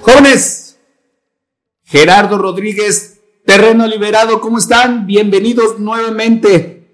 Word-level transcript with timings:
Jóvenes, 0.00 0.78
Gerardo 1.84 2.38
Rodríguez, 2.38 3.20
Terreno 3.44 3.86
Liberado, 3.86 4.40
¿cómo 4.40 4.58
están? 4.58 5.06
Bienvenidos 5.06 5.78
nuevamente. 5.78 6.86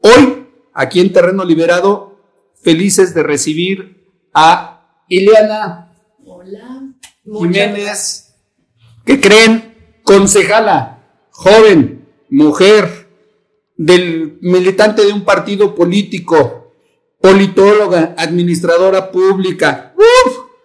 Hoy, 0.00 0.46
aquí 0.72 1.00
en 1.00 1.12
Terreno 1.12 1.44
Liberado, 1.44 2.20
felices 2.62 3.14
de 3.14 3.22
recibir 3.22 4.10
a 4.32 5.04
Ileana 5.08 5.92
Hola. 6.24 6.94
Jiménez, 7.24 8.34
que 9.04 9.20
creen, 9.20 9.74
concejala, 10.02 11.04
joven, 11.30 12.06
mujer, 12.30 13.08
del 13.76 14.38
militante 14.40 15.04
de 15.04 15.12
un 15.12 15.24
partido 15.24 15.74
político, 15.74 16.65
politóloga, 17.26 18.14
administradora 18.16 19.10
pública, 19.10 19.92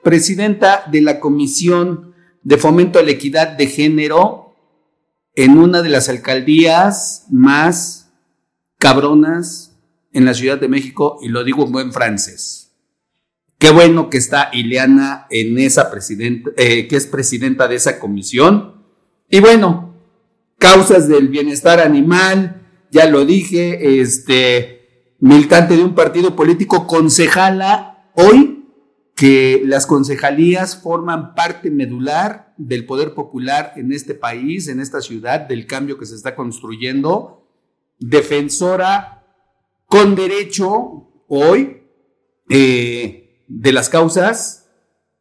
presidenta 0.04 0.84
de 0.92 1.02
la 1.02 1.20
Comisión 1.20 2.14
de 2.44 2.58
Fomento 2.58 3.00
a 3.00 3.02
la 3.02 3.09
Equidad 3.09 3.48
de 3.58 3.66
Género 3.66 4.53
en 5.34 5.58
una 5.58 5.81
de 5.81 5.90
las 5.90 6.08
alcaldías 6.08 7.26
más 7.31 8.12
cabronas 8.78 9.76
en 10.14 10.26
la 10.26 10.36
Ciudad 10.36 10.59
de 10.59 10.68
México, 10.68 11.18
y 11.23 11.30
lo 11.30 11.44
digo 11.44 11.66
en 11.66 11.72
buen 11.72 11.92
francés. 11.92 12.73
Qué 13.58 13.72
bueno 13.72 14.12
que 14.12 14.20
está 14.20 14.52
Ileana 14.53 15.25
en 15.31 15.58
esa 15.58 15.90
presidenta, 15.90 16.52
eh, 16.58 16.88
que 16.88 16.96
es 16.96 17.08
presidenta 17.08 17.68
de 17.68 17.78
esa 17.78 17.98
comisión. 17.98 18.84
Y 19.31 19.40
bueno, 19.40 19.96
causas 20.59 21.08
del 21.08 21.28
bienestar 21.28 21.80
animal, 21.80 22.62
ya 22.92 23.08
lo 23.08 23.25
dije, 23.25 24.00
este, 24.00 24.81
militante 25.22 25.77
de 25.77 25.83
un 25.83 25.95
partido 25.95 26.36
político, 26.36 26.88
concejala, 26.88 28.11
hoy 28.16 28.66
que 29.16 29.61
las 29.66 29.86
concejalías 29.86 30.81
forman 30.81 31.36
parte 31.36 31.69
medular 31.69 32.53
del 32.58 32.86
poder 32.86 33.13
popular 33.13 33.73
en 33.75 33.94
este 33.94 34.16
país, 34.16 34.67
en 34.67 34.80
esta 34.80 35.00
ciudad, 35.00 35.41
del 35.41 35.67
cambio 35.67 35.97
que 35.97 36.08
se 36.08 36.16
está 36.16 36.36
construyendo, 36.36 37.47
defensora 38.00 39.23
con 39.86 40.16
derecho 40.16 41.08
hoy 41.28 41.83
eh, 42.50 43.45
de 43.47 43.72
las 43.73 43.89
causas 43.89 44.69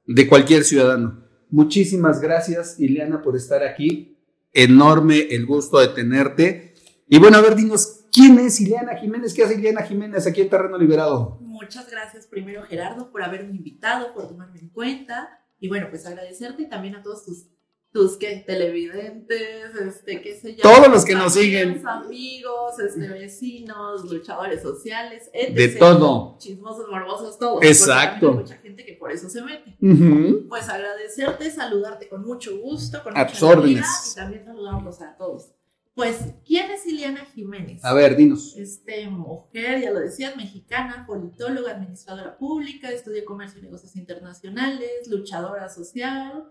de 0.07 0.27
cualquier 0.27 0.65
ciudadano. 0.65 1.25
Muchísimas 1.51 2.21
gracias, 2.21 2.81
Ileana, 2.81 3.21
por 3.21 3.37
estar 3.37 3.63
aquí. 3.63 4.17
Enorme 4.55 5.27
el 5.31 5.45
gusto 5.45 5.79
de 5.79 5.89
tenerte. 5.89 6.75
Y 7.07 7.19
bueno, 7.19 7.37
a 7.37 7.43
ver, 7.43 7.55
dinos, 7.55 8.00
¿quién 8.13 8.39
es 8.39 8.61
Ileana 8.61 8.97
Jiménez? 8.97 9.35
¿Qué 9.35 9.45
hace 9.45 9.55
Ileana 9.55 9.83
Jiménez 9.83 10.27
aquí 10.27 10.41
en 10.41 10.51
Terreno 10.51 10.77
Liberado? 10.79 11.39
Muchas 11.41 11.91
gracias 11.91 12.27
primero 12.27 12.63
Gerardo 12.65 13.11
por 13.11 13.23
haberme 13.23 13.55
invitado, 13.55 14.13
por 14.15 14.29
tomarme 14.29 14.61
en 14.61 14.69
cuenta 14.71 15.29
y 15.59 15.69
bueno, 15.69 15.89
pues 15.91 16.07
agradecerte 16.07 16.63
y 16.63 16.69
también 16.69 16.97
a 16.97 17.03
todos 17.03 17.25
tus, 17.25 17.47
tus 17.93 18.17
¿qué? 18.17 18.43
televidentes, 18.47 19.75
este, 19.75 20.23
qué 20.23 20.35
sé 20.35 20.55
yo. 20.57 20.63
Todos 20.63 20.89
los 20.89 21.05
que 21.05 21.15
nos 21.15 21.35
siguen. 21.35 21.87
Amigos, 21.87 22.79
este, 22.81 23.09
vecinos, 23.09 24.11
luchadores 24.11 24.63
sociales, 24.63 25.29
etc. 25.35 25.55
De 25.55 25.69
todo. 25.69 26.37
Chismosos, 26.39 26.87
morbosos, 26.91 27.39
todos. 27.39 27.63
Exacto. 27.63 28.31
Hay 28.31 28.35
mucha 28.37 28.57
gente 28.57 28.85
que 28.87 28.95
por 28.95 29.13
eso 29.13 29.29
se 29.29 29.43
mete. 29.43 29.77
Ujú. 29.83 30.49
Pues 30.49 30.69
agradecerte, 30.69 31.51
saludarte 31.51 32.09
con 32.09 32.25
mucho 32.25 32.59
gusto, 32.59 33.03
con 33.03 33.17
A 33.17 33.21
mucha 33.21 33.33
tus 33.33 33.43
órdenes. 33.43 34.13
y 34.13 34.17
también 34.17 34.45
saludarlos 34.45 35.03
a 35.03 35.17
todos. 35.17 35.53
Pues, 35.95 36.35
¿quién 36.47 36.71
es 36.71 36.87
Ileana 36.87 37.25
Jiménez? 37.27 37.85
A 37.85 37.93
ver, 37.93 38.17
dinos. 38.17 38.57
este, 38.57 39.09
mujer, 39.09 39.81
ya 39.83 39.91
lo 39.91 40.01
decías, 40.01 40.37
mexicana, 40.37 41.05
politóloga, 41.07 41.73
administradora 41.73 42.39
pública, 42.39 42.91
estudió 42.91 43.25
comercio 43.25 43.59
y 43.59 43.63
negocios 43.65 43.97
internacionales, 43.97 45.09
luchadora 45.09 45.69
social, 45.69 46.45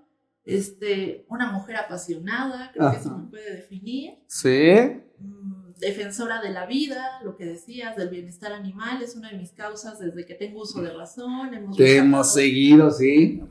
este, 0.43 1.25
una 1.29 1.51
mujer 1.51 1.77
apasionada, 1.77 2.71
creo 2.73 2.91
que 2.91 2.97
eso 2.97 3.17
me 3.17 3.29
puede 3.29 3.55
definir, 3.55 4.19
Sí. 4.27 4.71
mm, 5.19 5.73
defensora 5.79 6.41
de 6.41 6.49
la 6.51 6.65
vida, 6.65 7.19
lo 7.23 7.35
que 7.37 7.45
decías, 7.45 7.95
del 7.95 8.09
bienestar 8.09 8.51
animal, 8.51 9.01
es 9.01 9.15
una 9.15 9.31
de 9.31 9.37
mis 9.37 9.51
causas 9.53 9.99
desde 9.99 10.25
que 10.25 10.35
tengo 10.35 10.61
uso 10.61 10.81
de 10.81 10.91
razón, 10.91 11.53
hemos 11.53 11.77
Te 11.77 11.97
hemos 11.97 12.33
seguido, 12.33 12.91
sí. 12.91 13.41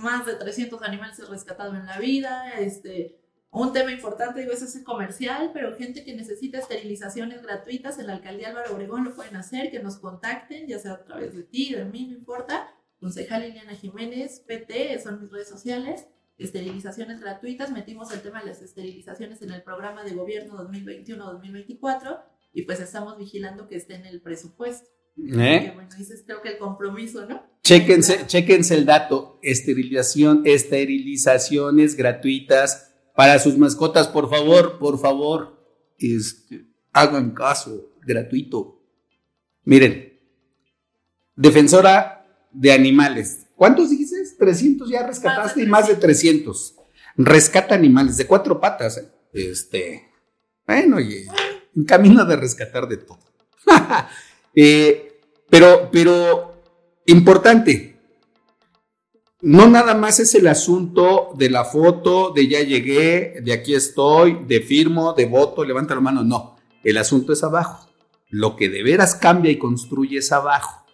más 0.00 0.26
de 0.26 0.34
300 0.34 0.82
animales 0.82 1.18
he 1.18 1.24
rescatado 1.26 1.74
en 1.76 1.86
la 1.86 1.98
vida, 1.98 2.52
este, 2.58 3.18
un 3.54 3.72
tema 3.72 3.92
importante, 3.92 4.40
digo, 4.40 4.52
es 4.52 4.62
ese 4.62 4.82
comercial, 4.82 5.50
pero 5.54 5.76
gente 5.76 6.04
que 6.04 6.14
necesita 6.14 6.58
esterilizaciones 6.58 7.40
gratuitas 7.40 8.00
en 8.00 8.08
la 8.08 8.14
alcaldía 8.14 8.48
Álvaro 8.48 8.74
Obregón 8.74 9.04
lo 9.04 9.14
pueden 9.14 9.36
hacer, 9.36 9.70
que 9.70 9.78
nos 9.78 9.96
contacten, 9.98 10.66
ya 10.66 10.80
sea 10.80 10.94
a 10.94 11.04
través 11.04 11.36
de 11.36 11.44
ti, 11.44 11.72
de 11.72 11.84
mí, 11.84 12.06
no 12.06 12.14
importa. 12.14 12.68
Concejal 12.98 13.42
Liliana 13.42 13.74
Jiménez, 13.76 14.40
PT, 14.40 14.98
son 15.00 15.20
mis 15.20 15.30
redes 15.30 15.48
sociales. 15.48 16.06
Esterilizaciones 16.36 17.20
gratuitas, 17.20 17.70
metimos 17.70 18.12
el 18.12 18.22
tema 18.22 18.40
de 18.40 18.46
las 18.46 18.60
esterilizaciones 18.60 19.40
en 19.42 19.52
el 19.52 19.62
programa 19.62 20.02
de 20.02 20.14
gobierno 20.14 20.56
2021-2024 20.68 22.22
y 22.52 22.62
pues 22.62 22.80
estamos 22.80 23.16
vigilando 23.18 23.68
que 23.68 23.76
esté 23.76 23.94
en 23.94 24.06
el 24.06 24.20
presupuesto. 24.20 24.88
¿Eh? 25.16 25.70
bueno, 25.76 25.88
dices, 25.96 26.24
creo 26.26 26.42
que 26.42 26.48
el 26.48 26.58
compromiso, 26.58 27.24
¿no? 27.24 27.40
Chéquense, 27.62 28.26
chéquense 28.26 28.74
el 28.74 28.84
dato. 28.84 29.38
Esterilización, 29.42 30.42
esterilizaciones 30.44 31.94
gratuitas 31.94 32.93
para 33.14 33.38
sus 33.38 33.56
mascotas, 33.56 34.08
por 34.08 34.28
favor, 34.28 34.78
por 34.78 34.98
favor. 34.98 35.58
Este, 35.98 36.66
hagan 36.92 37.32
caso, 37.32 37.92
gratuito. 38.04 38.80
Miren, 39.64 40.18
defensora 41.36 42.26
de 42.52 42.72
animales. 42.72 43.46
¿Cuántos 43.56 43.90
dijiste? 43.90 44.16
300 44.38 44.90
ya 44.90 45.06
rescataste 45.06 45.62
y 45.62 45.66
más 45.66 45.88
de 45.88 45.94
300. 45.94 46.74
Rescata 47.16 47.74
animales 47.74 48.16
de 48.16 48.26
cuatro 48.26 48.60
patas. 48.60 48.98
¿eh? 48.98 49.08
Este, 49.32 50.10
bueno, 50.66 50.96
oye, 50.96 51.26
en 51.74 51.84
camino 51.84 52.24
de 52.24 52.36
rescatar 52.36 52.88
de 52.88 52.98
todo. 52.98 53.20
Eh, 54.56 55.18
pero, 55.50 55.90
pero, 55.90 56.62
importante. 57.06 57.93
No 59.44 59.68
nada 59.68 59.94
más 59.94 60.20
es 60.20 60.34
el 60.34 60.46
asunto 60.46 61.34
de 61.36 61.50
la 61.50 61.66
foto, 61.66 62.32
de 62.34 62.48
ya 62.48 62.62
llegué, 62.62 63.42
de 63.42 63.52
aquí 63.52 63.74
estoy, 63.74 64.38
de 64.46 64.62
firmo, 64.62 65.12
de 65.12 65.26
voto, 65.26 65.66
levanta 65.66 65.94
la 65.94 66.00
mano. 66.00 66.24
No, 66.24 66.56
el 66.82 66.96
asunto 66.96 67.34
es 67.34 67.44
abajo. 67.44 67.90
Lo 68.30 68.56
que 68.56 68.70
de 68.70 68.82
veras 68.82 69.14
cambia 69.14 69.50
y 69.52 69.58
construye 69.58 70.16
es 70.16 70.32
abajo. 70.32 70.86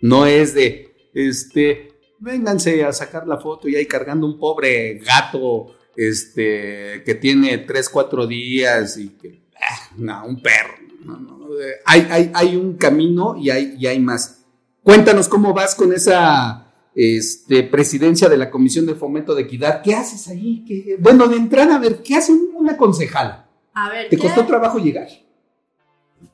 No 0.00 0.26
es 0.26 0.54
de, 0.54 1.10
este, 1.12 1.90
vénganse 2.20 2.84
a 2.84 2.92
sacar 2.92 3.26
la 3.26 3.38
foto 3.38 3.68
y 3.68 3.74
ahí 3.74 3.86
cargando 3.86 4.28
un 4.28 4.38
pobre 4.38 4.98
gato, 4.98 5.74
este, 5.96 7.02
que 7.04 7.16
tiene 7.16 7.58
tres, 7.58 7.88
cuatro 7.88 8.28
días 8.28 8.96
y 8.96 9.08
que, 9.08 9.42
ah, 9.60 9.90
no, 9.96 10.24
un 10.24 10.40
perro. 10.40 10.74
No, 11.04 11.16
no, 11.16 11.48
hay, 11.84 12.06
hay, 12.08 12.30
hay 12.32 12.54
un 12.54 12.76
camino 12.76 13.34
y 13.36 13.50
hay, 13.50 13.74
y 13.76 13.88
hay 13.88 13.98
más. 13.98 14.44
Cuéntanos 14.84 15.26
cómo 15.26 15.52
vas 15.52 15.74
con 15.74 15.92
esa 15.92 16.67
este, 17.00 17.62
presidencia 17.62 18.28
de 18.28 18.36
la 18.36 18.50
Comisión 18.50 18.84
de 18.84 18.96
Fomento 18.96 19.32
de 19.36 19.42
Equidad. 19.42 19.82
¿Qué 19.82 19.94
haces 19.94 20.26
ahí? 20.26 20.64
¿Qué- 20.66 20.96
Bueno, 20.98 21.28
de 21.28 21.36
entrada, 21.36 21.76
a 21.76 21.78
ver, 21.78 22.02
¿qué 22.02 22.16
hace 22.16 22.32
una 22.32 22.76
concejala? 22.76 23.48
A 23.72 23.88
ver, 23.88 24.08
¿Te 24.08 24.16
¿qué? 24.16 24.22
costó 24.22 24.44
trabajo 24.44 24.78
llegar? 24.78 25.06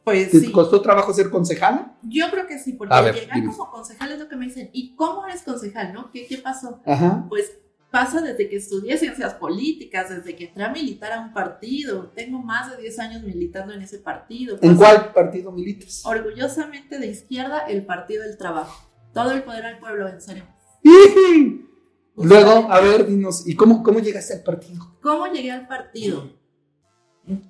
Pues 0.03 0.31
¿Te 0.31 0.41
sí. 0.41 0.51
costó 0.51 0.81
trabajo 0.81 1.13
ser 1.13 1.29
concejala? 1.29 1.99
Yo 2.03 2.31
creo 2.31 2.47
que 2.47 2.59
sí, 2.59 2.73
porque 2.73 2.95
A 2.95 3.03
ver, 3.03 3.15
llegar 3.15 3.35
dime. 3.41 3.53
como 3.53 3.71
concejal 3.71 4.13
es 4.13 4.19
lo 4.19 4.27
que 4.29 4.37
me 4.37 4.47
dicen. 4.47 4.71
¿Y 4.73 4.95
cómo 4.95 5.27
eres 5.27 5.43
concejal, 5.43 5.93
no? 5.93 6.11
¿Qué, 6.11 6.27
qué 6.27 6.39
pasó? 6.39 6.81
Ajá. 6.87 7.27
Pues 7.29 7.59
pasa 7.91 8.23
desde 8.23 8.49
que 8.49 8.57
estudié 8.57 8.97
ciencias 8.97 9.35
políticas, 9.35 10.09
desde 10.09 10.35
que 10.35 10.47
entré 10.47 10.65
a 10.65 10.71
militar 10.71 11.13
a 11.13 11.21
un 11.21 11.35
partido. 11.35 12.11
Tengo 12.17 12.39
más 12.43 12.71
de 12.71 12.79
10 12.81 12.99
años 13.01 13.23
militando 13.23 13.75
en 13.75 13.83
ese 13.83 13.99
partido. 13.99 14.57
¿En 14.63 14.77
cuál 14.77 15.13
partido 15.13 15.53
militas? 15.53 16.03
Orgullosamente 16.07 16.99
de 16.99 17.09
izquierda, 17.09 17.61
el 17.69 17.85
Partido 17.85 18.23
del 18.23 18.39
Trabajo. 18.39 18.91
Todo 19.13 19.31
el 19.33 19.43
poder 19.45 19.65
al 19.67 19.79
pueblo 19.79 20.07
venceremos. 20.07 20.49
¡Ih! 20.85 21.67
Luego, 22.17 22.71
a 22.71 22.81
ver, 22.81 23.07
dinos, 23.07 23.47
¿y 23.49 23.57
cómo, 23.57 23.83
cómo 23.83 23.99
llegaste 23.99 24.35
al 24.35 24.43
partido? 24.45 24.97
¿Cómo 25.03 25.27
llegué 25.27 25.51
al 25.51 25.67
partido? 25.67 26.31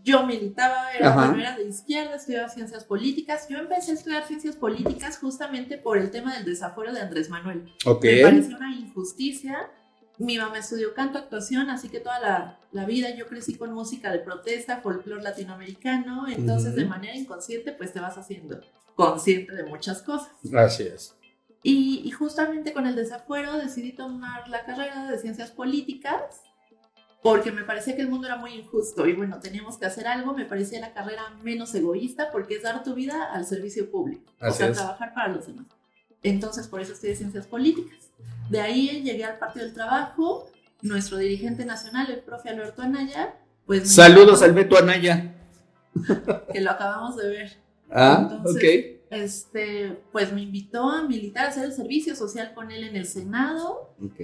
yo 0.04 0.24
militaba, 0.24 0.92
era, 0.92 1.08
Ajá. 1.10 1.26
bueno, 1.26 1.40
era 1.42 1.56
de 1.56 1.64
izquierda, 1.64 2.14
estudiaba 2.14 2.48
ciencias 2.48 2.84
políticas. 2.84 3.48
Yo 3.48 3.58
empecé 3.58 3.90
a 3.90 3.94
estudiar 3.94 4.24
ciencias 4.24 4.54
políticas 4.54 5.18
justamente 5.18 5.78
por 5.78 5.98
el 5.98 6.12
tema 6.12 6.32
del 6.34 6.44
desafuero 6.44 6.92
de 6.92 7.00
Andrés 7.00 7.28
Manuel. 7.28 7.72
Ok. 7.84 8.04
Me 8.04 8.22
pareció 8.22 8.56
una 8.56 8.72
injusticia. 8.72 9.70
Mi 10.18 10.38
mamá 10.38 10.58
estudió 10.58 10.94
canto, 10.94 11.18
actuación, 11.18 11.70
así 11.70 11.88
que 11.88 11.98
toda 11.98 12.20
la, 12.20 12.60
la 12.70 12.84
vida 12.86 13.16
yo 13.16 13.26
crecí 13.26 13.56
con 13.56 13.72
música 13.72 14.12
de 14.12 14.20
protesta, 14.20 14.80
folclore 14.80 15.24
latinoamericano, 15.24 16.28
entonces 16.28 16.68
Ujú. 16.68 16.76
de 16.76 16.84
manera 16.86 17.16
inconsciente 17.16 17.72
pues 17.72 17.92
te 17.92 17.98
vas 17.98 18.16
haciendo 18.16 18.60
consciente 18.94 19.54
de 19.54 19.64
muchas 19.64 20.02
cosas. 20.02 20.30
Así 20.54 20.84
es. 20.84 21.13
Y, 21.64 22.02
y 22.04 22.10
justamente 22.12 22.72
con 22.72 22.86
el 22.86 22.94
desafuero 22.94 23.56
decidí 23.56 23.92
tomar 23.92 24.48
la 24.48 24.64
carrera 24.64 25.10
de 25.10 25.18
ciencias 25.18 25.50
políticas 25.50 26.42
porque 27.24 27.50
me 27.50 27.62
parecía 27.64 27.96
que 27.96 28.02
el 28.02 28.08
mundo 28.08 28.26
era 28.26 28.36
muy 28.36 28.52
injusto 28.52 29.06
y 29.06 29.14
bueno, 29.14 29.40
teníamos 29.40 29.78
que 29.78 29.86
hacer 29.86 30.06
algo, 30.06 30.34
me 30.34 30.44
parecía 30.44 30.78
la 30.78 30.92
carrera 30.92 31.22
menos 31.42 31.74
egoísta 31.74 32.30
porque 32.30 32.56
es 32.56 32.62
dar 32.62 32.84
tu 32.84 32.94
vida 32.94 33.32
al 33.32 33.46
servicio 33.46 33.90
público, 33.90 34.30
o 34.42 34.44
Así 34.44 34.58
sea, 34.58 34.68
es. 34.68 34.76
trabajar 34.76 35.14
para 35.14 35.28
los 35.28 35.46
demás. 35.46 35.64
Entonces, 36.22 36.68
por 36.68 36.82
eso 36.82 36.92
estudié 36.92 37.16
ciencias 37.16 37.46
políticas. 37.46 38.10
De 38.50 38.60
ahí 38.60 39.02
llegué 39.02 39.24
al 39.24 39.38
Partido 39.38 39.64
del 39.64 39.72
Trabajo, 39.74 40.50
nuestro 40.82 41.16
dirigente 41.16 41.64
nacional, 41.64 42.10
el 42.10 42.20
profe 42.20 42.50
Alberto 42.50 42.82
Anaya, 42.82 43.34
pues... 43.64 43.90
Saludos 43.94 44.42
al 44.42 44.52
Beto 44.52 44.76
Anaya. 44.76 45.34
Que 46.52 46.60
lo 46.60 46.72
acabamos 46.72 47.16
de 47.16 47.28
ver. 47.28 47.56
Ah, 47.90 48.28
Entonces, 48.30 48.98
ok. 49.00 49.03
Este, 49.14 49.96
pues 50.12 50.32
me 50.32 50.42
invitó 50.42 50.90
a 50.90 51.02
militar, 51.06 51.46
a 51.46 51.48
hacer 51.50 51.64
el 51.64 51.72
servicio 51.72 52.16
social 52.16 52.52
con 52.54 52.70
él 52.70 52.84
en 52.84 52.96
el 52.96 53.06
Senado. 53.06 53.94
Ok. 54.04 54.18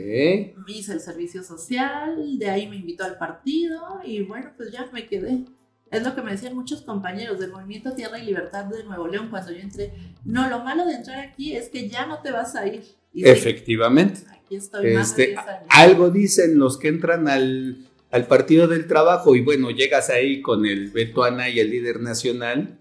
Hice 0.66 0.92
el 0.94 1.00
servicio 1.00 1.42
social, 1.44 2.38
de 2.38 2.50
ahí 2.50 2.66
me 2.68 2.76
invitó 2.76 3.04
al 3.04 3.16
partido 3.18 4.00
y 4.04 4.22
bueno, 4.22 4.50
pues 4.56 4.72
ya 4.72 4.88
me 4.92 5.06
quedé. 5.06 5.44
Es 5.90 6.02
lo 6.04 6.14
que 6.14 6.22
me 6.22 6.32
decían 6.32 6.54
muchos 6.54 6.82
compañeros 6.82 7.38
del 7.40 7.50
Movimiento 7.52 7.92
Tierra 7.94 8.18
y 8.18 8.26
Libertad 8.26 8.64
de 8.66 8.84
Nuevo 8.84 9.08
León 9.08 9.28
cuando 9.30 9.52
yo 9.52 9.58
entré. 9.58 9.92
No, 10.24 10.48
lo 10.48 10.60
malo 10.60 10.84
de 10.86 10.94
entrar 10.94 11.20
aquí 11.20 11.56
es 11.56 11.68
que 11.68 11.88
ya 11.88 12.06
no 12.06 12.20
te 12.22 12.30
vas 12.30 12.54
a 12.56 12.66
ir. 12.66 12.84
Y 13.12 13.28
Efectivamente. 13.28 14.20
aquí 14.32 14.56
estoy 14.56 14.92
más 14.94 15.16
de 15.16 15.22
Este, 15.24 15.32
10 15.32 15.38
años. 15.48 15.66
algo 15.70 16.10
dicen 16.10 16.58
los 16.58 16.78
que 16.78 16.88
entran 16.88 17.26
al, 17.28 17.78
al 18.12 18.26
Partido 18.26 18.68
del 18.68 18.86
Trabajo 18.86 19.34
y 19.34 19.40
bueno, 19.42 19.70
llegas 19.70 20.10
ahí 20.10 20.40
con 20.42 20.64
el 20.64 20.90
Beto 20.90 21.24
Anaya, 21.24 21.62
el 21.62 21.70
líder 21.70 22.00
nacional, 22.00 22.78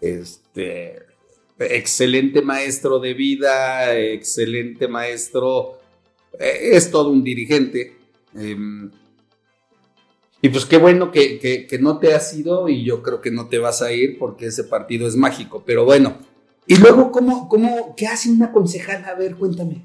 este, 0.00 1.00
excelente 1.62 2.42
maestro 2.42 2.98
de 2.98 3.14
vida, 3.14 3.96
excelente 3.98 4.88
maestro, 4.88 5.78
eh, 6.38 6.70
es 6.72 6.90
todo 6.90 7.10
un 7.10 7.22
dirigente. 7.24 7.96
em, 8.34 8.90
y 10.40 10.48
pues 10.48 10.64
qué 10.64 10.76
bueno 10.78 11.10
que, 11.12 11.38
que- 11.38 11.66
que 11.66 11.78
no 11.78 11.98
te 11.98 12.14
has 12.14 12.34
ido 12.34 12.68
y 12.68 12.84
yo 12.84 13.02
creo 13.02 13.20
que 13.20 13.30
no 13.30 13.48
te 13.48 13.58
vas 13.58 13.80
a 13.82 13.92
ir 13.92 14.18
porque 14.18 14.46
ese 14.46 14.64
partido 14.64 15.06
es 15.06 15.14
mágico, 15.16 15.62
pero 15.64 15.84
bueno. 15.84 16.18
Y 16.66 16.76
luego, 16.76 17.12
¿cómo, 17.12 17.48
cómo, 17.48 17.94
qué 17.96 18.06
hace 18.06 18.30
una 18.30 18.50
concejala? 18.52 19.08
A 19.08 19.14
ver, 19.14 19.36
cuéntame. 19.36 19.84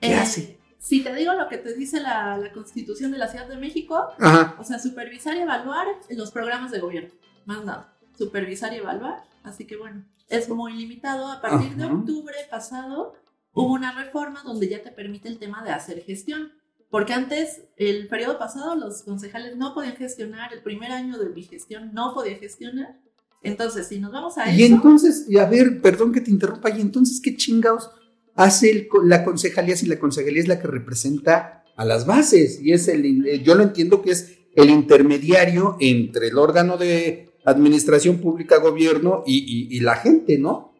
¿Qué 0.00 0.08
Eh, 0.08 0.14
hace? 0.14 0.58
Si 0.78 1.02
te 1.02 1.14
digo 1.14 1.32
lo 1.34 1.48
que 1.48 1.58
te 1.58 1.74
dice 1.74 2.00
la, 2.00 2.36
la 2.36 2.52
Constitución 2.52 3.10
de 3.12 3.18
la 3.18 3.28
Ciudad 3.28 3.48
de 3.48 3.56
México, 3.56 4.08
Ajá. 4.18 4.56
O 4.60 4.64
sea, 4.64 4.78
supervisar 4.78 5.36
y 5.36 5.40
evaluar 5.40 5.86
los 6.10 6.30
programas 6.30 6.70
de 6.72 6.80
gobierno. 6.80 7.10
Más 7.46 7.64
nada. 7.64 7.93
Supervisar 8.16 8.72
y 8.72 8.76
evaluar. 8.76 9.24
Así 9.42 9.66
que 9.66 9.76
bueno, 9.76 10.04
es 10.28 10.48
muy 10.48 10.74
limitado. 10.74 11.26
A 11.30 11.40
partir 11.40 11.76
de 11.76 11.84
Ajá. 11.84 11.94
octubre 11.94 12.34
pasado 12.50 13.14
hubo 13.52 13.72
una 13.72 13.92
reforma 13.92 14.42
donde 14.44 14.68
ya 14.68 14.82
te 14.82 14.90
permite 14.90 15.28
el 15.28 15.38
tema 15.38 15.62
de 15.64 15.70
hacer 15.70 16.02
gestión. 16.02 16.52
Porque 16.90 17.12
antes, 17.12 17.62
el 17.76 18.06
periodo 18.06 18.38
pasado, 18.38 18.76
los 18.76 19.02
concejales 19.02 19.56
no 19.56 19.74
podían 19.74 19.96
gestionar. 19.96 20.52
El 20.52 20.62
primer 20.62 20.92
año 20.92 21.18
de 21.18 21.28
mi 21.30 21.42
gestión 21.42 21.92
no 21.92 22.14
podía 22.14 22.36
gestionar. 22.36 23.00
Entonces, 23.42 23.88
si 23.88 23.98
nos 23.98 24.12
vamos 24.12 24.38
a 24.38 24.50
Y 24.50 24.62
eso, 24.62 24.74
entonces, 24.74 25.26
y 25.28 25.38
a 25.38 25.46
ver, 25.46 25.82
perdón 25.82 26.12
que 26.12 26.20
te 26.20 26.30
interrumpa, 26.30 26.70
y 26.70 26.80
entonces, 26.80 27.20
¿qué 27.20 27.36
chingados 27.36 27.90
hace 28.34 28.70
el 28.70 28.88
la 29.04 29.24
concejalía 29.24 29.76
si 29.76 29.86
la 29.86 29.98
concejalía 29.98 30.40
es 30.40 30.48
la 30.48 30.60
que 30.60 30.66
representa 30.66 31.64
a 31.76 31.84
las 31.84 32.06
bases? 32.06 32.60
Y 32.62 32.72
es 32.72 32.88
el, 32.88 33.42
yo 33.42 33.54
lo 33.54 33.64
entiendo 33.64 34.00
que 34.00 34.12
es 34.12 34.38
el 34.54 34.70
intermediario 34.70 35.76
entre 35.80 36.28
el 36.28 36.38
órgano 36.38 36.76
de 36.76 37.33
administración 37.44 38.18
pública, 38.18 38.58
gobierno 38.58 39.22
y, 39.26 39.38
y- 39.38 39.76
y 39.76 39.80
la 39.80 39.96
gente, 39.96 40.38
¿no? 40.38 40.72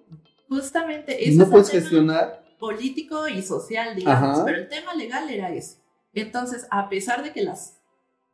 justamente 0.49 1.16
Y 1.20 1.31
ese 1.31 1.37
no 1.38 1.43
es 1.44 1.49
el 1.49 1.50
puedes 1.52 1.70
tema- 1.70 1.81
gestionar. 1.81 2.44
político 2.61 3.28
y 3.28 3.43
social, 3.43 3.96
digamos, 3.96 4.37
Ajá. 4.38 4.44
pero 4.44 4.58
el 4.58 4.69
tema 4.69 4.94
legal 4.94 5.28
era 5.28 5.50
ese. 5.52 5.78
Entonces, 6.12 6.66
a 6.70 6.88
pesar 6.88 7.22
de 7.25 7.32
que 7.32 7.43
las, 7.43 7.81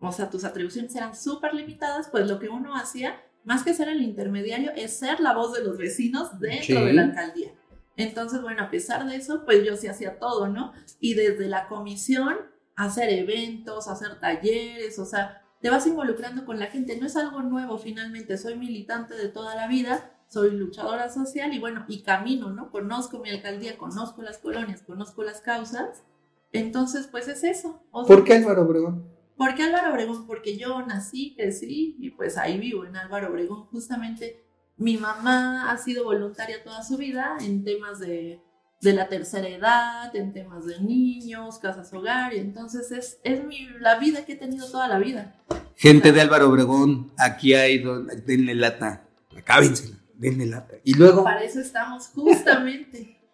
o 0.00 0.12
sea, 0.12 0.28
tus 0.30 0.44
atribuciones 0.44 0.94
eran 0.94 1.16
súper 1.16 1.54
limitadas, 1.54 2.08
pues 2.10 2.28
lo 2.28 2.38
que 2.38 2.48
uno 2.48 2.76
hacía, 2.76 3.20
más 3.44 3.62
que 3.64 3.72
ser 3.74 3.88
el 3.88 4.02
intermediario, 4.02 4.70
es 4.76 4.96
ser 4.98 5.18
la 5.20 5.34
voz 5.34 5.54
de 5.54 5.64
los 5.64 5.78
vecinos 5.78 6.38
dentro 6.38 6.78
Sí. 6.80 6.84
de 6.84 6.92
la 6.92 7.02
alcaldía. 7.04 7.52
Entonces, 7.96 8.42
bueno, 8.42 8.62
a 8.64 8.70
pesar 8.70 9.06
de 9.08 9.16
eso, 9.16 9.44
pues 9.44 9.64
yo 9.64 9.76
sí 9.76 9.86
hacía 9.88 10.18
todo, 10.18 10.48
¿no? 10.48 10.72
Y 11.00 11.14
desde 11.14 11.48
la 11.48 11.66
comisión, 11.68 12.36
hacer 12.76 13.08
eventos, 13.10 13.88
hacer 13.88 14.20
talleres, 14.20 14.98
o 14.98 15.04
sea, 15.06 15.42
te 15.60 15.70
vas 15.70 15.86
involucrando 15.86 16.44
con 16.44 16.58
la 16.58 16.66
gente. 16.66 16.96
No 16.98 17.06
es 17.06 17.16
algo 17.16 17.42
nuevo 17.42 17.78
finalmente, 17.78 18.38
soy 18.38 18.56
militante 18.56 19.14
de 19.14 19.28
toda 19.28 19.54
la 19.54 19.68
vida, 19.68 20.12
soy 20.26 20.52
luchadora 20.52 21.10
social 21.10 21.52
y 21.52 21.58
bueno, 21.58 21.84
y 21.88 22.02
camino, 22.02 22.50
¿no? 22.50 22.70
Conozco 22.70 23.18
mi 23.18 23.30
alcaldía, 23.30 23.76
conozco 23.76 24.22
las 24.22 24.38
colonias, 24.38 24.82
conozco 24.82 25.22
las 25.22 25.40
causas. 25.40 26.04
Entonces, 26.52 27.06
pues 27.06 27.28
es 27.28 27.44
eso. 27.44 27.82
O 27.90 28.04
sea, 28.04 28.16
¿Por 28.16 28.24
qué 28.24 28.34
Álvaro 28.34 28.62
Obregón? 28.62 29.08
¿Por 29.36 29.54
qué 29.54 29.64
Álvaro 29.64 29.92
Obregón? 29.92 30.26
Porque 30.26 30.56
yo 30.56 30.84
nací, 30.86 31.34
crecí 31.34 31.96
y 31.98 32.10
pues 32.10 32.36
ahí 32.36 32.58
vivo 32.58 32.84
en 32.84 32.96
Álvaro 32.96 33.28
Obregón. 33.28 33.66
Justamente 33.66 34.44
mi 34.76 34.96
mamá 34.96 35.70
ha 35.70 35.76
sido 35.76 36.04
voluntaria 36.04 36.62
toda 36.64 36.82
su 36.82 36.96
vida 36.96 37.36
en 37.40 37.64
temas 37.64 37.98
de, 38.00 38.42
de 38.80 38.92
la 38.94 39.08
tercera 39.08 39.48
edad, 39.48 40.14
en 40.16 40.32
temas 40.32 40.64
de 40.66 40.80
niños, 40.80 41.58
casas 41.58 41.92
hogar, 41.92 42.32
y 42.34 42.38
entonces 42.38 42.90
es, 42.92 43.18
es 43.24 43.44
mi, 43.44 43.68
la 43.78 43.98
vida 43.98 44.24
que 44.24 44.32
he 44.32 44.36
tenido 44.36 44.70
toda 44.70 44.88
la 44.88 44.98
vida. 44.98 45.34
Gente 45.76 46.12
de 46.12 46.20
Álvaro 46.20 46.48
Obregón, 46.48 47.10
aquí 47.18 47.52
hay, 47.54 47.78
don- 47.78 48.06
denle 48.26 48.54
lata, 48.54 49.04
acábensela, 49.36 49.96
denle 50.14 50.46
lata. 50.46 50.76
Y 50.84 50.94
luego, 50.94 51.24
Para 51.24 51.42
eso 51.44 51.60
estamos 51.60 52.08
justamente. 52.08 53.16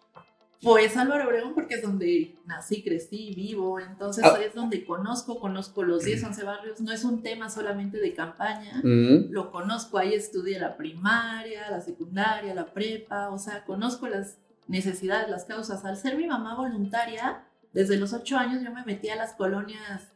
Pues 0.59 0.97
Álvaro 0.97 1.27
Obregón 1.27 1.53
porque 1.53 1.75
es 1.75 1.83
donde 1.83 2.35
nací, 2.47 2.81
crecí, 2.83 3.31
vivo, 3.35 3.79
entonces 3.79 4.23
Ah. 4.25 4.39
es 4.43 4.55
donde 4.55 4.83
conozco, 4.85 5.39
conozco 5.39 5.83
los 5.83 6.03
10, 6.03 6.23
11 6.23 6.43
barrios, 6.43 6.81
no 6.81 6.91
es 6.91 7.03
un 7.03 7.21
tema 7.21 7.47
solamente 7.51 7.99
de 7.99 8.15
campaña, 8.15 8.81
Mm, 8.83 9.29
lo 9.29 9.51
conozco, 9.51 9.99
ahí 9.99 10.15
estudié 10.15 10.57
la 10.59 10.75
primaria, 10.75 11.69
la 11.69 11.79
secundaria, 11.79 12.55
la 12.55 12.73
prepa, 12.73 13.29
o 13.29 13.37
sea, 13.37 13.65
conozco 13.65 14.07
las 14.07 14.39
necesidades, 14.67 15.29
las 15.29 15.45
causas. 15.45 15.83
Al 15.85 15.97
ser 15.97 16.17
mi 16.17 16.27
mamá 16.27 16.55
voluntaria, 16.55 17.43
desde 17.73 17.97
los 17.97 18.13
8 18.13 18.37
años 18.37 18.63
yo 18.63 18.71
me 18.73 18.83
metí 18.85 19.09
a 19.09 19.15
las 19.15 19.33
colonias, 19.33 20.11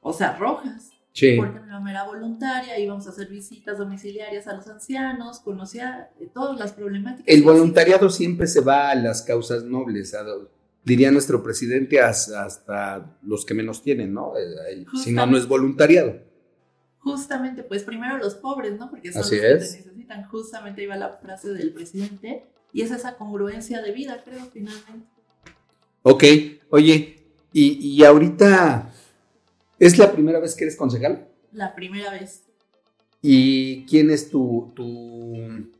o 0.00 0.12
sea, 0.12 0.36
rojas, 0.36 0.90
sí. 1.12 1.36
porque 1.36 1.60
mi 1.60 1.68
mamá 1.68 1.90
era 1.90 2.04
voluntaria, 2.04 2.78
íbamos 2.78 3.06
a 3.06 3.10
hacer 3.10 3.28
visitas 3.28 3.78
domiciliarias 3.78 4.46
a 4.46 4.54
los 4.54 4.66
ancianos, 4.68 5.40
conocía 5.40 6.10
eh, 6.20 6.28
todas 6.32 6.58
las 6.58 6.72
problemáticas. 6.72 7.24
El 7.26 7.42
voluntariado 7.42 8.10
siempre 8.10 8.46
se 8.46 8.60
va 8.60 8.90
a 8.90 8.94
las 8.94 9.22
causas 9.22 9.64
nobles, 9.64 10.14
a 10.14 10.24
diría 10.84 11.10
nuestro 11.10 11.42
presidente, 11.42 12.00
as- 12.00 12.30
hasta 12.30 13.16
los 13.22 13.46
que 13.46 13.54
menos 13.54 13.82
tienen, 13.82 14.12
¿no? 14.12 14.36
Eh, 14.36 14.42
ahí, 14.68 14.86
Si 15.02 15.12
no, 15.12 15.24
no 15.26 15.38
es 15.38 15.46
voluntariado. 15.48 16.18
Justamente, 16.98 17.62
pues 17.62 17.84
primero 17.84 18.16
los 18.18 18.34
pobres, 18.34 18.78
¿no? 18.78 18.88
Porque 18.90 19.12
son 19.12 19.20
Así 19.22 19.36
los 19.36 19.40
que 19.44 19.52
es. 19.52 19.70
te 19.72 19.76
necesitan. 19.82 20.24
Justamente 20.24 20.82
iba 20.82 20.96
la 20.96 21.10
frase 21.10 21.52
del 21.52 21.72
presidente. 21.72 22.46
Y 22.74 22.82
es 22.82 22.90
esa 22.90 23.16
congruencia 23.16 23.80
de 23.80 23.92
vida, 23.92 24.20
creo, 24.24 24.44
finalmente. 24.52 25.06
Ok, 26.02 26.24
oye, 26.70 27.24
y, 27.52 27.78
y 27.78 28.04
ahorita, 28.04 28.90
¿es 29.78 29.96
la 29.96 30.10
primera 30.10 30.40
vez 30.40 30.56
que 30.56 30.64
eres 30.64 30.76
concejal? 30.76 31.28
La 31.52 31.72
primera 31.72 32.10
vez. 32.10 32.42
¿Y 33.22 33.86
quién 33.86 34.10
es 34.10 34.28
tu, 34.28 34.72
tu 34.74 35.70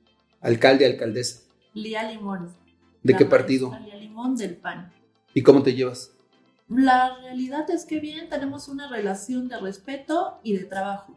alcalde, 0.41 0.87
alcaldesa? 0.87 1.41
Lía 1.75 2.09
Limón. 2.09 2.55
¿De 3.03 3.17
qué 3.17 3.25
partido? 3.25 3.77
Lía 3.85 3.97
Limón 3.97 4.37
del 4.37 4.55
PAN. 4.55 4.93
¿Y 5.35 5.43
cómo 5.43 5.65
te 5.65 5.75
llevas? 5.75 6.13
La 6.69 7.19
realidad 7.23 7.69
es 7.71 7.87
que 7.87 7.99
bien 7.99 8.29
tenemos 8.29 8.69
una 8.69 8.89
relación 8.89 9.49
de 9.49 9.59
respeto 9.59 10.39
y 10.45 10.57
de 10.57 10.65
trabajo. 10.65 11.13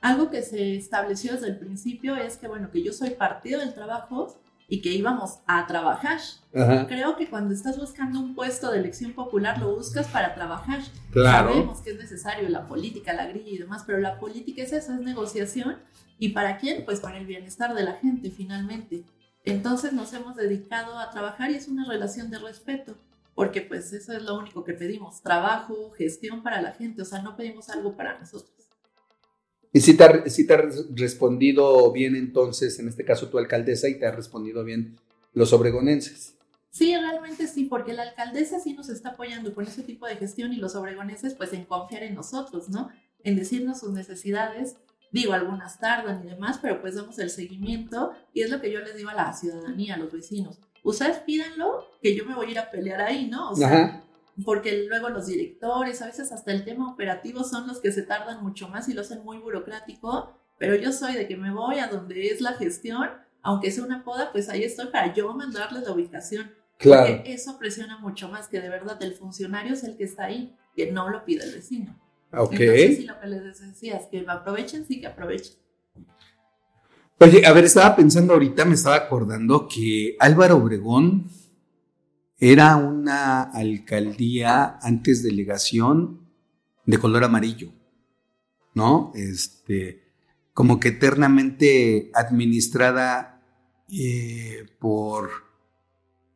Algo 0.00 0.28
que 0.28 0.42
se 0.42 0.74
estableció 0.74 1.34
desde 1.34 1.46
el 1.46 1.58
principio 1.58 2.16
es 2.16 2.36
que, 2.36 2.48
bueno, 2.48 2.72
que 2.72 2.82
yo 2.82 2.92
soy 2.92 3.10
partido 3.10 3.60
del 3.60 3.74
trabajo 3.74 4.40
y 4.70 4.80
que 4.80 4.90
íbamos 4.90 5.40
a 5.46 5.66
trabajar. 5.66 6.20
Ajá, 6.54 6.86
Creo 6.86 7.16
que 7.16 7.28
cuando 7.28 7.52
estás 7.52 7.76
buscando 7.76 8.20
un 8.20 8.34
puesto 8.34 8.70
de 8.70 8.78
elección 8.78 9.12
popular 9.12 9.58
lo 9.58 9.74
buscas 9.74 10.06
para 10.06 10.34
trabajar. 10.34 10.80
claro. 11.10 11.50
Sabemos 11.50 11.80
que 11.80 11.90
es 11.90 11.98
necesario 11.98 12.48
la 12.48 12.66
política, 12.68 13.12
la 13.12 13.26
grilla 13.26 13.50
y 13.50 13.58
demás, 13.58 13.82
pero 13.84 13.98
la 13.98 14.18
política 14.18 14.62
es 14.62 14.72
eso, 14.72 14.94
es 14.94 15.00
negociación. 15.00 15.76
¿Y 16.18 16.30
para 16.30 16.56
quién? 16.58 16.84
Pues 16.84 17.00
para 17.00 17.18
el 17.18 17.26
bienestar 17.26 17.74
de 17.74 17.82
la 17.82 17.94
gente, 17.94 18.30
finalmente. 18.30 19.04
Entonces 19.44 19.92
nos 19.92 20.12
hemos 20.12 20.36
dedicado 20.36 20.98
a 20.98 21.10
trabajar 21.10 21.50
y 21.50 21.56
es 21.56 21.66
una 21.66 21.88
relación 21.88 22.30
de 22.30 22.38
respeto, 22.38 22.94
porque 23.34 23.62
pues 23.62 23.92
eso 23.92 24.12
es 24.12 24.22
lo 24.22 24.38
único 24.38 24.62
que 24.64 24.74
pedimos, 24.74 25.22
trabajo, 25.22 25.90
gestión 25.96 26.42
para 26.42 26.62
la 26.62 26.72
gente, 26.72 27.02
o 27.02 27.04
sea, 27.04 27.22
no 27.22 27.36
pedimos 27.36 27.70
algo 27.70 27.96
para 27.96 28.18
nosotros. 28.18 28.59
¿Y 29.72 29.80
si 29.80 29.96
te, 29.96 30.04
ha, 30.04 30.28
si 30.28 30.46
te 30.46 30.54
ha 30.54 30.62
respondido 30.94 31.92
bien 31.92 32.16
entonces, 32.16 32.78
en 32.78 32.88
este 32.88 33.04
caso 33.04 33.28
tu 33.28 33.38
alcaldesa, 33.38 33.88
y 33.88 33.98
te 33.98 34.06
ha 34.06 34.10
respondido 34.10 34.64
bien 34.64 34.96
los 35.32 35.52
obregonenses? 35.52 36.34
Sí, 36.70 36.96
realmente 36.96 37.46
sí, 37.46 37.64
porque 37.64 37.92
la 37.92 38.02
alcaldesa 38.02 38.60
sí 38.60 38.74
nos 38.74 38.88
está 38.88 39.10
apoyando 39.10 39.54
con 39.54 39.66
ese 39.66 39.82
tipo 39.82 40.06
de 40.06 40.16
gestión 40.16 40.52
y 40.52 40.56
los 40.56 40.74
obregoneses 40.76 41.34
pues 41.34 41.52
en 41.52 41.64
confiar 41.64 42.04
en 42.04 42.14
nosotros, 42.14 42.68
¿no? 42.68 42.90
En 43.24 43.36
decirnos 43.36 43.80
sus 43.80 43.92
necesidades. 43.92 44.76
Digo, 45.12 45.32
algunas 45.32 45.80
tardan 45.80 46.22
y 46.24 46.30
demás, 46.30 46.58
pero 46.62 46.80
pues 46.80 46.94
damos 46.94 47.18
el 47.18 47.30
seguimiento 47.30 48.12
y 48.32 48.42
es 48.42 48.50
lo 48.50 48.60
que 48.60 48.70
yo 48.70 48.80
les 48.80 48.96
digo 48.96 49.10
a 49.10 49.14
la 49.14 49.32
ciudadanía, 49.32 49.94
a 49.94 49.98
los 49.98 50.12
vecinos. 50.12 50.60
Ustedes 50.84 51.18
pídanlo, 51.18 51.84
que 52.00 52.14
yo 52.14 52.24
me 52.24 52.34
voy 52.34 52.46
a 52.46 52.50
ir 52.50 52.58
a 52.60 52.70
pelear 52.70 53.00
ahí, 53.00 53.26
¿no? 53.26 53.50
O 53.50 53.56
sea, 53.56 53.66
Ajá. 53.66 54.04
Porque 54.44 54.86
luego 54.88 55.08
los 55.08 55.26
directores, 55.26 56.00
a 56.02 56.06
veces 56.06 56.32
hasta 56.32 56.52
el 56.52 56.64
tema 56.64 56.90
operativo 56.90 57.44
son 57.44 57.66
los 57.66 57.80
que 57.80 57.92
se 57.92 58.02
tardan 58.02 58.42
mucho 58.42 58.68
más 58.68 58.88
y 58.88 58.94
lo 58.94 59.02
hacen 59.02 59.24
muy 59.24 59.38
burocrático, 59.38 60.36
pero 60.58 60.74
yo 60.74 60.92
soy 60.92 61.14
de 61.14 61.26
que 61.26 61.36
me 61.36 61.52
voy 61.52 61.78
a 61.78 61.88
donde 61.88 62.28
es 62.28 62.40
la 62.40 62.52
gestión, 62.52 63.08
aunque 63.42 63.70
sea 63.70 63.84
una 63.84 64.04
poda, 64.04 64.30
pues 64.32 64.48
ahí 64.48 64.62
estoy 64.62 64.88
para 64.88 65.12
yo 65.14 65.32
mandarles 65.34 65.84
la 65.84 65.92
ubicación. 65.92 66.52
Claro. 66.78 67.16
Porque 67.16 67.32
eso 67.32 67.58
presiona 67.58 67.98
mucho 67.98 68.28
más 68.28 68.48
que 68.48 68.60
de 68.60 68.68
verdad 68.68 69.02
el 69.02 69.14
funcionario 69.14 69.74
es 69.74 69.84
el 69.84 69.96
que 69.96 70.04
está 70.04 70.24
ahí, 70.24 70.56
que 70.74 70.90
no 70.92 71.10
lo 71.10 71.24
pide 71.24 71.44
el 71.44 71.54
vecino. 71.54 71.98
Ok. 72.32 72.52
Entonces, 72.52 72.96
sí, 72.96 73.04
lo 73.04 73.20
que 73.20 73.26
les 73.26 73.60
decía 73.60 73.96
es 73.96 74.06
que 74.06 74.24
aprovechen, 74.26 74.86
sí 74.86 75.00
que 75.00 75.06
aprovechen. 75.06 75.56
Oye, 77.18 77.44
a 77.44 77.52
ver, 77.52 77.64
estaba 77.64 77.94
pensando 77.96 78.32
ahorita, 78.32 78.64
me 78.64 78.74
estaba 78.74 78.96
acordando 78.96 79.68
que 79.68 80.16
Álvaro 80.18 80.56
Obregón 80.56 81.28
era 82.40 82.76
una 82.76 83.42
alcaldía 83.42 84.78
antes 84.80 85.22
delegación 85.22 86.26
de 86.86 86.98
color 86.98 87.24
amarillo, 87.24 87.72
¿no? 88.74 89.12
Este, 89.14 90.10
como 90.54 90.80
que 90.80 90.88
eternamente 90.88 92.10
administrada 92.14 93.42
eh, 93.90 94.66
por, 94.78 95.30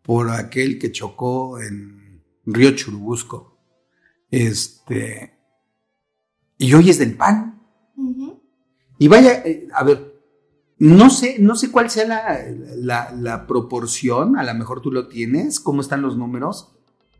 por 0.02 0.30
aquel 0.30 0.78
que 0.78 0.92
chocó 0.92 1.58
en 1.58 2.22
Río 2.44 2.72
Churubusco. 2.72 3.58
Este, 4.30 5.38
y 6.58 6.74
hoy 6.74 6.90
es 6.90 6.98
del 6.98 7.16
PAN. 7.16 7.62
Y 8.98 9.08
vaya, 9.08 9.42
eh, 9.44 9.66
a 9.74 9.82
ver, 9.82 10.13
no 10.78 11.08
sé, 11.10 11.36
no 11.38 11.54
sé 11.56 11.70
cuál 11.70 11.88
sea 11.90 12.06
la, 12.06 12.38
la- 12.76 13.12
la 13.12 13.46
proporción, 13.46 14.36
a 14.36 14.42
lo 14.44 14.54
mejor 14.54 14.80
tú 14.80 14.90
lo 14.90 15.06
tienes, 15.08 15.60
cómo 15.60 15.80
están 15.80 16.02
los 16.02 16.16
números. 16.16 16.68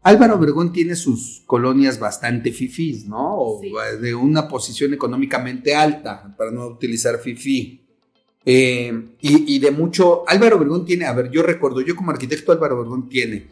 Álvaro 0.03 0.35
Obregón 0.35 0.73
tiene 0.73 0.97
sus 0.97 1.43
colonias 1.47 1.99
bastante 1.99 2.53
fifís, 2.53 3.07
¿no? 3.07 3.37
O 3.39 3.61
Sí. 3.63 3.73
de 4.03 4.15
una 4.15 4.49
posición 4.49 4.93
económicamente 4.93 5.75
alta, 5.75 6.35
para 6.37 6.51
no 6.51 6.67
utilizar 6.67 7.19
fifí. 7.19 7.81
Eh, 8.45 8.93
y, 9.23 9.55
y 9.57 9.59
de 9.59 9.71
mucho, 9.71 10.29
Álvaro 10.29 10.57
Obregón 10.57 10.85
tiene, 10.85 11.07
a 11.07 11.15
ver, 11.15 11.31
yo 11.31 11.43
recuerdo, 11.43 11.81
yo 11.81 11.97
como 11.97 12.11
arquitecto 12.11 12.53
Álvaro 12.53 12.79
Obregón 12.79 13.09
tiene 13.09 13.47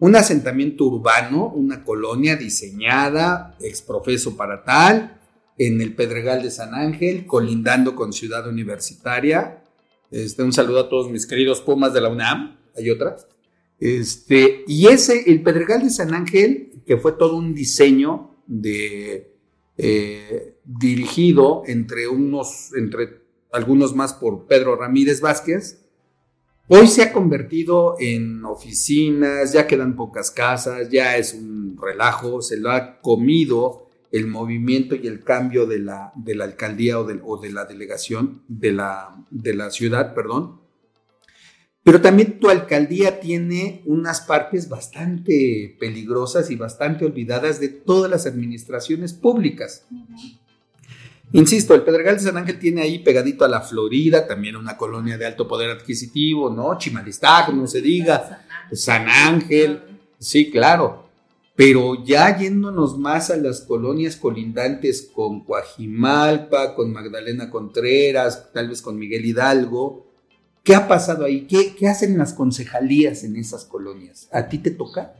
un 0.00 0.16
asentamiento 0.16 0.86
urbano, 0.86 1.46
una 1.46 1.84
colonia 1.84 2.34
diseñada, 2.34 3.54
exprofeso 3.60 4.36
para 4.36 4.64
tal, 4.64 5.20
en 5.66 5.80
el 5.80 5.94
Pedregal 5.94 6.42
de 6.42 6.50
San 6.50 6.74
Ángel, 6.74 7.24
colindando 7.26 7.94
con 7.94 8.12
Ciudad 8.12 8.48
Universitaria. 8.48 9.62
Este, 10.10 10.42
un 10.42 10.52
saludo 10.52 10.80
a 10.80 10.88
todos 10.88 11.10
mis 11.10 11.26
queridos 11.26 11.60
Pumas 11.60 11.92
de 11.92 12.00
la 12.00 12.08
UNAM, 12.08 12.58
hay 12.76 12.90
otras. 12.90 13.28
Este, 13.78 14.64
y 14.66 14.88
ese, 14.88 15.30
el 15.30 15.42
Pedregal 15.42 15.82
de 15.82 15.90
San 15.90 16.14
Ángel, 16.14 16.82
que 16.84 16.96
fue 16.96 17.12
todo 17.12 17.36
un 17.36 17.54
diseño 17.54 18.36
de, 18.46 19.32
eh, 19.76 20.56
dirigido 20.64 21.62
entre 21.66 22.08
unos, 22.08 22.72
entre 22.74 23.22
algunos 23.52 23.94
más 23.94 24.14
por 24.14 24.46
Pedro 24.46 24.76
Ramírez 24.76 25.20
Vázquez, 25.20 25.82
Hoy 26.68 26.86
se 26.86 27.02
ha 27.02 27.12
convertido 27.12 27.96
en 27.98 28.44
oficinas, 28.44 29.52
ya 29.52 29.66
quedan 29.66 29.96
pocas 29.96 30.30
casas, 30.30 30.88
ya 30.88 31.16
es 31.16 31.34
un 31.34 31.76
relajo, 31.76 32.40
se 32.40 32.56
lo 32.56 32.70
ha 32.70 33.00
comido 33.00 33.81
el 34.12 34.26
movimiento 34.26 34.94
y 34.94 35.06
el 35.06 35.24
cambio 35.24 35.66
de 35.66 35.78
la, 35.78 36.12
de 36.14 36.34
la 36.34 36.44
alcaldía 36.44 37.00
o 37.00 37.04
de, 37.04 37.18
o 37.24 37.40
de 37.40 37.50
la 37.50 37.64
delegación 37.64 38.42
de 38.46 38.72
la, 38.72 39.16
de 39.30 39.54
la 39.54 39.70
ciudad, 39.70 40.14
perdón. 40.14 40.60
Pero 41.82 42.00
también 42.00 42.38
tu 42.38 42.48
alcaldía 42.48 43.18
tiene 43.18 43.82
unas 43.86 44.20
partes 44.20 44.68
bastante 44.68 45.76
peligrosas 45.80 46.50
y 46.50 46.56
bastante 46.56 47.04
olvidadas 47.04 47.58
de 47.58 47.68
todas 47.68 48.08
las 48.08 48.26
administraciones 48.26 49.14
públicas. 49.14 49.86
Insisto, 51.32 51.74
el 51.74 51.82
Pedregal 51.82 52.16
de 52.16 52.22
San 52.22 52.36
Ángel 52.36 52.58
tiene 52.58 52.82
ahí 52.82 52.98
pegadito 52.98 53.44
a 53.44 53.48
la 53.48 53.62
Florida, 53.62 54.28
también 54.28 54.54
una 54.54 54.76
colonia 54.76 55.16
de 55.16 55.24
alto 55.24 55.48
poder 55.48 55.70
adquisitivo, 55.70 56.50
¿no? 56.50 56.76
Chimalistac, 56.76 57.48
no 57.48 57.66
se 57.66 57.80
diga. 57.80 58.44
San 58.70 59.08
Ángel. 59.08 59.80
Sí, 60.18 60.50
claro. 60.50 61.01
Pero 61.54 62.02
ya 62.04 62.36
yéndonos 62.38 62.98
más 62.98 63.30
a 63.30 63.36
las 63.36 63.60
colonias 63.60 64.16
colindantes 64.16 65.10
con 65.14 65.44
Coajimalpa, 65.44 66.74
con 66.74 66.92
Magdalena 66.92 67.50
Contreras, 67.50 68.50
tal 68.52 68.68
vez 68.68 68.80
con 68.80 68.98
Miguel 68.98 69.24
Hidalgo, 69.26 70.06
¿qué 70.64 70.74
ha 70.74 70.88
pasado 70.88 71.24
ahí? 71.26 71.46
¿Qué, 71.46 71.74
qué 71.76 71.88
hacen 71.88 72.16
las 72.16 72.32
concejalías 72.32 73.22
en 73.24 73.36
esas 73.36 73.64
colonias? 73.66 74.28
¿A 74.32 74.48
ti 74.48 74.58
te 74.58 74.70
toca? 74.70 75.14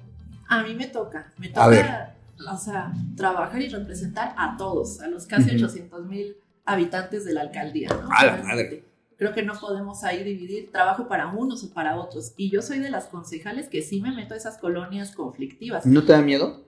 A 0.48 0.62
mí 0.62 0.74
me 0.74 0.86
toca, 0.86 1.32
me 1.38 1.50
A 1.54 1.68
ver. 1.68 1.82
toca, 1.86 2.14
o 2.50 2.56
sea, 2.56 2.92
trabajar 3.16 3.60
y 3.60 3.68
representar 3.68 4.34
a 4.38 4.56
todos, 4.56 5.00
a 5.00 5.08
los 5.08 5.26
casi 5.26 5.54
Ujú. 5.54 5.64
800 5.66 6.06
mil 6.06 6.36
habitantes 6.64 7.24
de 7.24 7.34
la 7.34 7.42
alcaldía, 7.42 7.88
¿no? 7.88 8.08
A 8.10 8.24
la 8.24 8.42
madre. 8.42 8.84
Creo 9.16 9.32
que 9.32 9.42
no 9.42 9.54
podemos 9.54 10.04
ahí 10.04 10.24
dividir 10.24 10.70
trabajo 10.70 11.08
para 11.08 11.28
unos 11.28 11.64
o 11.64 11.72
para 11.72 11.96
otros. 11.96 12.32
Y 12.36 12.50
yo 12.50 12.62
soy 12.62 12.78
de 12.78 12.90
las 12.90 13.06
concejales 13.06 13.68
que 13.68 13.82
sí 13.82 14.00
me 14.00 14.12
meto 14.12 14.34
a 14.34 14.36
esas 14.36 14.58
colonias 14.58 15.14
conflictivas. 15.14 15.86
¿No 15.86 16.04
te 16.04 16.12
da 16.12 16.22
miedo? 16.22 16.64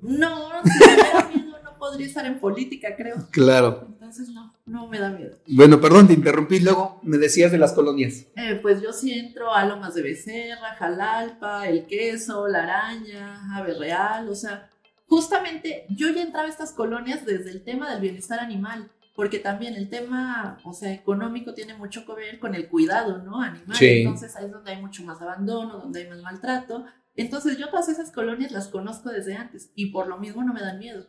No, 0.00 0.50
si 0.64 0.90
me 0.90 0.96
da 0.96 1.28
miedo 1.28 1.44
no 1.64 1.78
podría 1.78 2.06
estar 2.06 2.26
en 2.26 2.38
política, 2.38 2.94
creo. 2.96 3.16
Claro. 3.30 3.86
Entonces 3.88 4.28
no, 4.28 4.54
no 4.66 4.86
me 4.86 4.98
da 4.98 5.10
miedo. 5.10 5.36
Bueno, 5.48 5.80
perdón, 5.80 6.06
te 6.06 6.12
interrumpí. 6.12 6.60
Luego 6.60 7.00
me 7.02 7.18
decías 7.18 7.50
de 7.50 7.58
las 7.58 7.72
colonias. 7.72 8.26
Eh, 8.36 8.58
pues 8.62 8.80
yo 8.82 8.92
sí 8.92 9.12
entro 9.12 9.52
a 9.52 9.64
Lomas 9.64 9.94
de 9.94 10.02
Becerra, 10.02 10.76
Jalalpa, 10.78 11.68
El 11.68 11.86
Queso, 11.86 12.46
La 12.46 12.62
Araña, 12.62 13.56
Ave 13.56 13.74
Real, 13.74 14.28
o 14.28 14.34
sea, 14.34 14.70
justamente 15.06 15.86
yo 15.88 16.10
ya 16.10 16.22
entraba 16.22 16.46
a 16.46 16.50
estas 16.50 16.72
colonias 16.72 17.24
desde 17.24 17.50
el 17.50 17.62
tema 17.62 17.90
del 17.90 18.00
bienestar 18.00 18.40
animal, 18.40 18.90
porque 19.14 19.38
también 19.38 19.74
el 19.74 19.88
tema, 19.88 20.58
o 20.64 20.72
sea, 20.72 20.92
económico 20.92 21.54
tiene 21.54 21.74
mucho 21.76 22.04
que 22.04 22.14
ver 22.14 22.38
con 22.40 22.54
el 22.54 22.68
cuidado, 22.68 23.18
¿no? 23.22 23.40
Animal, 23.40 23.76
Sí. 23.76 24.00
entonces 24.02 24.34
ahí 24.36 24.46
es 24.46 24.52
donde 24.52 24.72
hay 24.72 24.82
mucho 24.82 25.04
más 25.04 25.20
abandono, 25.22 25.78
donde 25.78 26.02
hay 26.02 26.08
más 26.08 26.20
maltrato. 26.22 26.84
Entonces 27.16 27.56
yo 27.58 27.70
todas 27.70 27.88
esas 27.88 28.10
colonias 28.10 28.50
las 28.50 28.66
conozco 28.68 29.10
desde 29.10 29.34
antes 29.36 29.70
y 29.76 29.92
por 29.92 30.08
lo 30.08 30.18
mismo 30.18 30.42
no 30.42 30.52
me 30.52 30.60
dan 30.60 30.78
miedo. 30.80 31.06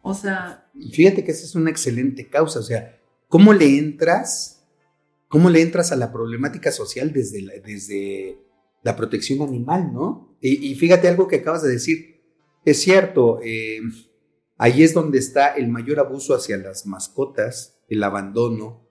O 0.00 0.14
sea, 0.14 0.70
Fíjate 0.92 1.24
que 1.24 1.32
esa 1.32 1.44
es 1.44 1.54
una 1.56 1.70
excelente 1.70 2.28
causa. 2.28 2.60
O 2.60 2.62
sea, 2.62 3.00
¿cómo 3.26 3.52
le 3.52 3.78
entras? 3.78 4.64
¿Cómo 5.26 5.50
le 5.50 5.60
entras 5.60 5.90
a 5.90 5.96
la 5.96 6.12
problemática 6.12 6.70
social 6.70 7.12
desde 7.12 7.42
la, 7.42 7.52
desde 7.64 8.38
la 8.84 8.94
protección 8.94 9.42
animal, 9.42 9.92
no? 9.92 10.36
Y, 10.40 10.68
y 10.70 10.74
fíjate 10.76 11.08
algo 11.08 11.26
que 11.26 11.36
acabas 11.36 11.64
de 11.64 11.70
decir. 11.70 12.22
Es 12.64 12.80
cierto, 12.80 13.40
eh, 13.42 13.80
ahí 14.58 14.82
es 14.82 14.92
donde 14.92 15.18
está 15.18 15.48
el 15.54 15.68
mayor 15.68 15.98
abuso 16.00 16.34
hacia 16.34 16.56
las 16.58 16.84
mascotas, 16.86 17.78
el 17.88 18.02
abandono. 18.04 18.82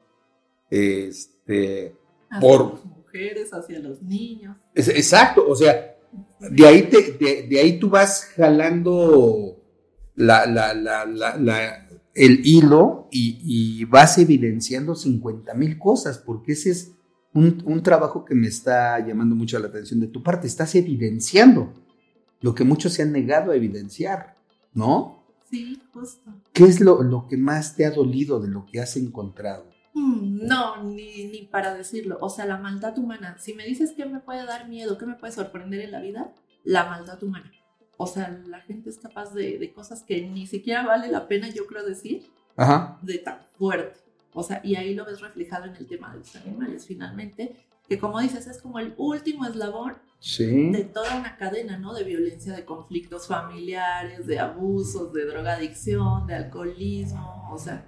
Este, 0.69 1.95
hacia 2.29 2.39
Por- 2.41 2.73
las 2.73 2.85
mujeres, 2.85 3.53
hacia 3.53 3.79
los 3.79 4.01
niños. 4.01 4.57
es- 4.73 4.89
exacto, 4.89 5.45
o 5.47 5.55
sea, 5.55 5.95
de 6.39 6.65
ahí, 6.67 6.83
te, 6.83 7.13
de, 7.13 7.47
de 7.47 7.59
ahí 7.59 7.79
tú 7.79 7.89
vas 7.89 8.25
jalando 8.35 9.57
la, 10.15 10.45
la, 10.45 10.73
la, 10.73 11.05
la- 11.05 11.37
la- 11.37 11.87
el 12.13 12.41
hilo 12.45 13.07
y, 13.11 13.39
y 13.43 13.85
vas 13.85 14.17
evidenciando 14.17 14.95
50 14.95 15.53
mil 15.53 15.77
cosas, 15.77 16.17
porque 16.17 16.53
ese 16.53 16.71
es 16.71 16.91
un, 17.33 17.61
un 17.65 17.83
trabajo 17.83 18.25
que 18.25 18.33
me 18.33 18.47
está 18.47 18.99
llamando 19.05 19.35
mucho 19.35 19.59
la 19.59 19.67
atención 19.67 19.99
de 19.99 20.07
tu 20.07 20.23
parte. 20.23 20.47
Estás 20.47 20.73
evidenciando 20.75 21.73
lo 22.41 22.55
que 22.55 22.63
muchos 22.63 22.93
se 22.93 23.03
han 23.03 23.11
negado 23.11 23.51
a 23.51 23.55
evidenciar, 23.55 24.35
¿no? 24.73 25.16
Sí, 25.49 25.81
justo. 25.93 26.31
¿Qué 26.53 26.63
es 26.65 26.79
lo, 26.81 27.01
lo 27.03 27.27
que 27.27 27.37
más 27.37 27.75
te 27.75 27.85
ha 27.85 27.91
dolido 27.91 28.39
de 28.39 28.49
lo 28.49 28.65
que 28.65 28.79
has 28.81 28.97
encontrado? 28.97 29.65
Mm, 29.93 30.45
No, 30.45 30.83
ni, 30.83 31.25
ni 31.25 31.43
para 31.43 31.73
decirlo. 31.73 32.17
O 32.21 32.29
sea, 32.29 32.45
la 32.45 32.57
maldad 32.57 32.97
humana. 32.97 33.37
Si 33.39 33.53
me 33.53 33.65
dices 33.65 33.91
que 33.93 34.05
me 34.05 34.19
puede 34.19 34.45
dar 34.45 34.67
miedo, 34.67 34.97
que 34.97 35.05
me 35.05 35.15
puede 35.15 35.33
sorprender 35.33 35.81
en 35.81 35.91
la 35.91 36.01
vida, 36.01 36.33
la 36.63 36.85
maldad 36.85 37.21
humana. 37.23 37.51
O 37.97 38.05
sea, 38.07 38.29
la 38.47 38.61
gente 38.61 38.89
es 38.89 38.97
capaz 38.99 39.33
de, 39.33 39.57
de 39.57 39.73
cosas 39.73 40.03
que 40.03 40.21
ni 40.27 40.45
siquiera 40.47 40.85
vale 40.85 41.07
la 41.11 41.27
pena, 41.27 41.49
yo 41.49 41.65
creo 41.65 41.83
decir, 41.85 42.27
Ajá. 42.55 42.99
de 43.01 43.17
tan 43.19 43.39
fuerte. 43.57 43.99
O 44.33 44.43
sea, 44.43 44.61
y 44.63 44.75
ahí 44.75 44.93
lo 44.93 45.03
ves 45.05 45.19
reflejado 45.21 45.65
en 45.65 45.75
el 45.75 45.87
tema 45.87 46.11
de 46.13 46.19
los 46.19 46.35
animales, 46.35 46.85
finalmente, 46.85 47.55
que 47.87 47.97
como 47.99 48.19
dices, 48.19 48.47
es 48.47 48.61
como 48.61 48.79
el 48.79 48.93
último 48.97 49.45
eslabón 49.45 49.95
Sí. 50.19 50.71
de 50.71 50.83
toda 50.83 51.15
una 51.19 51.37
cadena, 51.37 51.77
¿no? 51.77 51.93
De 51.93 52.03
violencia, 52.03 52.53
de 52.53 52.65
conflictos 52.65 53.27
familiares, 53.27 54.25
de 54.25 54.39
abusos, 54.39 55.13
de 55.13 55.25
drogadicción, 55.25 56.25
de 56.27 56.33
alcoholismo, 56.35 57.49
o 57.51 57.57
sea, 57.57 57.85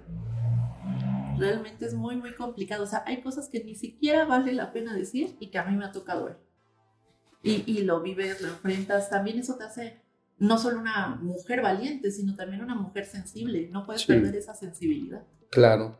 Realmente 1.38 1.86
es 1.86 1.94
muy, 1.94 2.16
muy 2.16 2.34
complicado. 2.34 2.84
O 2.84 2.86
sea, 2.86 3.02
hay 3.06 3.22
cosas 3.22 3.48
que 3.48 3.64
ni 3.64 3.74
siquiera 3.74 4.26
vale 4.26 4.52
la 4.52 4.72
pena 4.74 4.94
decir 4.94 5.36
y 5.40 5.46
que 5.50 5.58
a 5.58 5.64
mí 5.64 5.74
me 5.74 5.86
ha 5.86 5.92
tocado 5.92 6.26
ver. 6.26 6.38
Y, 7.42 7.62
y 7.66 7.82
lo 7.82 8.02
vives, 8.02 8.42
lo 8.42 8.48
enfrentas. 8.48 9.08
También 9.08 9.38
eso 9.38 9.54
te 9.56 9.64
hace 9.64 10.02
no 10.38 10.58
solo 10.58 10.78
una 10.80 11.16
mujer 11.22 11.62
valiente, 11.62 12.10
sino 12.10 12.34
también 12.36 12.62
una 12.62 12.74
mujer 12.74 13.06
sensible. 13.06 13.68
No 13.72 13.86
puedes 13.86 14.02
Sí. 14.02 14.08
perder 14.08 14.36
esa 14.36 14.54
sensibilidad. 14.54 15.22
Claro, 15.50 15.96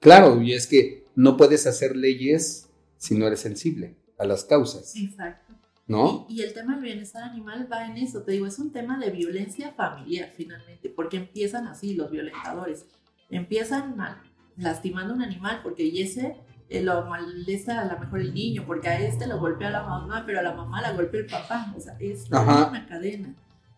claro, 0.00 0.42
y 0.42 0.52
es 0.52 0.66
que 0.66 1.06
no 1.14 1.38
puedes 1.38 1.66
hacer 1.66 1.96
leyes 1.96 2.68
si 3.04 3.18
no 3.18 3.26
eres 3.26 3.40
sensible 3.40 3.96
a 4.18 4.24
las 4.24 4.44
causas, 4.44 4.94
Exacto. 4.96 5.52
¿no? 5.86 6.26
Y, 6.28 6.40
y 6.40 6.42
el 6.42 6.54
tema 6.54 6.74
del 6.74 6.84
bienestar 6.84 7.22
animal 7.22 7.68
va 7.70 7.86
en 7.86 7.98
eso, 7.98 8.22
te 8.22 8.32
digo, 8.32 8.46
es 8.46 8.58
un 8.58 8.72
tema 8.72 8.98
de 8.98 9.10
violencia 9.10 9.72
familiar 9.72 10.32
finalmente, 10.34 10.88
porque 10.88 11.18
empiezan 11.18 11.66
así 11.66 11.94
los 11.94 12.10
violentadores. 12.10 12.86
Empiezan 13.28 13.96
mal, 13.96 14.22
lastimando 14.56 15.12
a 15.12 15.16
un 15.16 15.22
animal 15.22 15.60
porque 15.62 15.84
y 15.84 16.00
ese 16.00 16.36
eh, 16.70 16.82
lo 16.82 17.04
molesta 17.04 17.80
a 17.80 17.92
lo 17.92 17.98
mejor 18.00 18.20
el 18.20 18.32
niño, 18.32 18.64
porque 18.66 18.88
a 18.88 18.98
este 19.00 19.26
lo 19.26 19.38
golpea 19.38 19.70
la 19.70 19.82
mamá, 19.82 20.24
pero 20.24 20.40
a 20.40 20.42
la 20.42 20.54
mamá 20.54 20.80
la 20.80 20.92
golpea 20.92 21.20
el 21.20 21.26
papá. 21.26 21.74
O 21.76 21.80
sea, 21.80 21.96
es 22.00 22.32
Ajá. 22.32 22.68
una 22.68 22.86
cadena. 22.86 23.34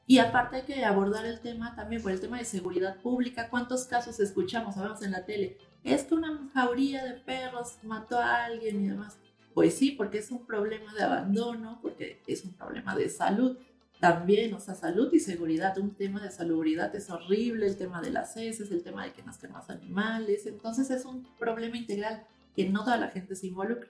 Y 0.07 0.19
aparte 0.19 0.57
hay 0.57 0.63
que 0.63 0.85
abordar 0.85 1.27
el 1.27 1.41
tema 1.41 1.75
también 1.75 2.01
por 2.01 2.13
el 2.13 2.21
tema 2.21 2.39
de 2.39 2.45
seguridad 2.45 3.01
pública. 3.03 3.49
¿Cuántos 3.51 3.87
casos 3.87 4.21
escuchamos, 4.21 4.77
sabemos 4.77 5.03
en 5.03 5.11
la 5.11 5.25
tele? 5.25 5.59
Es 5.87 6.03
que 6.03 6.15
una 6.15 6.51
jauría 6.53 7.05
de 7.05 7.13
perros 7.13 7.79
mató 7.85 8.19
a 8.19 8.45
alguien 8.45 8.85
y 8.85 8.89
demás. 8.89 9.19
Pues 9.55 9.75
sí, 9.75 9.93
porque 9.93 10.19
es 10.19 10.33
un 10.33 10.45
problema 10.45 10.93
de 10.93 11.03
abandono, 11.05 11.79
porque 11.81 12.21
es 12.27 12.45
un 12.45 12.55
problema 12.55 12.97
de 12.97 13.09
salud 13.09 13.57
también, 14.01 14.53
o 14.53 14.59
sea, 14.59 14.75
salud 14.75 15.13
y 15.13 15.21
seguridad. 15.21 15.79
Un 15.79 15.95
tema 15.95 16.21
de 16.21 16.33
salubridad 16.33 16.95
es 16.97 17.09
horrible, 17.09 17.69
el 17.69 17.77
tema 17.77 18.03
de 18.03 18.11
las 18.11 18.37
heces, 18.37 18.73
el 18.73 18.83
tema 18.83 19.05
de 19.05 19.13
que 19.13 19.23
nazcan 19.23 19.53
más 19.53 19.71
animales. 19.71 20.47
Entonces 20.47 20.91
es 20.91 21.05
un 21.05 21.25
problema 21.39 21.77
integral 21.77 22.27
que 22.57 22.69
no 22.69 22.85
toda 22.85 22.97
la 22.97 23.11
gente 23.11 23.37
se 23.37 23.47
involucra. 23.47 23.89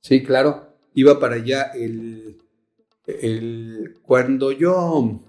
Sí, 0.00 0.22
claro, 0.24 0.74
iba 0.94 1.20
para 1.20 1.34
allá 1.34 1.64
el, 1.74 2.40
cuando 4.02 4.52
yo 4.52 5.20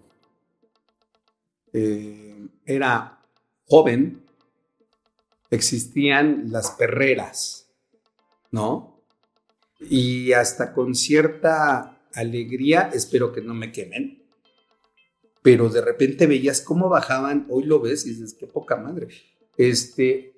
eh, 1.74 2.48
era 2.65 3.19
joven, 3.65 4.24
existían 5.51 6.46
las 6.50 6.72
perreras, 6.72 7.70
¿no? 8.51 9.03
Y 9.79 10.31
hasta 10.34 10.74
con 10.74 10.96
cierta 10.96 12.00
alegría, 12.13 12.89
espero 12.93 13.31
que 13.31 13.41
no 13.41 13.53
me 13.53 13.72
quemen, 13.72 14.24
pero 15.41 15.70
de 15.70 15.81
repente 15.81 16.27
veías 16.27 16.62
cómo 16.62 16.89
bajaban, 16.89 17.48
hoy 17.50 17.63
lo 17.63 17.79
ves 17.79 18.05
y 18.05 18.12
dices, 18.12 18.36
qué 18.39 18.48
poca 18.48 18.77
madre, 18.77 19.10
este, 19.58 20.34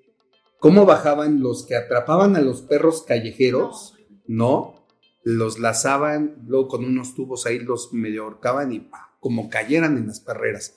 cómo 0.60 0.86
bajaban 0.86 1.42
los 1.42 1.66
que 1.66 1.76
atrapaban 1.76 2.36
a 2.36 2.42
los 2.42 2.62
perros 2.62 3.04
callejeros, 3.04 3.96
¿no? 4.26 4.86
Los 5.24 5.60
lazaban, 5.60 6.44
luego 6.48 6.68
con 6.68 6.86
unos 6.86 7.16
tubos 7.16 7.46
ahí 7.46 7.60
los 7.60 7.94
medio 7.94 8.24
ahorcaban 8.24 8.72
y 8.72 8.90
como 9.20 9.50
cayeran 9.50 9.98
en 9.98 10.08
las 10.08 10.20
perreras. 10.20 10.76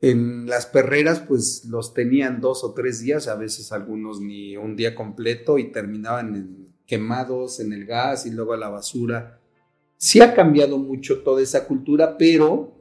En 0.00 0.46
las 0.46 0.66
perreras, 0.66 1.20
pues 1.20 1.64
los 1.64 1.92
tenían 1.92 2.40
dos 2.40 2.62
o 2.62 2.72
tres 2.72 3.00
días, 3.00 3.26
a 3.26 3.34
veces 3.34 3.72
algunos 3.72 4.20
ni 4.20 4.56
un 4.56 4.76
día 4.76 4.94
completo 4.94 5.58
y 5.58 5.72
terminaban 5.72 6.34
en- 6.36 6.68
quemados 6.86 7.60
en 7.60 7.72
el 7.72 7.84
gas 7.84 8.24
y 8.24 8.30
luego 8.30 8.52
a 8.52 8.56
la 8.56 8.68
basura. 8.68 9.40
Sí 9.96 10.20
ha 10.20 10.34
cambiado 10.34 10.78
mucho 10.78 11.22
toda 11.22 11.42
esa 11.42 11.66
cultura, 11.66 12.16
pero, 12.16 12.72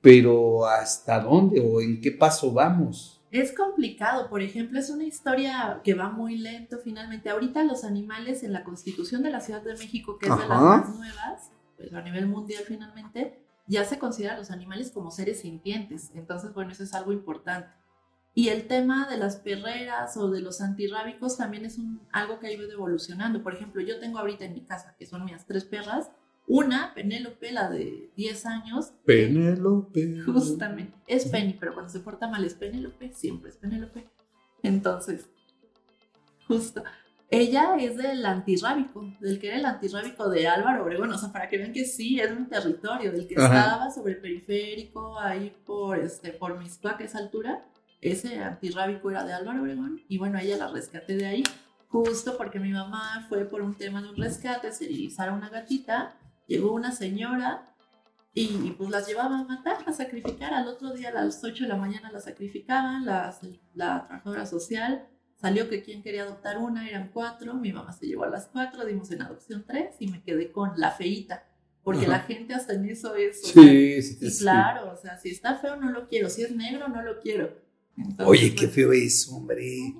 pero 0.00 0.66
¿hasta 0.66 1.20
dónde 1.20 1.60
o 1.60 1.80
en 1.80 2.00
qué 2.00 2.10
paso 2.12 2.52
vamos? 2.52 3.20
Es 3.30 3.54
complicado, 3.54 4.28
por 4.28 4.42
ejemplo, 4.42 4.78
es 4.78 4.90
una 4.90 5.04
historia 5.04 5.80
que 5.84 5.94
va 5.94 6.10
muy 6.10 6.36
lento 6.36 6.78
finalmente. 6.82 7.30
Ahorita 7.30 7.64
los 7.64 7.84
animales 7.84 8.42
en 8.42 8.52
la 8.52 8.64
Constitución 8.64 9.22
de 9.22 9.30
la 9.30 9.40
Ciudad 9.40 9.62
de 9.62 9.74
México, 9.74 10.18
que 10.18 10.26
es 10.26 10.32
de 10.36 10.40
las 10.48 10.60
más 10.60 10.94
nuevas, 10.96 11.50
pues 11.78 11.92
a 11.94 12.02
nivel 12.02 12.26
mundial 12.26 12.64
finalmente, 12.66 13.41
ya 13.66 13.84
se 13.84 13.98
considera 13.98 14.34
a 14.34 14.38
los 14.38 14.50
animales 14.50 14.90
como 14.90 15.10
seres 15.10 15.40
sintientes. 15.40 16.10
Entonces, 16.14 16.52
bueno, 16.52 16.72
eso 16.72 16.82
es 16.82 16.94
algo 16.94 17.12
importante. 17.12 17.74
Y 18.34 18.48
el 18.48 18.66
tema 18.66 19.08
de 19.08 19.18
las 19.18 19.36
perreras 19.36 20.16
o 20.16 20.30
de 20.30 20.40
los 20.40 20.60
antirrábicos 20.60 21.36
también 21.36 21.66
es 21.66 21.78
un, 21.78 22.00
algo 22.12 22.38
que 22.38 22.46
ha 22.46 22.52
ido 22.52 22.70
evolucionando. 22.70 23.42
Por 23.42 23.54
ejemplo, 23.54 23.82
yo 23.82 24.00
tengo 24.00 24.18
ahorita 24.18 24.44
en 24.46 24.54
mi 24.54 24.62
casa, 24.62 24.96
que 24.98 25.06
son 25.06 25.24
mis 25.24 25.44
tres 25.44 25.64
perras, 25.64 26.10
una, 26.46 26.92
Penélope, 26.94 27.52
la 27.52 27.70
de 27.70 28.10
10 28.16 28.46
años, 28.46 28.92
Penélope. 29.04 30.22
Justamente. 30.22 30.98
Es 31.06 31.26
Penny, 31.26 31.56
pero 31.58 31.74
cuando 31.74 31.92
se 31.92 32.00
porta 32.00 32.28
mal 32.28 32.44
es 32.44 32.54
Penélope, 32.54 33.12
siempre 33.12 33.50
es 33.50 33.56
Penélope. 33.56 34.08
Entonces, 34.62 35.28
justo. 36.48 36.82
Ella 37.34 37.76
es 37.78 37.96
del 37.96 38.24
antirrábico, 38.26 39.04
del 39.20 39.38
que 39.40 39.48
era 39.48 39.56
el 39.56 39.64
antirrábico 39.64 40.28
de 40.28 40.46
Álvaro 40.46 40.84
Obregón. 40.84 41.10
O 41.12 41.16
sea, 41.18 41.32
para 41.32 41.48
que 41.48 41.56
vean 41.56 41.72
que 41.72 41.86
sí, 41.86 42.20
es 42.20 42.30
un 42.30 42.46
territorio, 42.48 43.10
del 43.10 43.26
que 43.26 43.36
Ajá. 43.36 43.58
estaba 43.58 43.90
sobre 43.90 44.12
el 44.12 44.20
periférico, 44.20 45.18
ahí 45.18 45.56
por, 45.64 45.98
este, 45.98 46.32
por 46.32 46.58
Mixcoac, 46.58 47.00
a 47.00 47.04
esa 47.04 47.18
altura. 47.18 47.64
Ese 48.02 48.38
antirrábico 48.38 49.10
era 49.10 49.24
de 49.24 49.32
Álvaro 49.32 49.62
Obregón. 49.62 50.02
Y 50.08 50.18
bueno, 50.18 50.38
ella 50.38 50.58
la 50.58 50.68
rescaté 50.68 51.16
de 51.16 51.24
ahí, 51.26 51.42
justo 51.88 52.36
porque 52.36 52.60
mi 52.60 52.70
mamá 52.70 53.24
fue 53.30 53.44
por 53.46 53.62
un 53.62 53.74
tema 53.76 54.02
de 54.02 54.10
un 54.10 54.16
rescate, 54.16 54.70
sterilizar 54.70 55.30
a 55.30 55.32
una 55.32 55.48
gatita. 55.48 56.14
Llegó 56.46 56.72
una 56.72 56.92
señora 56.92 57.74
y, 58.34 58.42
y, 58.66 58.74
pues 58.76 58.90
las 58.90 59.06
llevaba 59.06 59.38
a 59.38 59.44
matar, 59.44 59.78
a 59.86 59.92
sacrificar. 59.92 60.52
Al 60.52 60.68
otro 60.68 60.92
día 60.92 61.08
a 61.08 61.12
las 61.12 61.42
8 61.42 61.64
de 61.64 61.68
la 61.68 61.76
mañana 61.76 62.10
la 62.12 62.20
sacrificaban, 62.20 63.06
las- 63.06 63.40
la 63.74 64.06
trabajadora 64.06 64.44
social. 64.44 65.06
Salió 65.42 65.68
que 65.68 65.82
quien 65.82 66.02
quería 66.02 66.22
adoptar 66.22 66.56
una, 66.58 66.88
eran 66.88 67.10
cuatro. 67.12 67.52
Mi 67.54 67.72
mamá 67.72 67.92
se 67.92 68.06
llevó 68.06 68.24
a 68.24 68.30
las 68.30 68.46
cuatro, 68.46 68.86
dimos 68.86 69.10
en 69.10 69.20
adopción 69.22 69.64
tres 69.66 69.96
y 69.98 70.06
me 70.06 70.22
quedé 70.22 70.50
con 70.52 70.70
la 70.76 70.92
feíta. 70.92 71.44
Porque 71.82 72.02
Ajá. 72.02 72.10
la 72.10 72.20
gente 72.20 72.54
hasta 72.54 72.74
en 72.74 72.88
eso 72.88 73.14
es. 73.16 73.42
sea, 73.42 73.52
Sí, 73.64 74.00
sí, 74.02 74.30
sí. 74.30 74.38
claro, 74.44 74.92
o 74.92 74.96
sea, 74.96 75.18
si 75.18 75.30
está 75.30 75.56
feo 75.58 75.74
no 75.76 75.90
lo 75.90 76.06
quiero, 76.06 76.30
si 76.30 76.42
es 76.42 76.54
negro 76.54 76.86
no 76.88 77.02
lo 77.02 77.18
quiero. 77.20 77.58
Entonces, 77.98 78.26
Oye, 78.26 78.50
qué 78.54 78.66
bueno, 78.66 78.72
feo 78.72 78.92
es, 78.92 79.28
hombre. 79.28 79.94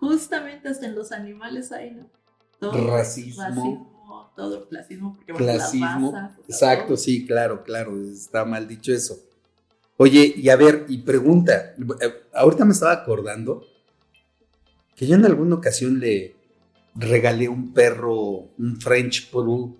Justamente 0.00 0.68
hasta 0.68 0.86
en 0.86 0.94
los 0.94 1.12
animales 1.12 1.70
hay, 1.70 1.92
¿no? 1.92 2.10
Todo 2.58 2.72
Racismo. 2.96 3.42
racismo, 3.42 4.32
todo 4.36 4.68
clasismo, 4.68 5.14
porque 5.14 5.32
Clasismo. 5.34 6.14
Exacto, 6.48 6.86
todo. 6.88 6.96
sí, 6.96 7.26
claro, 7.26 7.62
claro. 7.62 8.00
Está 8.00 8.44
mal 8.44 8.66
dicho 8.66 8.92
eso. 8.92 9.18
Oye, 9.96 10.32
y 10.36 10.48
a 10.48 10.56
ver, 10.56 10.86
y 10.88 10.98
pregunta. 10.98 11.74
eh, 12.00 12.22
Ahorita 12.32 12.64
me 12.64 12.72
estaba 12.72 12.92
acordando 12.92 13.64
que 14.94 15.06
yo 15.06 15.14
en 15.14 15.24
alguna 15.24 15.56
ocasión 15.56 16.00
le 16.00 16.36
regalé 16.94 17.48
un 17.48 17.72
perro, 17.72 18.50
un 18.58 18.80
French 18.80 19.30
Poodle, 19.30 19.74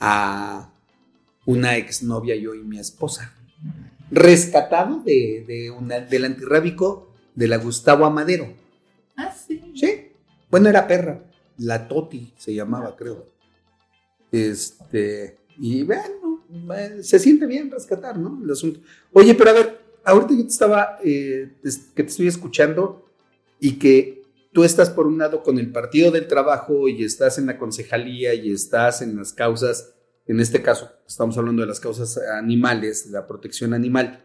a 0.00 0.70
una 1.46 1.76
exnovia, 1.76 2.36
yo 2.36 2.54
y 2.54 2.62
mi 2.62 2.78
esposa. 2.78 3.34
Rescatado 4.10 5.00
de, 5.00 5.44
de 5.46 5.70
una, 5.70 6.00
del 6.00 6.24
antirrábico 6.24 7.12
de 7.34 7.48
la 7.48 7.56
Gustavo 7.58 8.04
Amadero. 8.04 8.54
Ah, 9.16 9.32
sí. 9.32 9.72
Sí. 9.74 10.12
Bueno, 10.50 10.68
era 10.68 10.86
perra. 10.86 11.22
La 11.58 11.88
Toti 11.88 12.32
se 12.36 12.54
llamaba, 12.54 12.96
creo. 12.96 13.26
Este. 14.30 15.38
Y 15.56 15.82
bueno, 15.84 16.44
eh, 16.76 16.98
se 17.02 17.18
siente 17.18 17.46
bien 17.46 17.70
rescatar, 17.70 18.18
¿no? 18.18 18.40
El 18.42 18.50
asunto. 18.50 18.80
Oye, 19.12 19.34
pero 19.34 19.50
a 19.50 19.52
ver, 19.54 19.80
ahorita 20.04 20.34
yo 20.34 20.42
te 20.42 20.48
estaba. 20.48 20.98
eh, 21.04 21.52
que 21.94 22.02
te 22.02 22.08
estoy 22.10 22.26
escuchando 22.26 23.08
y 23.60 23.78
que 23.78 24.22
tú 24.52 24.64
estás 24.64 24.90
por 24.90 25.06
un 25.06 25.18
lado 25.18 25.42
con 25.42 25.58
el 25.58 25.72
Partido 25.72 26.10
del 26.10 26.28
Trabajo 26.28 26.88
y 26.88 27.04
estás 27.04 27.38
en 27.38 27.46
la 27.46 27.58
concejalía 27.58 28.34
y 28.34 28.52
estás 28.52 29.02
en 29.02 29.16
las 29.16 29.32
causas. 29.32 29.94
En 30.26 30.40
este 30.40 30.62
caso, 30.62 30.90
estamos 31.06 31.36
hablando 31.36 31.62
de 31.62 31.68
las 31.68 31.80
causas 31.80 32.18
animales, 32.18 33.06
la 33.10 33.26
protección 33.26 33.74
animal. 33.74 34.24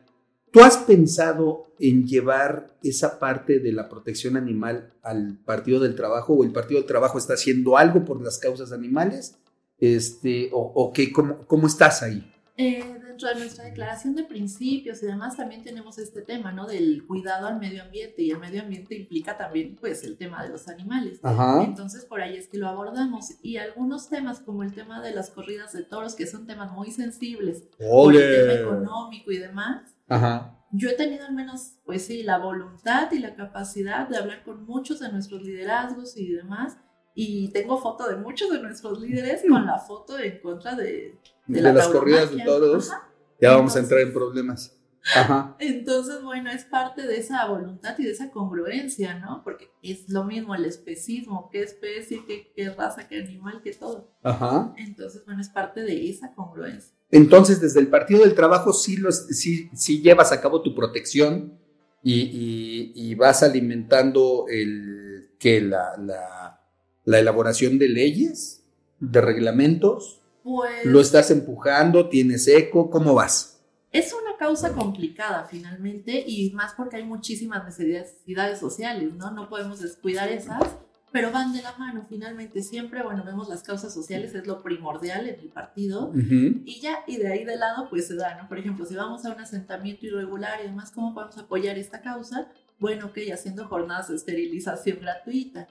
¿Tú 0.52 0.62
has 0.62 0.78
pensado 0.78 1.74
en 1.80 2.08
llevar 2.08 2.76
esa 2.84 3.20
parte 3.20 3.60
de 3.60 3.72
la 3.72 3.88
protección 3.88 4.36
animal 4.38 4.94
al 5.04 5.38
Partido 5.46 5.80
del 5.80 5.96
Trabajo 5.96 6.34
o 6.34 6.44
el 6.44 6.52
Partido 6.52 6.80
del 6.80 6.88
Trabajo 6.88 7.18
está 7.18 7.34
haciendo 7.34 7.78
algo 7.78 8.06
por 8.06 8.22
las 8.22 8.40
causas 8.40 8.72
animales? 8.72 9.36
Este, 9.78 10.50
o, 10.52 10.60
o 10.60 10.92
qué, 10.92 11.12
cómo, 11.12 11.46
¿Cómo 11.48 11.68
estás 11.68 12.04
ahí? 12.04 12.32
Eh, 12.58 12.84
dentro 13.20 13.30
de 13.30 13.46
nuestra 13.46 13.66
declaración 13.66 14.16
de 14.16 14.24
principios 14.24 15.04
y 15.04 15.06
demás 15.06 15.36
también 15.36 15.62
tenemos 15.62 15.98
este 15.98 16.22
tema, 16.22 16.54
¿no? 16.54 16.66
Del 16.66 17.06
cuidado 17.06 17.48
al 17.48 17.60
medio 17.60 17.84
ambiente 17.84 18.22
y 18.22 18.32
el 18.32 18.40
medio 18.40 18.62
ambiente 18.62 18.96
implica 18.96 19.38
también, 19.38 19.76
pues, 19.76 20.06
el 20.06 20.18
tema 20.18 20.42
de 20.42 20.50
los 20.50 20.70
animales. 20.70 21.20
Ajá. 21.22 21.64
Entonces, 21.64 22.06
por 22.06 22.22
ahí 22.22 22.38
es 22.38 22.48
que 22.48 22.58
lo 22.58 22.70
abordamos. 22.70 23.34
Y 23.42 23.58
algunos 23.58 24.08
temas, 24.08 24.40
como 24.40 24.64
el 24.64 24.74
tema 24.74 25.02
de 25.02 25.14
las 25.14 25.32
corridas 25.32 25.74
de 25.74 25.84
toros, 25.84 26.16
que 26.16 26.28
son 26.28 26.48
temas 26.48 26.72
muy 26.72 26.92
sensibles, 26.92 27.68
por 27.78 28.16
el 28.16 28.48
tema 28.48 28.54
económico 28.54 29.32
y 29.32 29.38
demás, 29.38 29.96
Ajá. 30.08 30.58
yo 30.72 30.90
he 30.90 30.94
tenido 30.94 31.26
al 31.26 31.34
menos, 31.34 31.74
pues 31.84 32.06
sí, 32.06 32.24
la 32.24 32.38
voluntad 32.38 33.12
y 33.12 33.20
la 33.20 33.36
capacidad 33.36 34.08
de 34.08 34.16
hablar 34.16 34.44
con 34.46 34.66
muchos 34.66 35.02
de 35.02 35.12
nuestros 35.12 35.42
liderazgos 35.44 36.16
y 36.16 36.32
demás. 36.32 36.78
Y 37.16 37.50
tengo 37.52 37.78
foto 37.78 38.08
de 38.08 38.16
muchos 38.16 38.50
de 38.50 38.62
nuestros 38.62 39.02
líderes 39.02 39.44
con 39.50 39.66
la 39.66 39.78
foto 39.78 40.18
en 40.18 40.40
contra 40.40 40.76
de, 40.76 41.20
De, 41.48 41.62
la 41.62 41.74
las 41.74 41.90
corridas 41.90 42.34
de 42.34 42.46
toros. 42.46 42.92
Ajá. 42.92 43.09
Ya 43.42 43.56
vamos 43.56 43.76
a 43.76 43.80
entrar 43.80 44.02
en 44.02 44.14
problemas. 44.14 44.76
Ajá. 45.16 45.56
Entonces, 45.60 46.22
bueno, 46.24 46.52
es 46.52 46.66
parte 46.66 47.04
de 47.08 47.18
esa 47.18 47.46
voluntad 47.48 47.96
y 47.98 48.04
de 48.04 48.12
esa 48.12 48.30
congruencia, 48.32 49.18
¿no? 49.20 49.42
Porque 49.44 49.70
es 49.82 50.10
lo 50.10 50.24
mismo 50.26 50.56
el 50.56 50.66
especismo, 50.66 51.50
qué 51.52 51.64
especie, 51.64 52.24
qué, 52.28 52.52
qué 52.56 52.70
raza, 52.70 53.08
qué 53.08 53.20
animal, 53.22 53.62
qué 53.64 53.72
todo. 53.74 54.12
Ajá. 54.24 54.74
Entonces, 54.78 55.24
bueno, 55.26 55.40
es 55.42 55.50
parte 55.50 55.82
de 55.82 56.10
esa 56.10 56.34
congruencia. 56.36 56.94
Entonces, 57.12 57.60
desde 57.62 57.80
el 57.80 57.88
Partido 57.88 58.22
del 58.22 58.36
Trabajo 58.36 58.74
sí, 58.74 58.98
los, 58.98 59.26
sí, 59.28 59.70
sí 59.74 60.02
llevas 60.02 60.32
a 60.32 60.42
cabo 60.42 60.62
tu 60.62 60.76
protección 60.76 61.58
y, 62.04 62.22
y- 62.22 62.92
y 62.96 63.16
vas 63.16 63.42
alimentando 63.42 64.46
el, 64.50 65.32
que 65.40 65.60
la, 65.62 65.98
la, 65.98 66.62
la 67.06 67.20
elaboración 67.20 67.80
de 67.80 67.88
leyes, 67.90 68.64
de 69.00 69.22
reglamentos. 69.22 70.19
Pues 70.50 70.86
¿Lo 70.86 71.00
estás 71.00 71.30
empujando? 71.32 72.10
¿Tienes 72.10 72.48
eco? 72.48 72.90
¿Cómo 72.90 73.14
vas? 73.14 73.60
es 73.92 74.14
una 74.14 74.38
causa 74.38 74.74
complicada 74.74 75.46
finalmente 75.50 76.24
y 76.26 76.52
más 76.52 76.74
porque 76.74 76.98
hay 76.98 77.06
muchísimas 77.06 77.66
necesidades 77.66 78.60
sociales, 78.60 79.14
¿no? 79.16 79.32
No 79.32 79.50
podemos 79.50 79.80
descuidar 79.80 80.30
esas, 80.30 80.64
pero 81.12 81.32
van 81.32 81.54
de 81.54 81.64
la 81.64 81.76
mano 81.78 82.06
finalmente 82.08 82.62
siempre, 82.62 83.02
bueno, 83.02 83.24
vemos 83.24 83.50
las 83.50 83.64
causas 83.64 83.92
sociales, 83.92 84.36
es 84.36 84.46
lo 84.46 84.62
primordial 84.62 85.28
en 85.28 85.40
el 85.40 85.50
partido. 85.50 86.12
Y 86.14 86.80
ya, 86.82 87.00
y 87.08 87.18
de 87.18 87.32
ahí 87.32 87.44
de 87.44 87.58
lado, 87.58 87.90
pues 87.90 88.08
se 88.08 88.16
da, 88.16 88.40
¿no? 88.40 88.48
Por 88.48 88.60
ejemplo, 88.60 88.86
si 88.86 88.96
vamos 88.96 89.26
a 89.26 89.34
un 89.34 89.42
asentamiento 89.42 90.06
irregular 90.06 90.60
y 90.62 90.68
demás, 90.68 90.92
¿cómo 90.92 91.16
podemos 91.16 91.38
apoyar 91.40 91.80
esta 91.80 92.02
causa? 92.02 92.48
Bueno, 92.78 93.08
ok, 93.08 93.18
haciendo 93.34 93.68
jornadas 93.68 94.10
de 94.10 94.16
esterilización 94.16 95.00
gratuita. 95.02 95.68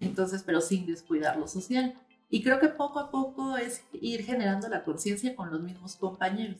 Entonces, 0.00 0.42
pero 0.44 0.60
sin 0.60 0.86
descuidar 0.86 1.36
lo 1.38 1.46
social. 1.46 1.94
Y 2.30 2.42
creo 2.42 2.58
que 2.58 2.68
poco 2.68 2.98
a 2.98 3.10
poco 3.10 3.29
es 3.56 3.82
ir 3.92 4.24
generando 4.24 4.68
la 4.68 4.84
conciencia 4.84 5.34
con 5.34 5.50
los 5.50 5.60
mismos 5.62 5.96
compañeros. 5.96 6.58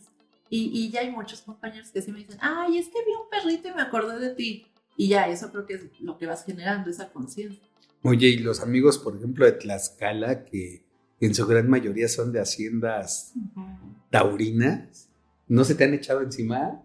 Y, 0.48 0.70
y 0.72 0.90
ya 0.90 1.00
hay 1.00 1.10
muchos 1.10 1.42
compañeros 1.42 1.90
que 1.90 2.02
sí 2.02 2.10
me 2.10 2.18
dicen, 2.18 2.38
ay, 2.40 2.78
es 2.78 2.88
que 2.88 3.04
vi 3.04 3.12
un 3.12 3.30
perrito 3.30 3.68
y 3.68 3.74
me 3.74 3.82
acordé 3.82 4.18
de 4.18 4.34
ti. 4.34 4.66
Y 4.96 5.08
ya, 5.08 5.28
eso 5.28 5.50
creo 5.50 5.66
que 5.66 5.74
es 5.74 6.00
lo 6.00 6.18
que 6.18 6.26
vas 6.26 6.44
generando, 6.44 6.90
esa 6.90 7.10
conciencia. 7.10 7.62
Oye, 8.02 8.28
y 8.28 8.38
los 8.38 8.60
amigos, 8.60 8.98
por 8.98 9.16
ejemplo, 9.16 9.44
de 9.44 9.52
Tlaxcala, 9.52 10.44
que 10.44 10.82
en 11.20 11.34
su 11.34 11.46
gran 11.46 11.68
mayoría 11.68 12.08
son 12.08 12.32
de 12.32 12.40
haciendas 12.40 13.34
taurinas, 14.10 15.08
¿no 15.48 15.64
se 15.64 15.74
te 15.74 15.84
han 15.84 15.94
echado 15.94 16.22
encima? 16.22 16.82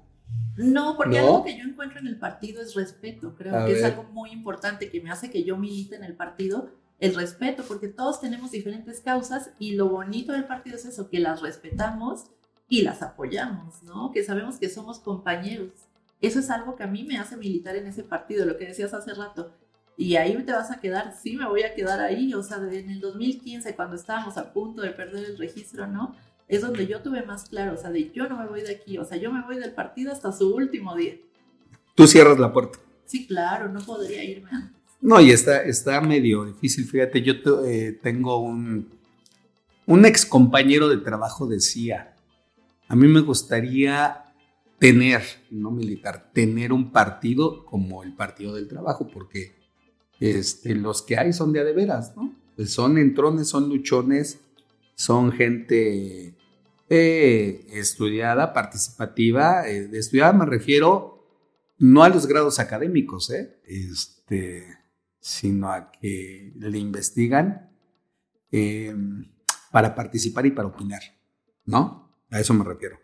No, 0.58 0.96
porque 0.98 1.20
¿No? 1.20 1.28
algo 1.28 1.44
que 1.46 1.58
yo 1.58 1.64
encuentro 1.64 2.00
en 2.00 2.08
el 2.08 2.18
partido 2.18 2.62
es 2.62 2.76
respeto. 2.76 3.36
Creo 3.36 3.56
A 3.56 3.66
que 3.66 3.74
es 3.74 3.84
algo 3.84 4.04
muy 4.04 4.32
importante 4.32 4.90
que 4.90 5.02
me 5.02 5.12
hace 5.12 5.30
que 5.30 5.44
yo 5.44 5.58
milite 5.58 5.96
en 5.96 6.04
el 6.04 6.16
partido, 6.16 6.70
el 7.00 7.16
respeto, 7.16 7.64
porque 7.68 7.88
todos 7.88 8.22
tenemos 8.22 8.52
diferentes 8.52 9.02
causas 9.02 9.52
y 9.60 9.76
lo 9.76 9.90
bonito 9.90 10.32
del 10.32 10.46
partido 10.46 10.78
es 10.78 10.86
eso, 10.86 11.10
que 11.10 11.20
las 11.20 11.42
respetamos 11.42 12.28
y 12.70 12.82
las 12.82 13.02
apoyamos, 13.02 13.84
¿no? 13.84 14.12
Que 14.12 14.24
sabemos 14.24 14.58
que 14.58 14.70
somos 14.70 15.00
compañeros. 15.00 15.72
Eso 16.22 16.40
es 16.40 16.50
algo 16.50 16.76
que 16.76 16.84
a 16.84 16.88
mí 16.88 17.04
me 17.04 17.18
hace 17.18 17.38
militar 17.38 17.76
en 17.76 17.88
ese 17.88 18.04
partido, 18.04 18.46
lo 18.46 18.58
que 18.58 18.68
decías 18.68 18.94
hace 18.94 19.14
rato. 19.14 19.52
Y 19.98 20.16
ahí 20.16 20.36
te 20.44 20.52
vas 20.52 20.72
a 20.72 20.80
quedar, 20.80 21.16
sí, 21.22 21.36
me 21.36 21.48
voy 21.48 21.64
a 21.64 21.74
quedar 21.74 22.00
ahí. 22.02 22.34
O 22.34 22.44
sea, 22.44 22.58
en 22.58 22.90
el 22.90 23.00
2015, 23.00 23.76
cuando 23.76 23.96
estábamos 23.96 24.38
a 24.38 24.52
punto 24.52 24.82
de 24.82 24.92
perder 24.92 25.26
el 25.26 25.38
registro, 25.38 25.88
¿no? 25.88 26.16
Es 26.48 26.62
donde 26.62 26.86
yo 26.88 27.02
tuve 27.02 27.24
más 27.24 27.50
claro, 27.50 27.74
o 27.74 27.78
sea, 27.78 27.90
de 27.90 28.12
yo 28.12 28.30
no 28.30 28.38
me 28.38 28.48
voy 28.48 28.62
de 28.62 28.76
aquí, 28.76 28.98
o 28.98 29.06
sea, 29.06 29.18
yo 29.18 29.32
me 29.32 29.42
voy 29.44 29.58
del 29.58 29.74
partido 29.74 30.12
hasta 30.12 30.32
su 30.32 30.54
último 30.54 30.96
día. 30.96 31.16
Tú 31.96 32.08
cierras 32.08 32.38
la 32.38 32.54
puerta. 32.54 32.78
Sí, 33.06 33.26
claro, 33.26 33.70
no 33.70 33.80
podría 33.80 34.24
irme 34.24 34.50
antes. 34.52 34.85
No, 35.06 35.22
y 35.22 35.30
está, 35.30 35.62
está 35.64 36.02
medio 36.02 36.46
difícil. 36.46 36.86
Fíjate, 36.86 37.22
yo 37.22 37.42
te- 37.42 37.88
eh, 37.90 37.92
tengo 38.02 38.40
un, 38.40 38.90
un 39.86 40.06
ex 40.06 40.26
compañero 40.26 40.90
de 40.90 40.98
trabajo 40.98 41.46
decía, 41.46 42.16
a 42.88 42.96
mí 42.96 43.08
me 43.08 43.20
gustaría 43.22 44.34
tener, 44.80 45.22
no 45.52 45.70
militar, 45.70 46.32
tener 46.34 46.74
un 46.74 46.92
partido 46.92 47.66
como 47.66 48.04
el 48.04 48.14
Partido 48.16 48.56
del 48.56 48.68
Trabajo, 48.68 49.08
porque 49.14 49.56
este, 50.20 50.74
los 50.74 51.04
que 51.04 51.18
hay 51.18 51.34
son 51.34 51.54
de 51.54 51.60
a 51.60 51.64
de 51.64 51.74
veras, 51.74 52.16
¿no? 52.16 52.34
Pues 52.56 52.72
son 52.74 52.98
entrones, 52.98 53.48
son 53.48 53.70
luchones, 53.70 54.40
son 54.96 55.32
gente 55.32 56.34
eh, 56.90 57.66
estudiada, 57.74 58.54
participativa. 58.54 59.68
eh, 59.70 59.88
de 59.88 60.00
estudiada 60.00 60.34
me 60.34 60.46
refiero 60.48 61.24
no 61.78 62.04
a 62.04 62.10
los 62.10 62.26
grados 62.26 62.58
académicos, 62.60 63.30
¿eh? 63.30 63.60
este, 63.66 64.66
sino 65.26 65.72
a 65.72 65.90
que 65.90 66.54
le 66.56 66.78
investigan 66.78 67.72
eh, 68.52 68.96
para 69.72 69.96
participar 69.96 70.46
y 70.46 70.52
para 70.52 70.68
opinar, 70.68 71.02
¿no? 71.66 72.16
A 72.30 72.40
eso 72.40 72.54
me 72.54 72.64
refiero. 72.64 73.00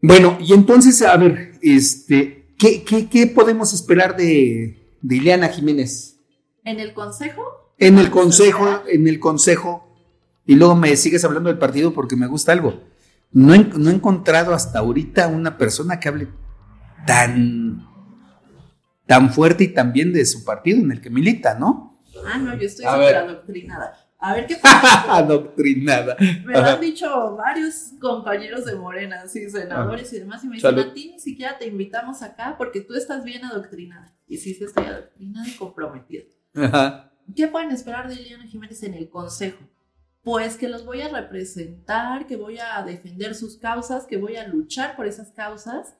Bueno, 0.00 0.38
y 0.40 0.54
entonces, 0.54 1.02
a 1.02 1.14
ver, 1.18 1.58
este, 1.60 2.54
¿qué, 2.58 2.82
qué, 2.82 3.10
qué 3.10 3.26
podemos 3.26 3.74
esperar 3.74 4.16
de, 4.16 4.96
de 5.02 5.16
Ileana 5.16 5.48
Jiménez? 5.48 6.18
En 6.64 6.80
el 6.80 6.94
consejo, 6.94 7.74
En 7.76 7.98
el 7.98 8.10
consejo, 8.10 8.82
en 8.88 9.06
el 9.06 9.20
consejo, 9.20 9.94
y 10.46 10.54
luego 10.54 10.76
me 10.76 10.96
sigues 10.96 11.22
hablando 11.26 11.50
del 11.50 11.58
partido 11.58 11.92
porque 11.92 12.16
me 12.16 12.26
gusta 12.26 12.52
algo. 12.52 12.84
No 13.32 13.52
he, 13.52 13.58
no 13.58 13.90
he 13.90 13.94
encontrado 13.94 14.54
hasta 14.54 14.78
ahorita 14.78 15.28
una 15.28 15.58
persona 15.58 16.00
que 16.00 16.08
hable 16.08 16.28
tan, 17.06 17.85
tan 19.06 19.32
fuerte 19.32 19.64
y 19.64 19.68
tan 19.68 19.92
bien 19.92 20.12
de 20.12 20.24
su 20.26 20.44
partido 20.44 20.78
en 20.78 20.92
el 20.92 21.00
que 21.00 21.10
milita, 21.10 21.58
¿no? 21.58 22.02
ah, 22.26 22.38
no, 22.38 22.54
yo 22.56 22.66
estoy 22.66 22.84
súper 22.84 23.16
adoctrinada. 23.16 23.96
A 24.18 24.34
ver 24.34 24.46
qué 24.46 24.56
pasa. 24.56 25.16
Adoctrinada. 25.16 26.16
Me 26.18 26.54
lo 26.54 26.58
Ajá. 26.58 26.74
han 26.74 26.80
dicho 26.80 27.36
varios 27.36 27.92
compañeros 28.00 28.64
de 28.64 28.74
Morena, 28.74 29.20
así, 29.22 29.48
senadores 29.50 30.12
y 30.14 30.18
demás, 30.20 30.42
y 30.42 30.48
me 30.48 30.54
dicen, 30.56 30.70
Salud. 30.70 30.90
a 30.90 30.94
ti 30.94 31.10
ni 31.12 31.20
siquiera 31.20 31.58
te 31.58 31.66
invitamos 31.66 32.22
acá 32.22 32.54
porque 32.56 32.80
tú 32.80 32.94
estás 32.94 33.24
bien 33.24 33.44
adoctrinada. 33.44 34.16
Y 34.26 34.38
sí, 34.38 34.54
sí 34.54 34.64
estoy 34.64 34.86
adoctrinada 34.86 35.46
y 35.46 35.52
comprometida. 35.56 36.24
Ajá. 36.54 37.12
¿Qué 37.36 37.46
pueden 37.46 37.70
esperar 37.70 38.08
de 38.08 38.14
Eliana 38.14 38.46
Jiménez 38.46 38.82
en 38.82 38.94
el 38.94 39.08
Consejo? 39.10 39.68
Pues 40.22 40.56
que 40.56 40.68
los 40.68 40.84
voy 40.84 41.02
a 41.02 41.08
representar, 41.08 42.26
que 42.26 42.36
voy 42.36 42.58
a 42.58 42.82
defender 42.82 43.34
sus 43.34 43.58
causas, 43.58 44.06
que 44.06 44.16
voy 44.16 44.36
a 44.36 44.48
luchar 44.48 44.96
por 44.96 45.06
esas 45.06 45.30
causas, 45.32 45.94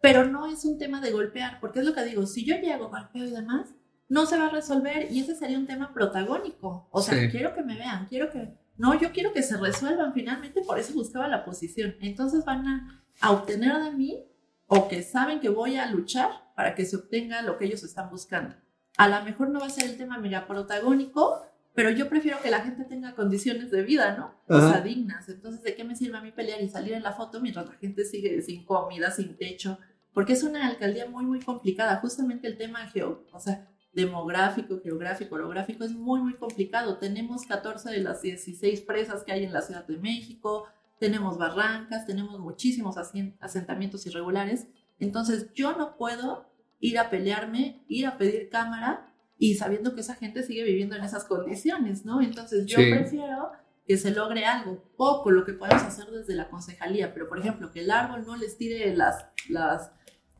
pero 0.00 0.24
no 0.24 0.46
es 0.46 0.64
un 0.64 0.78
tema 0.78 1.00
de 1.00 1.10
golpear, 1.12 1.58
porque 1.60 1.80
es 1.80 1.86
lo 1.86 1.94
que 1.94 2.04
digo, 2.04 2.26
si 2.26 2.44
yo 2.44 2.56
llego, 2.56 2.88
golpeo 2.90 3.24
y 3.24 3.30
demás, 3.30 3.74
no 4.08 4.26
se 4.26 4.38
va 4.38 4.46
a 4.46 4.50
resolver 4.50 5.10
y 5.10 5.20
ese 5.20 5.34
sería 5.34 5.58
un 5.58 5.66
tema 5.66 5.92
protagónico. 5.92 6.88
O 6.92 7.02
sea, 7.02 7.18
Sí. 7.18 7.28
quiero 7.30 7.54
que 7.54 7.62
me 7.62 7.76
vean, 7.76 8.06
quiero 8.06 8.30
que... 8.30 8.56
No, 8.76 8.94
yo 8.98 9.10
quiero 9.12 9.32
que 9.32 9.42
se 9.42 9.56
resuelvan 9.56 10.12
finalmente, 10.12 10.60
por 10.62 10.78
eso 10.78 10.92
buscaba 10.94 11.26
la 11.28 11.44
posición. 11.44 11.96
Entonces 12.00 12.44
van 12.44 12.66
a, 12.66 13.04
a 13.20 13.30
obtener 13.32 13.82
de 13.82 13.90
mí 13.92 14.24
o 14.66 14.86
que 14.88 15.02
saben 15.02 15.40
que 15.40 15.48
voy 15.48 15.76
a 15.76 15.90
luchar 15.90 16.30
para 16.54 16.74
que 16.74 16.84
se 16.84 16.96
obtenga 16.96 17.40
lo 17.42 17.56
que 17.56 17.64
ellos 17.64 17.82
están 17.82 18.10
buscando. 18.10 18.54
A 18.98 19.08
lo 19.08 19.22
mejor 19.24 19.48
no 19.50 19.60
va 19.60 19.66
a 19.66 19.70
ser 19.70 19.84
el 19.90 19.96
tema 19.96 20.18
mega 20.18 20.46
protagónico, 20.46 21.40
pero 21.76 21.90
yo 21.90 22.08
prefiero 22.08 22.40
que 22.42 22.50
la 22.50 22.60
gente 22.60 22.84
tenga 22.84 23.14
condiciones 23.14 23.70
de 23.70 23.82
vida, 23.82 24.16
¿no? 24.16 24.34
O 24.48 24.56
Ajá. 24.56 24.72
sea, 24.72 24.80
dignas. 24.80 25.28
Entonces, 25.28 25.62
¿de 25.62 25.76
qué 25.76 25.84
me 25.84 25.94
sirve 25.94 26.16
a 26.16 26.22
mí 26.22 26.32
pelear 26.32 26.62
y 26.62 26.70
salir 26.70 26.94
en 26.94 27.02
la 27.02 27.12
foto 27.12 27.38
mientras 27.38 27.66
la 27.66 27.74
gente 27.74 28.06
sigue 28.06 28.40
sin 28.40 28.64
comida, 28.64 29.10
sin 29.10 29.36
techo? 29.36 29.78
Porque 30.14 30.32
es 30.32 30.42
una 30.42 30.66
alcaldía 30.66 31.06
muy, 31.06 31.26
muy 31.26 31.38
complicada. 31.40 31.96
Justamente 31.96 32.48
el 32.48 32.56
tema 32.56 32.86
geo, 32.86 33.26
o 33.30 33.38
sea, 33.38 33.68
demográfico, 33.92 34.80
geográfico, 34.82 35.34
orográfico 35.34 35.84
es 35.84 35.92
muy, 35.92 36.22
muy 36.22 36.32
complicado. 36.36 36.96
Tenemos 36.96 37.44
14 37.44 37.90
de 37.90 38.00
las 38.00 38.22
16 38.22 38.80
presas 38.80 39.22
que 39.22 39.32
hay 39.32 39.44
en 39.44 39.52
la 39.52 39.60
Ciudad 39.60 39.86
de 39.86 39.98
México, 39.98 40.64
tenemos 40.98 41.36
barrancas, 41.36 42.06
tenemos 42.06 42.40
muchísimos 42.40 42.96
asentamientos 43.38 44.06
irregulares. 44.06 44.66
Entonces, 44.98 45.52
yo 45.52 45.76
no 45.76 45.98
puedo 45.98 46.48
ir 46.80 46.98
a 46.98 47.10
pelearme, 47.10 47.84
ir 47.86 48.06
a 48.06 48.16
pedir 48.16 48.48
cámara 48.48 49.12
y 49.38 49.54
sabiendo 49.54 49.94
que 49.94 50.00
esa 50.00 50.14
gente 50.14 50.42
sigue 50.42 50.64
viviendo 50.64 50.96
en 50.96 51.04
esas 51.04 51.24
condiciones, 51.24 52.04
¿no? 52.04 52.20
Entonces, 52.22 52.66
yo 52.66 52.78
Sí. 52.78 52.90
prefiero 52.90 53.50
que 53.86 53.96
se 53.98 54.10
logre 54.10 54.44
algo, 54.44 54.82
poco 54.96 55.30
lo 55.30 55.44
que 55.44 55.52
podemos 55.52 55.82
hacer 55.82 56.06
desde 56.10 56.34
la 56.34 56.48
concejalía, 56.48 57.12
pero 57.14 57.28
por 57.28 57.38
ejemplo, 57.38 57.70
que 57.70 57.80
el 57.80 57.90
árbol 57.90 58.24
no 58.26 58.36
les 58.36 58.56
tire 58.58 58.96
las, 58.96 59.26
las, 59.48 59.92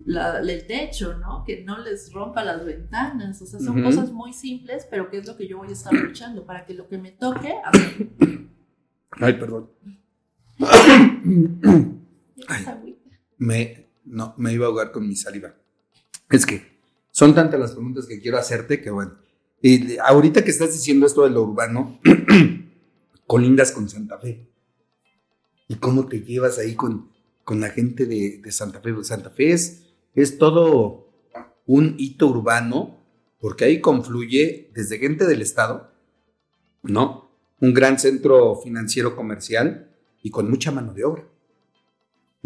la- 0.04 0.40
el 0.40 0.66
techo, 0.66 1.16
¿no? 1.18 1.44
Que 1.46 1.62
no 1.62 1.78
les 1.78 2.12
rompa 2.12 2.42
las 2.42 2.64
ventanas, 2.64 3.40
o 3.42 3.46
sea, 3.46 3.60
son 3.60 3.82
cosas 3.84 4.10
muy 4.12 4.32
simples, 4.32 4.86
pero 4.90 5.08
que 5.10 5.18
es 5.18 5.26
lo 5.28 5.36
que 5.36 5.46
yo 5.46 5.58
voy 5.58 5.68
a 5.68 5.72
estar 5.72 5.92
luchando 5.92 6.44
para 6.44 6.64
que 6.66 6.74
lo 6.74 6.88
que 6.88 6.98
me 6.98 7.12
toque, 7.12 7.54
hacer. 7.64 8.08
Ay, 9.12 9.34
perdón. 9.34 9.70
Ay. 12.48 12.96
Me, 13.38 13.86
no, 14.04 14.34
me 14.38 14.52
iba 14.52 14.66
a 14.66 14.68
ahogar 14.68 14.90
con 14.92 15.06
mi 15.06 15.16
saliva. 15.16 15.54
Es 16.30 16.46
que 16.46 16.75
son 17.16 17.34
tantas 17.34 17.58
las 17.58 17.72
preguntas 17.72 18.04
que 18.04 18.20
quiero 18.20 18.36
hacerte 18.36 18.82
que 18.82 18.90
bueno. 18.90 19.14
Y 19.62 19.96
ahorita 19.96 20.44
que 20.44 20.50
estás 20.50 20.74
diciendo 20.74 21.06
esto 21.06 21.24
de 21.24 21.30
lo 21.30 21.44
urbano, 21.44 21.98
colindas 23.26 23.72
con 23.72 23.88
Santa 23.88 24.18
Fe. 24.18 24.46
¿Y 25.66 25.76
cómo 25.76 26.08
te 26.08 26.20
llevas 26.20 26.58
ahí 26.58 26.74
con, 26.74 27.10
con 27.42 27.58
la 27.58 27.70
gente 27.70 28.04
de, 28.04 28.42
de 28.44 28.52
Santa 28.52 28.82
Fe? 28.82 28.92
Santa 29.02 29.30
Fe 29.30 29.52
es, 29.52 29.86
es 30.14 30.36
todo 30.36 31.08
un 31.64 31.94
hito 31.96 32.26
urbano, 32.26 32.98
porque 33.40 33.64
ahí 33.64 33.80
confluye 33.80 34.70
desde 34.74 34.98
gente 34.98 35.24
del 35.24 35.40
Estado, 35.40 35.90
¿no? 36.82 37.30
Un 37.62 37.72
gran 37.72 37.98
centro 37.98 38.56
financiero 38.56 39.16
comercial 39.16 39.90
y 40.22 40.28
con 40.28 40.50
mucha 40.50 40.70
mano 40.70 40.92
de 40.92 41.06
obra. 41.06 41.24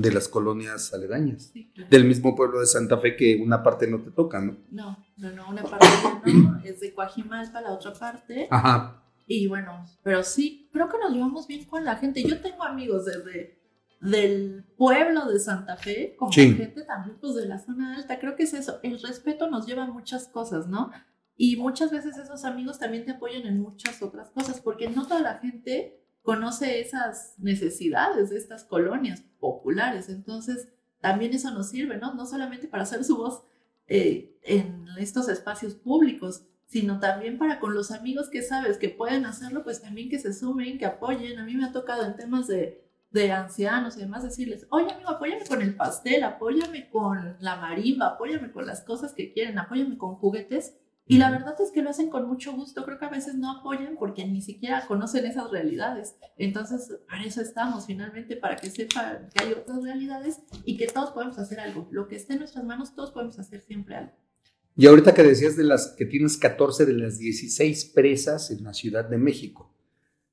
De 0.01 0.13
las 0.13 0.29
colonias 0.29 0.93
aledañas, 0.95 1.51
Sí, 1.53 1.71
claro. 1.75 1.91
del 1.91 2.05
mismo 2.05 2.35
pueblo 2.35 2.61
de 2.61 2.67
Santa 2.67 2.99
Fe 2.99 3.17
que 3.17 3.37
una 3.43 3.63
parte 3.63 3.87
no 3.87 4.01
te 4.01 4.11
toca, 4.11 4.41
¿no? 4.41 4.57
No, 4.71 4.97
no, 5.19 5.31
no, 5.33 5.49
una 5.49 5.63
parte 5.63 5.87
no, 6.33 6.61
es 6.65 6.81
de 6.81 6.95
Coajimalpa, 6.95 7.61
la 7.61 7.73
otra 7.73 7.93
parte. 7.93 8.49
Ajá. 8.51 9.03
Y 9.27 9.47
bueno, 9.47 9.85
pero 10.03 10.23
sí, 10.23 10.69
creo 10.73 10.89
que 10.89 10.99
nos 10.99 11.13
llevamos 11.13 11.47
bien 11.47 11.65
con 11.65 11.85
la 11.85 11.97
gente. 11.97 12.23
Yo 12.23 12.41
tengo 12.41 12.65
amigos 12.65 13.05
desde 13.05 13.59
del 14.01 14.65
pueblo 14.79 15.27
de 15.31 15.39
Santa 15.39 15.77
Fe, 15.77 16.17
como 16.19 16.33
Sí. 16.33 16.55
gente 16.55 16.83
también 16.85 17.19
pues 17.21 17.35
de 17.35 17.47
la 17.47 17.59
zona 17.59 17.97
alta. 17.97 18.19
Creo 18.19 18.35
que 18.35 18.45
es 18.45 18.55
eso. 18.55 18.81
El 18.83 19.01
respeto 19.01 19.51
nos 19.51 19.67
lleva 19.67 19.85
a 19.85 19.87
muchas 19.91 20.27
cosas, 20.29 20.67
¿no? 20.69 20.91
Y 21.37 21.57
muchas 21.57 21.91
veces 21.91 22.17
esos 22.17 22.45
amigos 22.45 22.79
también 22.79 23.05
te 23.05 23.13
apoyan 23.13 23.47
en 23.47 23.61
muchas 23.61 24.03
otras 24.03 24.31
cosas, 24.31 24.61
porque 24.61 24.89
no 24.89 25.07
toda 25.07 25.21
la 25.21 25.39
gente 25.39 26.00
conoce 26.23 26.81
esas 26.81 27.35
necesidades 27.39 28.31
de 28.31 28.37
estas 28.37 28.65
colonias 28.65 29.23
populares. 29.39 30.09
Entonces, 30.09 30.69
también 31.01 31.33
eso 31.33 31.51
nos 31.51 31.71
sirve, 31.71 31.97
¿no? 31.97 32.15
No 32.15 32.27
solamente 32.27 32.69
para 32.69 32.83
hacer 32.83 33.05
su 33.05 33.17
voz 33.17 33.43
eh, 33.87 34.39
en 34.43 34.87
estos 34.99 35.29
espacios 35.29 35.75
públicos, 35.75 36.47
sino 36.67 37.01
también 37.01 37.37
para 37.37 37.59
con 37.59 37.75
los 37.75 37.91
amigos 37.91 38.29
que 38.31 38.43
sabes 38.43 38.79
que 38.79 38.91
pueden 38.91 39.27
hacerlo, 39.27 39.65
pues 39.65 39.83
también 39.83 40.09
que 40.09 40.21
se 40.21 40.33
sumen, 40.33 40.79
que 40.79 40.87
apoyen. 40.87 41.39
A 41.39 41.45
mí 41.45 41.57
me 41.57 41.65
ha 41.65 41.73
tocado 41.73 42.05
en 42.05 42.15
temas 42.15 42.47
de, 42.47 42.85
de 43.11 43.33
ancianos 43.33 43.97
y 43.97 44.01
demás 44.01 44.23
decirles, 44.23 44.67
oye 44.71 44.93
amigo, 44.93 45.11
apóyame 45.11 45.45
con 45.47 45.63
el 45.63 45.75
pastel, 45.75 46.23
apóyame 46.23 46.89
con 46.91 47.37
la 47.41 47.57
marimba, 47.57 48.09
apóyame 48.09 48.53
con 48.53 48.67
las 48.67 48.83
cosas 48.83 49.13
que 49.15 49.33
quieren, 49.33 49.59
apóyame 49.59 49.99
con 49.99 50.15
juguetes. 50.15 50.77
Y 51.11 51.19
la 51.19 51.29
verdad 51.33 51.61
es 51.61 51.73
que 51.73 51.83
lo 51.83 51.91
hacen 51.91 52.09
con 52.09 52.29
mucho 52.29 52.53
gusto. 52.53 52.85
Creo 52.85 53.01
que 53.01 53.05
a 53.05 53.11
veces 53.11 53.35
no 53.35 53.51
apoyan 53.51 53.97
porque 53.99 54.25
ni 54.29 54.41
siquiera 54.43 54.87
conocen 54.87 55.27
esas 55.27 55.51
realidades. 55.51 56.15
Entonces, 56.39 56.99
para 57.09 57.25
eso 57.25 57.41
estamos 57.41 57.87
finalmente, 57.87 58.37
para 58.37 58.55
que 58.55 58.71
sepan 58.71 59.29
que 59.35 59.43
hay 59.43 59.53
otras 59.55 59.83
realidades 59.83 60.39
y 60.65 60.77
que 60.77 60.87
todos 60.87 61.11
podemos 61.11 61.37
hacer 61.41 61.59
algo. 61.59 61.89
Lo 61.91 62.07
que 62.07 62.15
esté 62.15 62.35
en 62.35 62.39
nuestras 62.39 62.65
manos, 62.65 62.95
todos 62.95 63.11
podemos 63.11 63.37
hacer 63.41 63.61
siempre 63.61 63.97
algo. 63.97 64.13
Y 64.77 64.87
ahorita 64.87 65.13
que 65.13 65.25
decías 65.25 65.57
de 65.57 65.65
las 65.65 65.89
que 65.99 66.07
tienes 66.07 66.37
14 66.37 66.87
de 66.87 66.93
las 66.93 67.19
16 67.19 67.87
presas 67.87 68.53
en 68.53 68.63
la 68.63 68.73
Ciudad 68.73 69.05
de 69.05 69.19
México, 69.19 69.75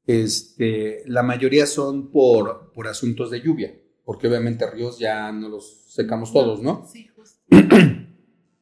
este, 0.06 1.02
la 1.08 1.24
mayoría 1.24 1.66
son 1.66 2.12
por, 2.12 2.72
por 2.72 2.88
asuntos 2.88 3.32
de 3.32 3.42
lluvia, 3.42 3.76
porque 4.06 4.28
obviamente 4.28 4.70
ríos 4.70 5.00
ya 5.00 5.32
no 5.32 5.50
los 5.50 5.86
secamos 5.88 6.32
todos, 6.32 6.62
¿no? 6.62 6.88
Sí, 6.88 7.08
justo. 7.08 7.40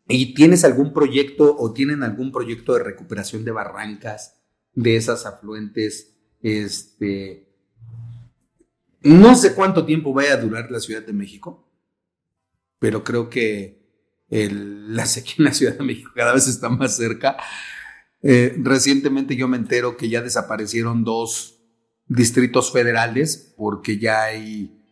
¿Y 0.07 0.33
tienes 0.35 0.63
algún 0.63 0.93
proyecto 0.93 1.55
o 1.57 1.73
tienen 1.73 2.03
algún 2.03 2.31
proyecto 2.31 2.73
de 2.73 2.83
recuperación 2.83 3.43
de 3.43 3.51
barrancas 3.51 4.39
de 4.73 4.95
esas 4.95 5.25
afluentes? 5.25 6.15
Este, 6.41 7.49
no 9.01 9.35
sé 9.35 9.55
cuánto 9.55 9.85
tiempo 9.85 10.13
vaya 10.13 10.33
a 10.33 10.37
durar 10.37 10.69
la 10.69 10.79
Ciudad 10.79 11.03
de 11.03 11.13
México, 11.13 11.71
pero 12.79 13.03
creo 13.03 13.29
que 13.29 13.83
la 14.29 15.05
sequía 15.05 15.35
en 15.39 15.45
la 15.45 15.53
Ciudad 15.53 15.77
de 15.77 15.83
México 15.83 16.11
cada 16.15 16.33
vez 16.33 16.47
está 16.47 16.69
más 16.69 16.95
cerca. 16.95 17.37
Eh, 18.21 18.55
recientemente 18.57 19.35
yo 19.35 19.47
me 19.47 19.57
entero 19.57 19.97
que 19.97 20.09
ya 20.09 20.21
desaparecieron 20.21 21.03
dos 21.03 21.63
distritos 22.07 22.71
federales 22.71 23.53
porque 23.57 23.97
ya 23.97 24.23
hay 24.23 24.83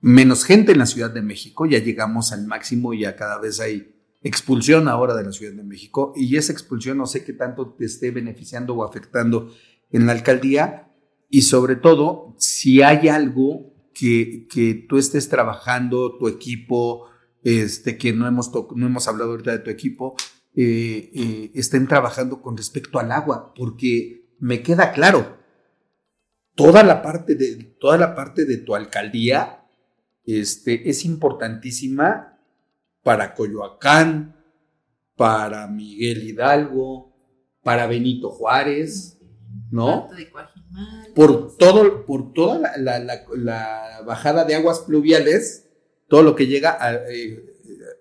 menos 0.00 0.44
gente 0.44 0.72
en 0.72 0.78
la 0.78 0.86
Ciudad 0.86 1.10
de 1.10 1.22
México, 1.22 1.66
ya 1.66 1.78
llegamos 1.78 2.32
al 2.32 2.46
máximo 2.46 2.92
y 2.92 3.00
ya 3.00 3.16
cada 3.16 3.38
vez 3.38 3.60
hay 3.60 3.93
expulsión 4.24 4.88
ahora 4.88 5.14
de 5.14 5.22
la 5.22 5.32
Ciudad 5.32 5.52
de 5.52 5.62
México 5.62 6.12
y 6.16 6.36
esa 6.36 6.52
expulsión 6.52 6.98
no 6.98 7.06
sé 7.06 7.24
qué 7.24 7.34
tanto 7.34 7.74
te 7.74 7.84
esté 7.84 8.10
beneficiando 8.10 8.74
o 8.74 8.82
afectando 8.82 9.52
en 9.92 10.06
la 10.06 10.12
alcaldía 10.12 10.90
y 11.28 11.42
sobre 11.42 11.76
todo 11.76 12.34
si 12.38 12.82
hay 12.82 13.08
algo 13.08 13.74
que, 13.92 14.48
que 14.50 14.74
tú 14.88 14.98
estés 14.98 15.28
trabajando, 15.28 16.16
tu 16.18 16.26
equipo, 16.26 17.06
este, 17.44 17.98
que 17.98 18.12
no 18.12 18.26
hemos, 18.26 18.50
no 18.74 18.86
hemos 18.86 19.06
hablado 19.06 19.32
ahorita 19.32 19.52
de 19.52 19.58
tu 19.58 19.70
equipo, 19.70 20.16
eh, 20.56 21.10
eh, 21.14 21.50
estén 21.54 21.86
trabajando 21.86 22.40
con 22.40 22.56
respecto 22.56 22.98
al 22.98 23.12
agua, 23.12 23.52
porque 23.54 24.32
me 24.38 24.62
queda 24.62 24.92
claro, 24.92 25.38
toda 26.54 26.82
la 26.82 27.02
parte 27.02 27.34
de, 27.34 27.76
toda 27.78 27.98
la 27.98 28.14
parte 28.14 28.44
de 28.46 28.58
tu 28.58 28.74
alcaldía 28.74 29.66
este, 30.24 30.88
es 30.88 31.04
importantísima 31.04 32.33
para 33.04 33.34
Coyoacán, 33.34 34.34
para 35.16 35.68
Miguel 35.68 36.24
Hidalgo, 36.24 37.14
para 37.62 37.86
Benito 37.86 38.30
Juárez, 38.30 39.18
¿no? 39.70 40.08
De 40.16 40.26
Por 41.14 41.56
todo, 41.56 42.04
por 42.04 42.32
toda 42.32 42.58
la, 42.58 42.76
la- 42.78 42.98
la- 42.98 43.24
la 43.36 44.02
bajada 44.04 44.44
de 44.44 44.56
aguas 44.56 44.80
pluviales, 44.80 45.68
todo 46.08 46.22
lo 46.22 46.34
que 46.34 46.46
llega 46.48 46.76
a, 46.80 46.94
eh, 46.94 47.44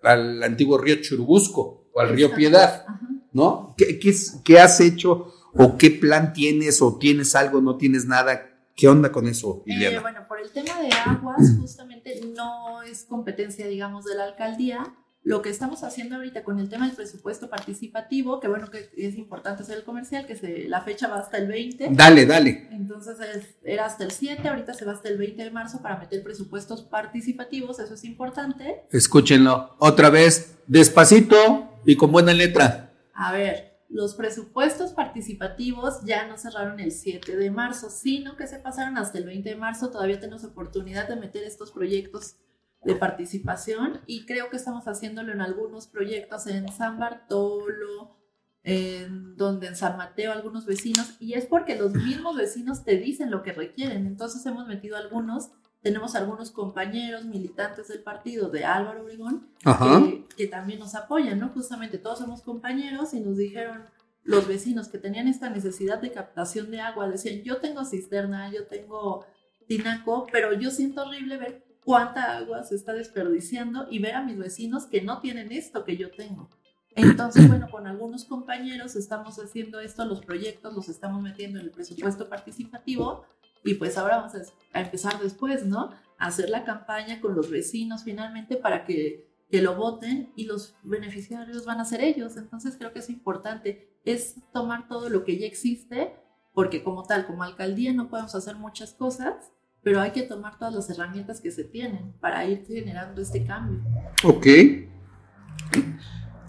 al 0.02 0.42
antiguo 0.42 0.78
río 0.80 0.96
Churubusco 1.02 1.90
o 1.94 2.00
al 2.00 2.10
río 2.10 2.34
Piedad. 2.34 2.86
¿no? 3.32 3.74
¿Qué, 3.78 4.00
qué, 4.00 4.10
es- 4.12 4.40
qué 4.44 4.60
has 4.60 4.80
hecho 4.80 5.34
o 5.54 5.78
qué 5.78 5.90
plan 5.92 6.34
tienes 6.34 6.82
o 6.82 6.98
tienes 6.98 7.36
algo, 7.36 7.62
no 7.62 7.78
tienes 7.78 8.06
nada? 8.06 8.53
¿Qué 8.76 8.88
onda 8.88 9.12
con 9.12 9.28
eso, 9.28 9.64
Eh, 9.68 9.74
Ileana? 9.74 10.02
bueno, 10.02 10.28
por 10.28 10.40
el 10.40 10.50
tema 10.50 10.80
de 10.82 10.90
aguas, 11.06 11.56
justamente 11.60 12.22
no 12.36 12.82
es 12.84 13.04
competencia, 13.06 13.68
digamos, 13.68 14.06
de 14.06 14.16
la 14.16 14.26
alcaldía. 14.26 14.96
Lo 15.26 15.42
que 15.42 15.50
estamos 15.50 15.84
haciendo 15.86 16.18
ahorita 16.18 16.44
con 16.44 16.60
el 16.60 16.68
tema 16.68 16.86
del 16.86 16.98
presupuesto 16.98 17.50
participativo, 17.50 18.42
que 18.42 18.50
bueno, 18.50 18.70
que 18.70 18.90
es 18.98 19.16
importante 19.18 19.64
hacer 19.64 19.78
el 19.78 19.86
comercial, 19.86 20.26
que 20.26 20.36
se, 20.36 20.68
la 20.68 20.82
fecha 20.82 21.08
va 21.08 21.18
hasta 21.20 21.38
el 21.38 21.48
20. 21.48 21.88
Dale, 21.92 22.26
dale. 22.26 22.68
Entonces 22.72 23.18
es- 23.22 23.56
era 23.64 23.86
hasta 23.86 24.04
el 24.04 24.12
7, 24.12 24.46
ahorita 24.50 24.74
se 24.74 24.84
va 24.84 24.92
hasta 24.92 25.08
el 25.08 25.18
20 25.18 25.42
de 25.46 25.52
marzo 25.52 25.82
para 25.82 25.98
meter 25.98 26.22
presupuestos 26.24 26.82
participativos, 26.82 27.80
eso 27.80 27.94
es 27.94 28.04
importante. 28.04 28.84
Escúchenlo 28.92 29.76
otra 29.80 30.10
vez, 30.10 30.58
despacito 30.68 31.70
y 31.86 31.96
con 31.96 32.12
buena 32.12 32.34
letra. 32.34 32.92
A 33.14 33.32
ver, 33.32 33.73
los 33.94 34.16
presupuestos 34.16 34.92
participativos 34.94 36.04
ya 36.04 36.28
no 36.28 36.38
cerraron 36.38 36.80
el 36.80 36.92
7 36.92 37.38
de 37.38 37.52
marzo, 37.52 37.92
sino 37.92 38.36
que 38.36 38.48
se 38.48 38.58
pasaron 38.58 38.98
hasta 38.98 39.20
el 39.20 39.26
20 39.26 39.48
de 39.48 39.56
marzo. 39.56 39.92
Todavía 39.92 40.20
tenemos 40.20 40.44
oportunidad 40.44 41.08
de 41.08 41.16
meter 41.16 41.44
estos 41.44 41.72
proyectos 41.72 42.38
de 42.84 42.96
participación 42.96 44.02
y 44.08 44.26
creo 44.26 44.50
que 44.50 44.58
estamos 44.58 44.88
haciéndolo 44.88 45.32
en 45.32 45.42
algunos 45.42 45.86
proyectos 45.86 46.48
en 46.48 46.70
San 46.72 46.98
Bartolo, 46.98 48.18
en 48.64 49.38
donde 49.38 49.68
en 49.68 49.76
San 49.76 49.96
Mateo 49.96 50.32
algunos 50.32 50.66
vecinos, 50.66 51.16
y 51.20 51.34
es 51.34 51.46
porque 51.46 51.78
los 51.78 51.94
mismos 51.94 52.36
vecinos 52.36 52.84
te 52.84 52.98
dicen 52.98 53.30
lo 53.30 53.44
que 53.44 53.54
requieren. 53.54 54.08
Entonces 54.08 54.44
hemos 54.48 54.68
metido 54.68 54.98
algunos, 54.98 55.52
tenemos 55.84 56.16
algunos 56.16 56.50
compañeros 56.50 57.26
militantes 57.26 57.90
del 57.90 58.02
partido 58.02 58.50
de 58.50 58.64
Álvaro 58.64 59.04
Obregón 59.04 59.50
que, 59.62 60.26
que 60.36 60.48
también 60.48 60.80
nos 60.80 60.96
apoyan, 60.96 61.40
¿no? 61.40 61.50
Justamente 61.50 61.98
todos 61.98 62.20
somos 62.20 62.42
compañeros 62.42 63.14
y 63.14 63.20
nos 63.20 63.38
dijeron 63.38 63.84
los 64.24 64.48
vecinos 64.48 64.88
que 64.88 64.98
tenían 64.98 65.28
esta 65.28 65.50
necesidad 65.50 66.00
de 66.00 66.14
captación 66.14 66.72
de 66.72 66.80
agua, 66.80 67.10
decían, 67.10 67.44
yo 67.44 67.58
tengo 67.58 67.84
cisterna, 67.84 68.50
yo 68.50 68.66
tengo 68.66 69.26
tinaco, 69.68 70.26
pero 70.32 70.54
yo 70.54 70.72
siento 70.72 71.04
horrible 71.04 71.36
ver 71.38 71.66
cuánta 71.84 72.38
agua 72.38 72.64
se 72.64 72.76
está 72.76 72.94
desperdiciando 72.94 73.86
y 73.90 74.00
ver 74.00 74.16
a 74.16 74.24
mis 74.24 74.38
vecinos 74.38 74.86
que 74.86 75.02
no 75.02 75.20
tienen 75.20 75.52
esto 75.52 75.84
que 75.84 75.98
yo 75.98 76.10
tengo. 76.12 76.50
Entonces, 76.96 77.50
bueno, 77.50 77.68
con 77.70 77.88
algunos 77.88 78.24
compañeros 78.24 78.96
estamos 78.96 79.38
haciendo 79.38 79.82
esto, 79.82 80.06
los 80.06 80.24
proyectos 80.24 80.74
los 80.74 80.88
estamos 80.88 81.22
metiendo 81.22 81.60
en 81.60 81.66
el 81.66 81.72
presupuesto 81.72 82.30
participativo 82.30 83.26
y 83.64 83.76
pues 83.76 83.98
ahora 83.98 84.18
vamos 84.18 84.34
a, 84.36 84.80
empezar 84.80 85.20
después, 85.22 85.66
¿no? 85.66 85.92
A 86.18 86.28
hacer 86.28 86.50
la 86.50 86.64
campaña 86.64 87.22
con 87.22 87.36
los 87.36 87.50
vecinos 87.50 88.04
finalmente 88.04 88.58
para 88.58 88.86
que, 88.86 89.28
que 89.50 89.62
lo 89.62 89.76
voten 89.76 90.32
y 90.36 90.46
los 90.46 90.76
beneficiarios 90.84 91.66
van 91.66 91.80
a 91.80 91.86
ser 91.86 92.02
ellos. 92.02 92.38
Entonces 92.38 92.76
creo 92.78 92.92
que 92.92 93.00
es 93.00 93.10
importante, 93.10 94.00
es 94.06 94.36
tomar 94.52 94.88
todo 94.88 95.10
lo 95.10 95.24
que 95.24 95.38
ya 95.38 95.46
existe, 95.46 96.16
porque 96.54 96.84
como 96.84 97.04
tal, 97.04 97.26
como 97.26 97.44
alcaldía 97.44 97.94
no 97.94 98.10
podemos 98.10 98.36
hacer 98.36 98.56
muchas 98.56 98.94
cosas, 98.94 99.52
pero 99.84 100.00
hay 100.00 100.12
que 100.12 100.24
tomar 100.24 100.58
todas 100.58 100.74
las 100.74 100.90
herramientas 100.90 101.42
que 101.42 101.52
se 101.52 101.64
tienen 101.64 102.14
para 102.20 102.46
ir 102.46 102.66
generando 102.66 103.22
este 103.22 103.46
cambio. 103.46 103.82
Ok. 104.24 104.48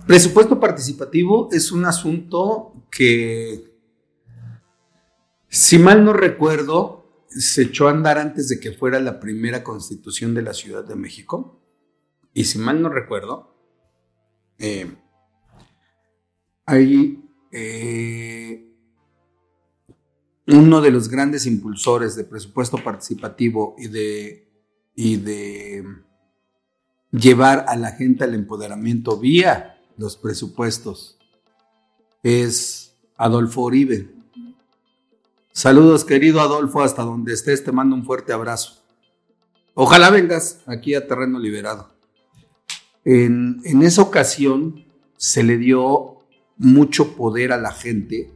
Presupuesto 0.07 0.61
participativo 0.61 1.49
es 1.51 1.73
un 1.73 1.85
asunto 1.85 2.75
que, 2.91 3.75
si 5.49 5.79
mal 5.79 6.05
no 6.05 6.13
recuerdo, 6.13 7.04
se 7.39 7.63
echó 7.63 7.89
a 7.89 7.93
andar 7.93 8.19
antes 8.19 8.49
de 8.49 8.61
que 8.61 8.73
fuera 8.73 9.01
la 9.01 9.21
primera 9.21 9.63
constitución 9.63 10.35
de 10.35 10.43
la 10.43 10.55
Ciudad 10.55 10.85
de 10.85 10.95
México. 10.95 11.61
Y 12.33 12.45
si 12.45 12.59
mal 12.59 12.81
no 12.81 12.89
recuerdo, 12.89 13.55
eh, 14.59 14.95
hay 16.67 17.25
eh, 17.53 18.73
uno 20.47 20.81
de 20.81 20.91
los 20.91 21.09
grandes 21.09 21.47
impulsores 21.47 22.17
de 22.17 22.25
presupuesto 22.25 22.83
participativo 22.83 23.75
y 23.79 23.89
de, 23.89 24.49
y 24.95 25.17
de 25.17 25.85
llevar 27.11 27.65
a 27.69 27.77
la 27.77 27.93
gente 27.93 28.25
al 28.25 28.35
empoderamiento 28.35 29.19
vía 29.19 29.81
los 29.97 30.17
presupuestos 30.17 31.19
es 32.23 32.97
Adolfo 33.17 33.63
Oribe. 33.63 34.11
Saludos 35.57 36.05
querido 36.05 36.41
Adolfo, 36.41 36.83
hasta 36.83 37.05
donde 37.05 37.33
estés 37.33 37.63
te 37.63 37.71
mando 37.71 37.95
un 37.95 38.05
fuerte 38.05 38.33
abrazo. 38.33 38.83
Ojalá 39.75 40.11
vengas 40.11 40.61
aquí 40.67 40.97
a 40.97 41.07
terreno 41.07 41.39
liberado. 41.39 41.95
En, 43.05 43.61
en 43.65 43.83
esa 43.85 44.03
ocasión 44.03 44.85
se 45.17 45.45
le 45.45 45.57
dio 45.57 46.17
mucho 46.57 47.15
poder 47.15 47.53
a 47.53 47.57
la 47.57 47.71
gente 47.71 48.33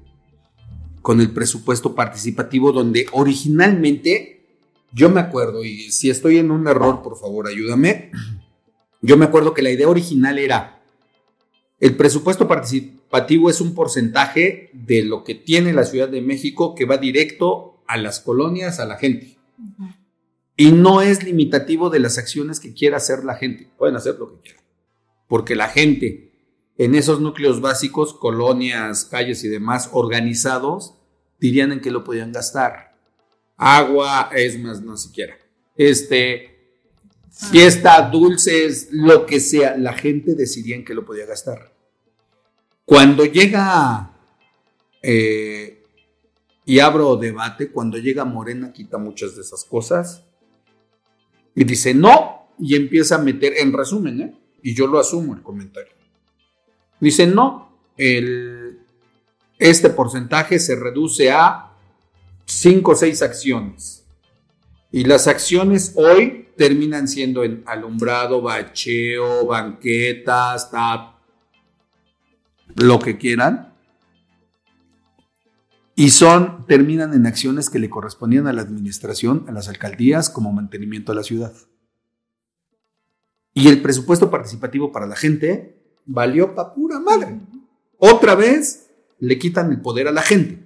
con 1.03 1.21
el 1.21 1.33
presupuesto 1.33 1.97
participativo 1.97 2.71
donde 2.71 3.09
originalmente, 3.11 4.47
yo 4.93 5.11
me 5.11 5.19
acuerdo, 5.19 5.65
y 5.65 5.91
si 5.91 6.11
estoy 6.11 6.39
en 6.39 6.53
un 6.53 6.69
error, 6.69 7.03
por 7.03 7.19
favor, 7.19 7.49
ayúdame, 7.49 8.13
yo 9.03 9.17
me 9.17 9.25
acuerdo 9.25 9.55
que 9.55 9.63
la 9.63 9.71
idea 9.71 9.89
original 9.89 10.39
era, 10.39 10.85
el 11.81 11.97
presupuesto 11.97 12.47
participativo 13.09 13.51
es 13.51 13.61
un 13.61 13.75
porcentaje 13.75 14.71
de 14.73 15.03
lo 15.03 15.25
que 15.25 15.35
tiene 15.35 15.73
la 15.73 15.85
Ciudad 15.85 16.09
de 16.09 16.21
México 16.21 16.75
que 16.75 16.85
va 16.85 16.99
directo 16.99 17.83
a 17.87 17.97
las 17.97 18.21
colonias, 18.21 18.81
a 18.81 18.87
la 18.87 18.97
gente. 18.97 19.39
Y 20.57 20.73
no 20.73 21.03
es 21.03 21.23
limitativo 21.23 21.89
de 21.91 22.01
las 22.01 22.19
acciones 22.19 22.61
que 22.61 22.75
quiera 22.75 22.99
hacer 22.99 23.25
la 23.25 23.37
gente. 23.37 23.71
Pueden 23.79 23.97
hacer 23.97 24.17
lo 24.19 24.31
que 24.31 24.41
quieran. 24.43 24.65
Porque 25.27 25.55
la 25.55 25.69
gente 25.69 26.29
en 26.77 26.95
esos 26.95 27.21
núcleos 27.21 27.61
básicos, 27.61 28.15
colonias, 28.15 29.05
calles 29.05 29.43
y 29.43 29.49
demás 29.49 29.91
organizados, 29.93 30.95
dirían 31.41 31.73
en 31.73 31.81
qué 31.81 31.91
lo 31.91 32.05
podían 32.05 32.33
gastar. 32.33 32.97
Agua, 33.57 34.31
es 34.35 34.59
más, 34.61 34.81
no 34.81 34.97
siquiera. 34.97 35.37
Este, 35.77 36.77
fiesta, 37.51 38.09
dulces, 38.11 38.89
lo 38.93 39.27
que 39.27 39.41
sea, 39.41 39.77
la 39.77 39.93
gente 39.95 40.35
decidía 40.35 40.77
en 40.77 40.85
qué 40.85 40.95
lo 40.95 41.05
podía 41.05 41.27
gastar. 41.27 41.78
Cuando 42.89 43.27
llega, 43.27 44.13
eh, 45.03 45.85
y 46.65 46.79
abro 46.79 47.17
debate, 47.17 47.71
cuando 47.71 47.99
llega 47.99 48.25
Morena 48.25 48.73
quita 48.73 48.97
muchas 48.97 49.37
de 49.37 49.43
esas 49.43 49.63
cosas 49.67 50.25
y 51.55 51.65
dice 51.65 51.93
no, 51.93 52.49
y 52.59 52.77
empieza 52.77 53.17
a 53.17 53.19
meter, 53.19 53.59
en 53.59 53.75
resumen, 53.75 54.21
¿eh? 54.23 54.35
y 54.63 54.75
yo 54.75 54.87
lo 54.87 54.99
asumo 54.99 55.35
el 55.35 55.43
comentario. 55.43 55.93
Dice 56.99 57.27
no, 57.27 57.79
este 57.95 59.91
porcentaje 59.91 60.59
se 60.59 60.75
reduce 60.75 61.31
a 61.31 61.75
5 62.47 62.91
o 62.91 62.95
6 62.95 63.21
acciones. 63.21 64.07
Y 64.91 65.05
las 65.05 65.27
acciones 65.27 65.93
hoy 65.95 66.49
terminan 66.57 67.07
siendo 67.07 67.45
en 67.45 67.63
alumbrado, 67.67 68.41
bacheo, 68.41 69.45
banquetas, 69.45 70.71
tap, 70.71 71.18
lo 72.75 72.99
que 72.99 73.19
quieran. 73.19 73.75
Y 75.95 76.11
son, 76.11 76.65
terminan 76.67 77.13
en 77.13 77.27
acciones 77.27 77.71
que 77.71 77.79
le 77.79 77.91
correspondían 77.91 78.47
a 78.47 78.53
la 78.53 78.63
administración, 78.63 79.45
a 79.49 79.53
las 79.53 79.69
alcaldías, 79.69 80.31
como 80.31 80.53
mantenimiento 80.53 81.13
de 81.13 81.17
la 81.17 81.25
ciudad. 81.25 81.53
Y 83.53 83.67
el 83.67 83.83
presupuesto 83.83 84.31
participativo 84.31 84.93
para 84.93 85.07
la 85.07 85.17
gente 85.17 85.83
valió 86.07 86.55
pa' 86.55 86.75
pura 86.75 87.01
madre. 87.01 87.41
Otra 87.99 88.37
vez 88.37 88.91
le 89.19 89.39
quitan 89.39 89.73
el 89.73 89.81
poder 89.81 90.07
a 90.07 90.13
la 90.13 90.23
gente. 90.23 90.65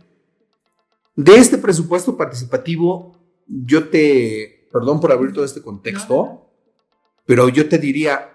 De 1.17 1.37
este 1.37 1.59
presupuesto 1.59 2.17
participativo, 2.17 3.19
yo 3.47 3.89
te, 3.89 4.69
perdón 4.73 5.01
por 5.01 5.13
abrir 5.13 5.33
todo 5.33 5.45
este 5.45 5.63
contexto, 5.63 6.51
pero 7.27 7.49
yo 7.49 7.69
te 7.69 7.79
diría, 7.79 8.32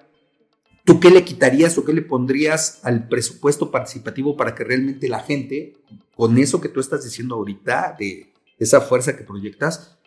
¿tú 0.87 1.01
qué 1.01 1.09
le 1.09 1.25
quitarías 1.25 1.77
o 1.77 1.83
qué 1.83 1.91
le 1.91 2.01
pondrías 2.01 2.79
al 2.83 3.09
presupuesto 3.09 3.71
participativo 3.71 4.37
para 4.37 4.55
que 4.55 4.63
realmente 4.63 5.09
la 5.09 5.19
gente, 5.19 5.75
con 6.15 6.37
eso 6.37 6.61
que 6.61 6.69
tú 6.69 6.79
estás 6.79 7.03
diciendo 7.03 7.35
ahorita, 7.35 7.97
de 7.99 8.31
esa 8.57 8.79
fuerza 8.79 9.17
que 9.17 9.25
proyectas, 9.25 9.97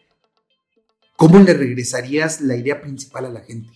¿cómo 1.17 1.39
le 1.39 1.53
regresarías 1.53 2.41
la 2.41 2.57
idea 2.57 2.81
principal 2.81 3.27
a 3.27 3.29
la 3.29 3.41
gente? 3.43 3.69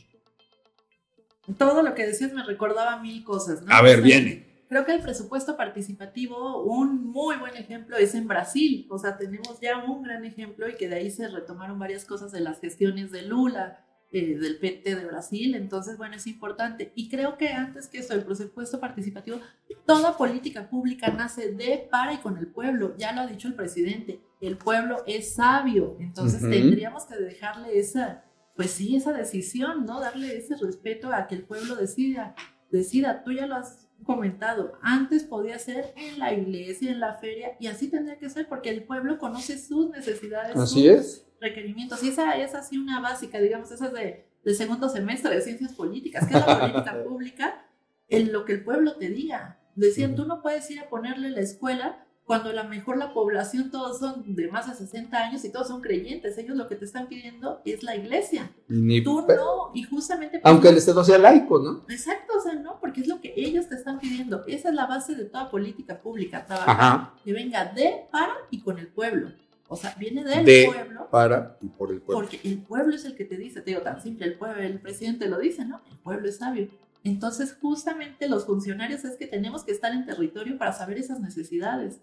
Todo 1.58 1.82
lo 1.82 1.94
que 1.94 2.06
decías 2.06 2.32
me 2.32 2.42
recordaba 2.42 2.98
mil 3.02 3.22
cosas, 3.22 3.60
¿no? 3.60 3.74
A 3.74 3.82
ver, 3.82 4.00
viene. 4.00 4.64
Creo 4.70 4.86
que 4.86 4.92
el 4.92 5.02
presupuesto 5.02 5.58
participativo, 5.58 6.62
un 6.62 7.04
muy 7.10 7.36
buen 7.36 7.54
ejemplo 7.54 7.98
es 7.98 8.14
en 8.14 8.26
Brasil. 8.26 8.86
O 8.88 8.98
sea, 8.98 9.18
tenemos 9.18 9.60
ya 9.60 9.84
un 9.84 10.02
gran 10.04 10.24
ejemplo 10.24 10.66
y 10.70 10.76
que 10.76 10.88
de 10.88 10.96
ahí 10.96 11.10
se 11.10 11.28
retomaron 11.28 11.78
varias 11.78 12.06
cosas 12.06 12.32
de 12.32 12.40
las 12.40 12.60
gestiones 12.60 13.12
de 13.12 13.22
Lula, 13.22 13.83
eh, 14.16 14.38
del 14.38 14.58
PT 14.60 14.94
de 14.94 15.06
Brasil. 15.06 15.56
Entonces, 15.56 15.98
bueno, 15.98 16.14
es 16.14 16.28
importante. 16.28 16.92
Y 16.94 17.08
creo 17.08 17.36
que 17.36 17.48
antes 17.48 17.88
que 17.88 17.98
eso, 17.98 18.14
el 18.14 18.22
presupuesto 18.22 18.78
participativo, 18.78 19.40
toda 19.86 20.16
política 20.16 20.70
pública 20.70 21.08
nace 21.08 21.52
de, 21.52 21.88
para 21.90 22.14
y 22.14 22.18
con 22.18 22.38
el 22.38 22.46
pueblo. 22.46 22.94
Ya 22.96 23.12
lo 23.12 23.22
ha 23.22 23.26
dicho 23.26 23.48
el 23.48 23.54
presidente, 23.54 24.20
el 24.40 24.56
pueblo 24.56 25.02
es 25.08 25.34
sabio. 25.34 25.96
Entonces, 25.98 26.42
tendríamos 26.42 27.06
que 27.06 27.16
dejarle 27.16 27.76
esa, 27.76 28.22
pues 28.54 28.70
sí, 28.70 28.94
esa 28.94 29.12
decisión, 29.12 29.84
¿no? 29.84 29.98
Darle 29.98 30.36
ese 30.36 30.54
respeto 30.58 31.12
a 31.12 31.26
que 31.26 31.34
el 31.34 31.42
pueblo 31.42 31.74
decida. 31.74 32.36
Decida, 32.70 33.24
tú 33.24 33.32
ya 33.32 33.48
lo 33.48 33.56
has 33.56 33.83
comentado, 34.02 34.78
antes 34.82 35.24
podía 35.24 35.58
ser 35.58 35.94
en 35.96 36.18
la 36.18 36.32
iglesia, 36.32 36.90
en 36.90 37.00
la 37.00 37.14
feria, 37.14 37.56
y 37.58 37.68
así 37.68 37.88
tendría 37.88 38.18
que 38.18 38.28
ser 38.28 38.48
porque 38.48 38.70
el 38.70 38.84
pueblo 38.84 39.18
conoce 39.18 39.58
sus 39.58 39.90
necesidades, 39.90 40.56
así 40.56 40.82
sus 40.82 40.98
es. 40.98 41.26
requerimientos. 41.40 42.02
Y 42.02 42.08
esa 42.08 42.36
es 42.36 42.54
así 42.54 42.76
una 42.76 43.00
básica, 43.00 43.40
digamos, 43.40 43.70
esa 43.70 43.86
es 43.86 43.92
de, 43.92 44.26
de 44.44 44.54
segundo 44.54 44.88
semestre 44.88 45.34
de 45.34 45.40
ciencias 45.40 45.72
políticas, 45.72 46.26
que 46.26 46.34
es 46.34 46.46
la 46.46 46.60
política 46.60 47.04
pública, 47.08 47.66
en 48.08 48.32
lo 48.32 48.44
que 48.44 48.52
el 48.52 48.64
pueblo 48.64 48.96
te 48.96 49.08
diga. 49.08 49.60
Decían, 49.74 50.14
tú 50.14 50.24
no 50.24 50.40
puedes 50.42 50.70
ir 50.70 50.80
a 50.80 50.88
ponerle 50.88 51.30
la 51.30 51.40
escuela 51.40 52.03
cuando 52.26 52.50
a 52.50 52.52
lo 52.54 52.64
mejor 52.64 52.96
la 52.96 53.12
población 53.12 53.70
todos 53.70 53.98
son 53.98 54.34
de 54.34 54.48
más 54.48 54.66
de 54.66 54.74
60 54.74 55.16
años 55.16 55.44
y 55.44 55.50
todos 55.50 55.68
son 55.68 55.82
creyentes, 55.82 56.38
ellos 56.38 56.56
lo 56.56 56.68
que 56.68 56.76
te 56.76 56.86
están 56.86 57.06
pidiendo 57.06 57.60
es 57.64 57.82
la 57.82 57.96
iglesia. 57.96 58.50
Ni 58.68 59.02
Tú 59.02 59.20
no, 59.26 59.70
y 59.74 59.82
justamente... 59.82 60.40
Aunque 60.42 60.70
el 60.70 60.78
Estado 60.78 61.04
sea 61.04 61.18
laico, 61.18 61.58
¿no? 61.58 61.84
Exacto, 61.88 62.34
o 62.38 62.40
sea, 62.40 62.54
no, 62.54 62.80
porque 62.80 63.02
es 63.02 63.08
lo 63.08 63.20
que 63.20 63.34
ellos 63.36 63.68
te 63.68 63.74
están 63.74 63.98
pidiendo. 63.98 64.42
Esa 64.46 64.70
es 64.70 64.74
la 64.74 64.86
base 64.86 65.14
de 65.14 65.26
toda 65.26 65.50
política 65.50 66.00
pública, 66.00 66.46
trabajar 66.46 67.10
que 67.22 67.32
venga 67.32 67.66
de, 67.66 68.06
para 68.10 68.32
y 68.50 68.62
con 68.62 68.78
el 68.78 68.88
pueblo. 68.88 69.30
O 69.68 69.76
sea, 69.76 69.94
viene 69.98 70.24
del 70.24 70.44
de, 70.44 70.70
pueblo. 70.72 71.08
Para 71.10 71.58
y 71.60 71.68
por 71.68 71.90
el 71.90 72.00
pueblo. 72.00 72.22
Porque 72.22 72.40
el 72.48 72.58
pueblo 72.58 72.94
es 72.94 73.04
el 73.04 73.14
que 73.16 73.24
te 73.24 73.36
dice, 73.36 73.60
te 73.60 73.70
digo 73.70 73.82
tan 73.82 74.00
simple, 74.00 74.26
el 74.26 74.38
pueblo, 74.38 74.62
el 74.62 74.80
presidente 74.80 75.28
lo 75.28 75.38
dice, 75.38 75.64
¿no? 75.64 75.82
El 75.90 75.98
pueblo 75.98 76.28
es 76.28 76.38
sabio. 76.38 76.68
Entonces, 77.02 77.56
justamente 77.60 78.28
los 78.28 78.46
funcionarios 78.46 79.04
es 79.04 79.16
que 79.16 79.26
tenemos 79.26 79.62
que 79.62 79.72
estar 79.72 79.92
en 79.92 80.06
territorio 80.06 80.56
para 80.56 80.72
saber 80.72 80.96
esas 80.98 81.20
necesidades. 81.20 82.00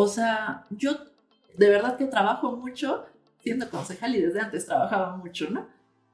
O 0.00 0.06
sea, 0.06 0.64
yo 0.70 0.96
de 1.56 1.68
verdad 1.68 1.96
que 1.96 2.04
trabajo 2.04 2.56
mucho, 2.56 3.04
siendo 3.40 3.68
concejal 3.68 4.14
y 4.14 4.20
desde 4.20 4.40
antes 4.40 4.64
trabajaba 4.64 5.16
mucho, 5.16 5.50
¿no? 5.50 5.66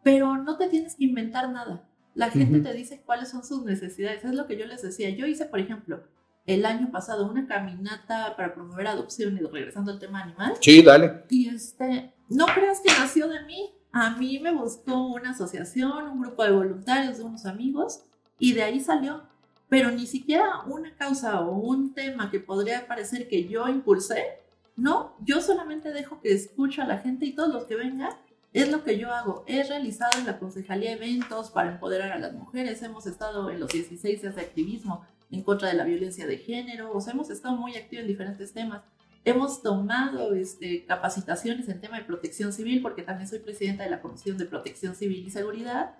Pero 0.02 0.38
no 0.38 0.56
te 0.56 0.68
tienes 0.68 0.94
que 0.94 1.04
inventar 1.04 1.50
nada. 1.50 1.86
La 2.14 2.30
gente 2.30 2.60
te 2.60 2.72
dice 2.72 3.02
cuáles 3.04 3.28
son 3.28 3.44
sus 3.44 3.62
necesidades. 3.62 4.24
Es 4.24 4.32
lo 4.32 4.46
que 4.46 4.56
yo 4.56 4.64
les 4.64 4.80
decía. 4.80 5.10
Yo 5.10 5.26
hice, 5.26 5.44
por 5.44 5.60
ejemplo, 5.60 6.02
el 6.46 6.64
año 6.64 6.90
pasado 6.90 7.30
una 7.30 7.46
caminata 7.46 8.34
para 8.36 8.54
promover 8.54 8.86
adopción 8.86 9.36
y 9.36 9.40
regresando 9.40 9.92
al 9.92 9.98
tema 9.98 10.22
animal. 10.22 10.54
Sí, 10.62 10.82
dale. 10.82 11.24
Y 11.28 11.50
este, 11.50 12.14
no 12.30 12.46
creas 12.46 12.80
que 12.80 12.90
nació 12.90 13.28
de 13.28 13.44
mí. 13.44 13.70
A 13.92 14.16
mí 14.16 14.38
me 14.38 14.54
buscó 14.54 15.08
una 15.08 15.32
asociación, 15.32 16.08
un 16.08 16.22
grupo 16.22 16.42
de 16.42 16.52
voluntarios, 16.52 17.18
de 17.18 17.24
unos 17.24 17.44
amigos, 17.44 18.02
y 18.38 18.54
de 18.54 18.62
ahí 18.62 18.80
salió 18.80 19.24
pero 19.68 19.90
ni 19.90 20.06
siquiera 20.06 20.62
una 20.66 20.94
causa 20.96 21.40
o 21.40 21.56
un 21.56 21.94
tema 21.94 22.30
que 22.30 22.40
podría 22.40 22.86
parecer 22.86 23.28
que 23.28 23.48
yo 23.48 23.68
impulsé, 23.68 24.40
no, 24.76 25.16
yo 25.20 25.40
solamente 25.40 25.92
dejo 25.92 26.20
que 26.20 26.32
escuche 26.32 26.82
a 26.82 26.86
la 26.86 26.98
gente 26.98 27.26
y 27.26 27.34
todos 27.34 27.52
los 27.52 27.64
que 27.64 27.76
vengan, 27.76 28.12
es 28.52 28.70
lo 28.70 28.84
que 28.84 28.98
yo 28.98 29.12
hago. 29.12 29.44
He 29.46 29.62
realizado 29.64 30.18
en 30.18 30.26
la 30.26 30.38
concejalía 30.38 30.92
eventos 30.92 31.50
para 31.50 31.72
empoderar 31.72 32.12
a 32.12 32.18
las 32.18 32.32
mujeres, 32.32 32.82
hemos 32.82 33.06
estado 33.06 33.50
en 33.50 33.60
los 33.60 33.70
16 33.70 34.22
de 34.22 34.28
activismo 34.28 35.04
en 35.30 35.42
contra 35.42 35.68
de 35.68 35.74
la 35.74 35.84
violencia 35.84 36.26
de 36.26 36.38
género, 36.38 36.92
o 36.92 37.00
sea, 37.00 37.12
hemos 37.12 37.30
estado 37.30 37.56
muy 37.56 37.76
activos 37.76 38.02
en 38.02 38.08
diferentes 38.08 38.52
temas. 38.52 38.82
Hemos 39.24 39.62
tomado 39.62 40.34
este, 40.34 40.84
capacitaciones 40.84 41.68
en 41.68 41.80
tema 41.80 41.98
de 41.98 42.04
protección 42.04 42.52
civil, 42.52 42.82
porque 42.82 43.02
también 43.02 43.28
soy 43.28 43.38
presidenta 43.38 43.82
de 43.82 43.90
la 43.90 44.02
Comisión 44.02 44.36
de 44.36 44.44
Protección 44.44 44.94
Civil 44.94 45.26
y 45.26 45.30
Seguridad, 45.30 45.94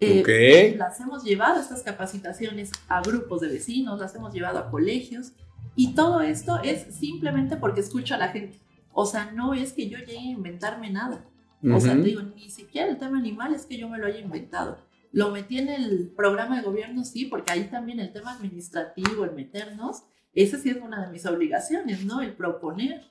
eh, 0.00 0.74
las 0.76 1.00
hemos 1.00 1.24
llevado 1.24 1.60
estas 1.60 1.82
capacitaciones 1.82 2.70
a 2.88 3.02
grupos 3.02 3.40
de 3.40 3.48
vecinos, 3.48 3.98
las 3.98 4.14
hemos 4.14 4.32
llevado 4.32 4.58
a 4.58 4.70
colegios 4.70 5.32
y 5.74 5.94
todo 5.94 6.20
esto 6.20 6.60
es 6.62 6.94
simplemente 6.94 7.56
porque 7.56 7.80
escucho 7.80 8.14
a 8.14 8.18
la 8.18 8.28
gente. 8.28 8.58
O 8.92 9.06
sea, 9.06 9.30
no 9.32 9.54
es 9.54 9.72
que 9.72 9.88
yo 9.88 9.98
llegue 9.98 10.18
a 10.18 10.30
inventarme 10.30 10.90
nada. 10.90 11.24
O 11.72 11.80
sea, 11.80 11.94
te 11.94 12.02
digo, 12.02 12.22
ni 12.22 12.50
siquiera 12.50 12.88
el 12.88 12.98
tema 12.98 13.18
animal 13.18 13.52
es 13.52 13.66
que 13.66 13.76
yo 13.76 13.88
me 13.88 13.98
lo 13.98 14.06
haya 14.06 14.20
inventado. 14.20 14.78
Lo 15.10 15.30
metí 15.30 15.58
en 15.58 15.68
el 15.68 16.12
programa 16.16 16.56
de 16.56 16.62
gobierno, 16.62 17.04
sí, 17.04 17.24
porque 17.24 17.52
ahí 17.52 17.64
también 17.64 17.98
el 17.98 18.12
tema 18.12 18.32
administrativo, 18.32 19.24
el 19.24 19.32
meternos, 19.32 20.04
esa 20.34 20.58
sí 20.58 20.70
es 20.70 20.76
una 20.76 21.04
de 21.04 21.12
mis 21.12 21.26
obligaciones, 21.26 22.04
¿no? 22.04 22.20
El 22.20 22.34
proponer. 22.34 23.02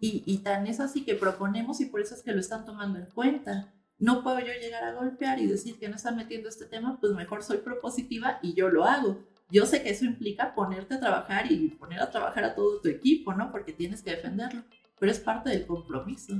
Y, 0.00 0.22
y 0.26 0.38
tan 0.38 0.66
es 0.66 0.80
así 0.80 1.04
que 1.04 1.14
proponemos 1.14 1.80
y 1.80 1.86
por 1.86 2.00
eso 2.00 2.14
es 2.14 2.22
que 2.22 2.32
lo 2.32 2.40
están 2.40 2.64
tomando 2.64 2.98
en 2.98 3.06
cuenta 3.06 3.72
no 3.98 4.22
puedo 4.22 4.40
yo 4.40 4.52
llegar 4.60 4.84
a 4.84 4.94
golpear 4.94 5.40
y 5.40 5.46
decir 5.46 5.78
que 5.78 5.88
no 5.88 5.96
están 5.96 6.16
metiendo 6.16 6.48
este 6.48 6.66
tema, 6.66 6.98
pues 7.00 7.12
mejor 7.12 7.42
soy 7.42 7.58
propositiva 7.58 8.38
y 8.42 8.54
yo 8.54 8.68
lo 8.68 8.84
hago. 8.84 9.18
Yo 9.50 9.66
sé 9.66 9.82
que 9.82 9.90
eso 9.90 10.04
implica 10.04 10.54
ponerte 10.54 10.94
a 10.94 11.00
trabajar 11.00 11.50
y 11.50 11.70
poner 11.70 12.00
a 12.00 12.10
trabajar 12.10 12.44
a 12.44 12.54
todo 12.54 12.80
tu 12.80 12.88
equipo, 12.88 13.32
¿no? 13.32 13.50
Porque 13.50 13.72
tienes 13.72 14.02
que 14.02 14.10
defenderlo, 14.10 14.62
pero 14.98 15.10
es 15.10 15.18
parte 15.18 15.50
del 15.50 15.66
compromiso. 15.66 16.34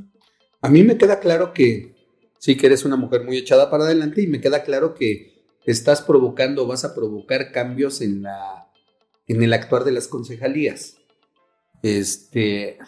A 0.61 0.69
mí 0.69 0.83
me 0.83 0.99
queda 0.99 1.21
claro 1.21 1.53
que 1.53 1.99
Sí, 2.39 2.57
que 2.57 2.67
eres 2.67 2.85
una 2.85 2.97
mujer 2.97 3.25
muy 3.25 3.37
echada 3.37 3.69
para 3.71 3.85
adelante 3.85 4.23
y 4.23 4.29
me 4.29 4.41
queda 4.41 4.63
claro 4.63 4.95
que 4.95 5.45
estás 5.67 6.01
provocando, 6.03 6.67
vas 6.67 6.85
a 6.85 6.95
provocar 6.95 7.53
cambios 7.53 8.01
en 8.01 8.23
la 8.23 8.71
en 9.27 9.43
el 9.43 9.53
actuar 9.53 9.85
de 9.85 9.93
las 9.93 10.09
concejalías. 10.09 10.97
Este, 11.83 12.79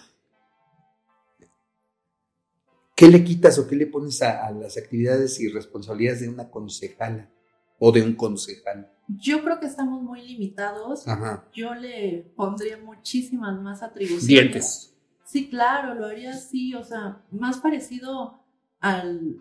¿qué 3.01 3.09
le 3.09 3.25
quitas 3.25 3.59
o 3.59 3.67
qué 3.67 3.77
le 3.77 3.87
pones 3.87 4.21
a, 4.21 4.47
a 4.47 4.51
las 4.51 4.77
actividades 4.77 5.41
y 5.41 5.49
responsabilidades 5.49 6.21
de 6.21 6.29
una 6.29 6.51
concejala 6.51 7.31
o 7.79 7.91
de 7.93 8.03
un 8.03 8.15
concejal? 8.15 8.93
Yo 9.09 9.43
creo 9.43 9.59
que 9.59 9.65
estamos 9.65 10.03
muy 10.03 10.21
limitados. 10.21 11.09
Ajá. 11.09 11.49
Yo 11.55 11.75
le 11.75 12.31
pondría 12.37 12.77
muchísimas 12.77 13.59
más 13.63 13.83
atribuciones. 13.83 14.27
Dientes. 14.27 14.95
Sí, 15.25 15.49
claro, 15.49 15.95
lo 15.95 16.07
haría 16.07 16.33
así, 16.33 16.75
o 16.75 16.85
sea, 16.85 17.23
más 17.31 17.59
parecido 17.59 18.39
al, 18.81 19.37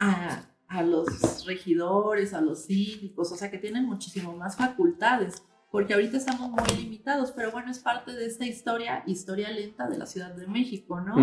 a, 0.00 0.46
a 0.68 0.82
los 0.82 1.44
regidores, 1.44 2.32
a 2.32 2.40
los 2.40 2.64
síndicos, 2.64 3.30
o 3.30 3.36
sea, 3.36 3.50
que 3.50 3.58
tienen 3.58 3.84
muchísimo 3.84 4.34
más 4.34 4.56
facultades, 4.56 5.42
porque 5.72 5.94
ahorita 5.94 6.18
estamos 6.18 6.50
muy 6.50 6.82
limitados, 6.82 7.32
pero 7.32 7.50
bueno, 7.50 7.70
es 7.70 7.78
parte 7.78 8.12
de 8.12 8.26
esta 8.26 8.46
historia, 8.46 9.02
historia 9.06 9.50
lenta 9.50 9.88
de 9.88 9.96
la 9.96 10.04
Ciudad 10.04 10.34
de 10.34 10.46
México, 10.46 11.00
¿no? 11.00 11.16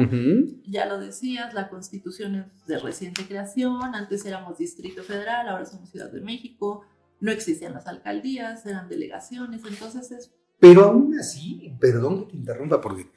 Ya 0.66 0.88
lo 0.88 1.00
decías, 1.00 1.54
la 1.54 1.70
constitución 1.70 2.36
es 2.36 2.66
de 2.66 2.80
reciente 2.80 3.28
creación, 3.28 3.94
antes 3.94 4.26
éramos 4.26 4.58
Distrito 4.58 5.04
Federal, 5.04 5.48
ahora 5.48 5.66
somos 5.66 5.92
Ciudad 5.92 6.12
de 6.12 6.22
México, 6.22 6.82
no 7.20 7.32
existían 7.32 7.74
las 7.74 7.86
alcaldías, 7.86 8.66
eran 8.66 8.90
delegaciones, 8.90 9.62
entonces 9.64 10.12
es 10.12 10.34
Pero 10.60 10.86
aún 10.86 11.18
así, 11.20 11.72
perdón 11.80 12.26
que 12.26 12.32
te 12.32 12.38
interrumpa, 12.38 12.82
porque, 12.82 13.08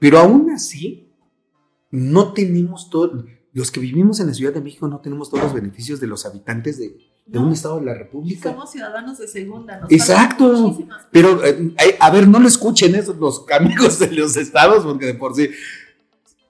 pero 0.00 0.18
aún 0.18 0.50
así, 0.50 1.08
no 1.92 2.32
tenemos 2.32 2.90
todo, 2.90 3.26
los 3.52 3.70
que 3.70 3.78
vivimos 3.78 4.18
en 4.18 4.26
la 4.26 4.34
Ciudad 4.34 4.52
de 4.52 4.60
México 4.60 4.88
no 4.88 5.00
tenemos 5.00 5.30
todos 5.30 5.44
los 5.44 5.54
beneficios 5.54 6.00
de 6.00 6.08
los 6.08 6.26
habitantes 6.26 6.80
de, 6.80 6.96
de 7.26 7.38
No. 7.38 7.46
un 7.46 7.52
estado 7.52 7.78
de 7.80 7.86
la 7.86 7.94
República. 7.94 8.50
Somos 8.50 8.70
ciudadanos 8.72 9.18
de 9.18 9.28
segunda. 9.28 9.78
Nos 9.80 9.90
Exacto. 9.92 10.78
Pero, 11.12 11.44
eh, 11.44 11.74
a 12.00 12.10
ver, 12.10 12.26
no 12.28 12.40
lo 12.40 12.48
escuchen 12.48 12.94
esos 12.94 13.16
los 13.16 13.44
amigos 13.56 13.98
de 13.98 14.10
los 14.12 14.36
estados, 14.36 14.84
porque 14.84 15.06
de 15.06 15.14
por 15.14 15.34
sí. 15.34 15.48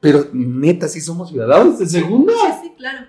Pero 0.01 0.27
neta, 0.33 0.89
sí 0.89 1.01
somos 1.01 1.29
ciudadanos 1.31 1.79
de 1.79 1.87
segunda. 1.87 2.33
cosas. 2.33 2.61
Sí, 2.63 2.73
claro. 2.77 3.07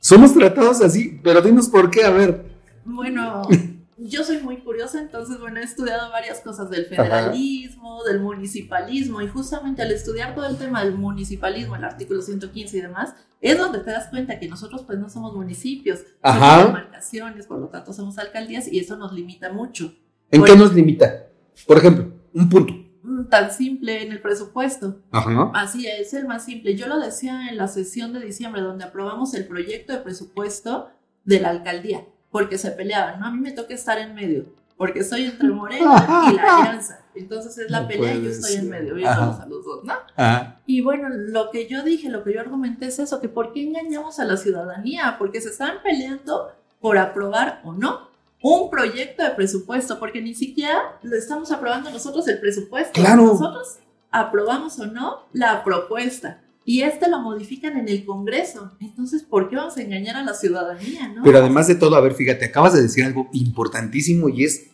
Somos 0.00 0.34
tratados 0.34 0.80
así, 0.82 1.20
pero 1.22 1.40
dinos 1.40 1.68
por 1.68 1.90
qué, 1.90 2.04
a 2.04 2.10
ver. 2.10 2.44
Bueno, 2.84 3.42
yo 4.06 4.22
soy 4.22 4.38
muy 4.38 4.58
curiosa, 4.58 5.00
entonces, 5.00 5.40
bueno, 5.40 5.60
he 5.60 5.62
estudiado 5.62 6.10
varias 6.10 6.40
cosas 6.40 6.68
del 6.68 6.84
federalismo, 6.84 8.04
del 8.04 8.20
municipalismo, 8.20 9.22
y 9.22 9.28
justamente 9.28 9.80
al 9.80 9.90
estudiar 9.90 10.34
todo 10.34 10.46
el 10.46 10.56
tema 10.56 10.84
del 10.84 10.94
municipalismo, 10.94 11.74
el 11.76 11.84
artículo 11.84 12.20
115 12.20 12.76
y 12.76 12.80
demás, 12.82 13.14
es 13.40 13.56
donde 13.56 13.78
te 13.80 13.90
das 13.90 14.08
cuenta 14.08 14.38
que 14.38 14.46
nosotros 14.48 14.82
pues 14.82 14.98
no 14.98 15.08
somos 15.08 15.34
municipios, 15.34 16.00
Ajá. 16.20 16.60
somos 16.60 16.66
demarcaciones, 16.66 17.46
por 17.46 17.58
lo 17.58 17.68
tanto 17.68 17.92
somos 17.94 18.18
alcaldías, 18.18 18.70
y 18.70 18.78
eso 18.78 18.96
nos 18.96 19.12
limita 19.12 19.50
mucho. 19.50 19.94
¿En 20.30 20.44
qué 20.44 20.54
nos 20.54 20.74
limita? 20.74 21.28
Por 21.66 21.78
ejemplo, 21.78 22.12
un 22.34 22.48
punto. 22.48 22.74
Mm, 23.02 23.24
Tan 23.30 23.50
simple 23.52 24.02
en 24.02 24.12
el 24.12 24.20
presupuesto. 24.20 25.00
Ajá. 25.12 25.50
Así 25.54 25.86
es, 25.86 26.12
el 26.12 26.26
más 26.26 26.44
simple. 26.44 26.76
Yo 26.76 26.88
lo 26.88 26.98
decía 26.98 27.48
en 27.48 27.56
la 27.56 27.68
sesión 27.68 28.12
de 28.12 28.20
diciembre, 28.20 28.60
donde 28.60 28.84
aprobamos 28.84 29.32
el 29.34 29.46
proyecto 29.46 29.92
de 29.92 30.00
presupuesto 30.00 30.90
de 31.24 31.40
la 31.40 31.50
alcaldía, 31.50 32.06
porque 32.34 32.58
se 32.58 32.72
peleaban, 32.72 33.20
¿no? 33.20 33.26
A 33.26 33.30
mí 33.30 33.38
me 33.38 33.52
toca 33.52 33.72
estar 33.74 33.96
en 33.96 34.12
medio, 34.12 34.46
porque 34.76 35.04
soy 35.04 35.26
entre 35.26 35.48
Morena 35.50 36.28
y 36.32 36.34
la 36.34 36.56
Alianza. 36.56 36.98
Entonces 37.14 37.56
es 37.58 37.70
la 37.70 37.82
No 37.82 37.86
pelea 37.86 38.16
y 38.16 38.24
yo 38.24 38.30
estoy 38.30 38.56
en 38.56 38.70
medio, 38.70 38.96
viéndolos 38.96 39.36
Ajá. 39.36 39.42
a 39.44 39.46
los 39.46 39.64
dos, 39.64 39.84
¿no? 39.84 39.94
Ajá. 40.16 40.58
Y 40.66 40.80
bueno, 40.80 41.08
lo 41.10 41.52
que 41.52 41.68
yo 41.68 41.84
dije, 41.84 42.08
lo 42.08 42.24
que 42.24 42.34
yo 42.34 42.40
argumenté 42.40 42.86
es 42.86 42.98
eso, 42.98 43.20
que 43.20 43.28
¿por 43.28 43.52
qué 43.52 43.62
engañamos 43.62 44.18
a 44.18 44.24
la 44.24 44.36
ciudadanía? 44.36 45.14
Porque 45.16 45.40
se 45.40 45.50
están 45.50 45.76
peleando 45.84 46.50
por 46.80 46.98
aprobar 46.98 47.60
o 47.62 47.72
no 47.72 48.08
un 48.42 48.68
proyecto 48.68 49.22
de 49.22 49.30
presupuesto, 49.30 50.00
porque 50.00 50.20
ni 50.20 50.34
siquiera 50.34 50.98
lo 51.04 51.16
estamos 51.16 51.52
aprobando 51.52 51.88
nosotros 51.90 52.26
el 52.26 52.40
presupuesto. 52.40 53.00
Claro. 53.00 53.26
Nosotros 53.26 53.78
aprobamos 54.10 54.76
o 54.80 54.86
no 54.86 55.20
la 55.32 55.62
propuesta. 55.62 56.40
Y 56.66 56.82
este 56.82 57.10
lo 57.10 57.20
modifican 57.20 57.76
en 57.76 57.88
el 57.88 58.04
Congreso. 58.04 58.72
Entonces, 58.80 59.22
¿por 59.22 59.48
qué 59.50 59.56
vamos 59.56 59.76
a 59.76 59.82
engañar 59.82 60.16
a 60.16 60.24
la 60.24 60.32
ciudadanía, 60.34 61.08
no? 61.08 61.22
Pero 61.22 61.38
además 61.38 61.68
de 61.68 61.74
todo, 61.74 61.94
a 61.94 62.00
ver, 62.00 62.14
fíjate, 62.14 62.46
acabas 62.46 62.72
de 62.72 62.82
decir 62.82 63.04
algo 63.04 63.28
importantísimo 63.32 64.30
y 64.30 64.44
es 64.44 64.68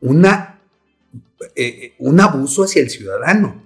una, 0.00 0.60
eh, 1.54 1.66
eh, 1.66 1.94
un 1.98 2.20
abuso 2.20 2.64
hacia 2.64 2.80
el 2.80 2.88
ciudadano. 2.88 3.62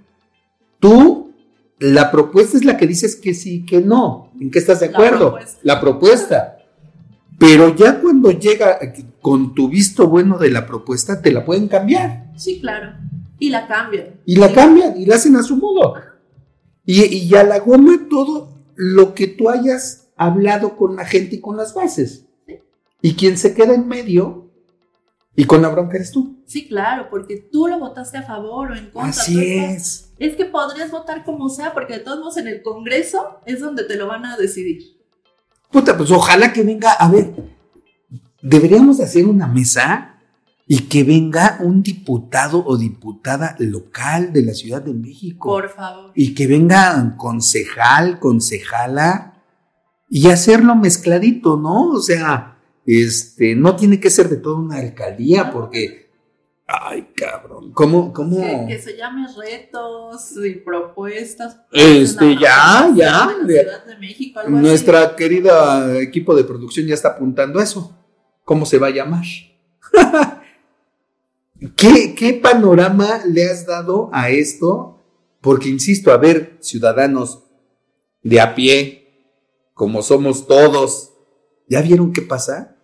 Tú, 0.79 1.31
la 1.79 2.11
propuesta 2.11 2.57
es 2.57 2.65
la 2.65 2.75
que 2.75 2.87
dices 2.87 3.15
que 3.15 3.33
sí, 3.33 3.65
que 3.65 3.79
no. 3.79 4.31
¿En 4.39 4.51
qué 4.51 4.59
estás 4.59 4.81
de 4.81 4.87
La 4.89 4.97
acuerdo? 4.97 5.29
propuesta. 5.31 5.59
La 5.63 5.79
propuesta. 5.81 6.57
Pero 7.39 7.75
ya 7.75 7.99
cuando 8.01 8.31
llega 8.31 8.79
con 9.21 9.55
tu 9.55 9.69
visto 9.69 10.07
bueno 10.07 10.37
de 10.37 10.51
la 10.51 10.65
propuesta, 10.67 11.21
te 11.21 11.31
la 11.31 11.45
pueden 11.45 11.67
cambiar. 11.67 12.31
Sí, 12.35 12.59
claro. 12.59 12.93
Y 13.39 13.49
la 13.49 13.65
cambian. 13.65 14.07
Y 14.25 14.35
la 14.35 14.51
cambian 14.51 14.99
y 14.99 15.05
la 15.05 15.15
hacen 15.15 15.35
a 15.37 15.41
su 15.41 15.55
modo. 15.57 15.95
Y, 16.85 17.03
y 17.05 17.35
a 17.35 17.43
la 17.43 17.59
goma 17.59 18.07
todo 18.09 18.49
lo 18.75 19.13
que 19.13 19.27
tú 19.27 19.49
hayas 19.49 20.09
hablado 20.15 20.75
con 20.77 20.95
la 20.95 21.05
gente 21.05 21.35
y 21.35 21.41
con 21.41 21.57
las 21.57 21.73
bases. 21.73 22.25
Sí. 22.47 22.59
Y 23.01 23.13
quien 23.15 23.37
se 23.37 23.53
queda 23.53 23.73
en 23.73 23.87
medio 23.87 24.49
y 25.35 25.45
con 25.45 25.61
la 25.61 25.69
bronca 25.69 25.95
eres 25.97 26.11
tú. 26.11 26.37
Sí, 26.45 26.67
claro, 26.67 27.07
porque 27.09 27.37
tú 27.51 27.67
lo 27.67 27.79
votaste 27.79 28.17
a 28.17 28.23
favor 28.23 28.71
o 28.71 28.75
en 28.75 28.89
contra. 28.91 29.09
Así 29.09 29.39
estás- 29.39 29.75
es. 29.75 30.13
Es 30.19 30.35
que 30.35 30.45
podrías 30.45 30.91
votar 30.91 31.23
como 31.23 31.49
sea, 31.49 31.73
porque 31.73 31.93
de 31.93 31.99
todos 31.99 32.19
modos 32.19 32.37
en 32.37 32.47
el 32.47 32.61
Congreso 32.61 33.39
es 33.45 33.59
donde 33.61 33.83
te 33.85 33.95
lo 33.95 34.07
van 34.07 34.25
a 34.25 34.37
decidir. 34.37 34.97
Puta, 35.71 35.95
pues 35.97 36.11
ojalá 36.11 36.51
que 36.51 36.63
venga, 36.63 36.91
a 36.91 37.09
ver, 37.09 37.31
deberíamos 38.41 38.97
de 38.97 39.05
hacer 39.05 39.25
una 39.25 39.47
mesa 39.47 40.10
y 40.73 40.83
que 40.83 41.03
venga 41.03 41.57
un 41.59 41.83
diputado 41.83 42.63
o 42.65 42.77
diputada 42.77 43.57
local 43.59 44.31
de 44.31 44.41
la 44.41 44.53
Ciudad 44.53 44.81
de 44.81 44.93
México. 44.93 45.49
Por 45.49 45.67
favor. 45.67 46.13
y 46.15 46.33
que 46.33 46.47
venga 46.47 47.13
concejal, 47.17 48.19
concejala 48.19 49.43
y 50.07 50.29
hacerlo 50.29 50.77
mezcladito, 50.77 51.57
¿no? 51.57 51.89
O 51.89 51.99
sea, 51.99 52.57
este, 52.85 53.53
no 53.53 53.75
tiene 53.75 53.99
que 53.99 54.09
ser 54.09 54.29
de 54.29 54.37
toda 54.37 54.61
una 54.61 54.77
alcaldía 54.77 55.51
porque, 55.51 56.09
ay, 56.65 57.09
cabrón, 57.17 57.73
¿cómo, 57.73 58.13
cómo? 58.13 58.37
Que, 58.37 58.75
que 58.75 58.79
se 58.79 58.95
llame 58.95 59.27
retos 59.27 60.37
y 60.37 60.55
propuestas. 60.55 61.59
Este, 61.73 62.37
ya, 62.37 62.89
ya, 62.95 63.35
de 63.43 63.55
la 63.55 63.61
Ciudad 63.63 63.85
de 63.87 63.97
México, 63.97 64.39
algo 64.39 64.55
así. 64.55 64.65
Nuestra 64.65 65.17
querida 65.17 65.99
equipo 65.99 66.33
de 66.33 66.45
producción 66.45 66.87
ya 66.87 66.93
está 66.93 67.09
apuntando 67.09 67.59
a 67.59 67.63
eso. 67.63 67.93
¿Cómo 68.45 68.65
se 68.65 68.77
va 68.77 68.87
a 68.87 68.91
llamar? 68.91 69.25
¿Qué, 71.75 72.15
¿Qué 72.15 72.33
panorama 72.33 73.21
le 73.25 73.45
has 73.45 73.67
dado 73.67 74.09
a 74.13 74.31
esto? 74.31 74.99
Porque, 75.41 75.69
insisto, 75.69 76.11
a 76.11 76.17
ver, 76.17 76.57
ciudadanos 76.59 77.43
de 78.23 78.41
a 78.41 78.55
pie, 78.55 79.01
como 79.73 80.01
somos 80.01 80.47
todos, 80.47 81.13
¿ya 81.67 81.81
vieron 81.81 82.13
qué 82.13 82.23
pasa? 82.23 82.77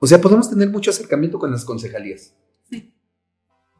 O 0.00 0.06
sea, 0.06 0.20
podemos 0.20 0.50
tener 0.50 0.68
mucho 0.68 0.90
acercamiento 0.90 1.38
con 1.38 1.52
las 1.52 1.64
concejalías. 1.64 2.34
Sí. 2.70 2.92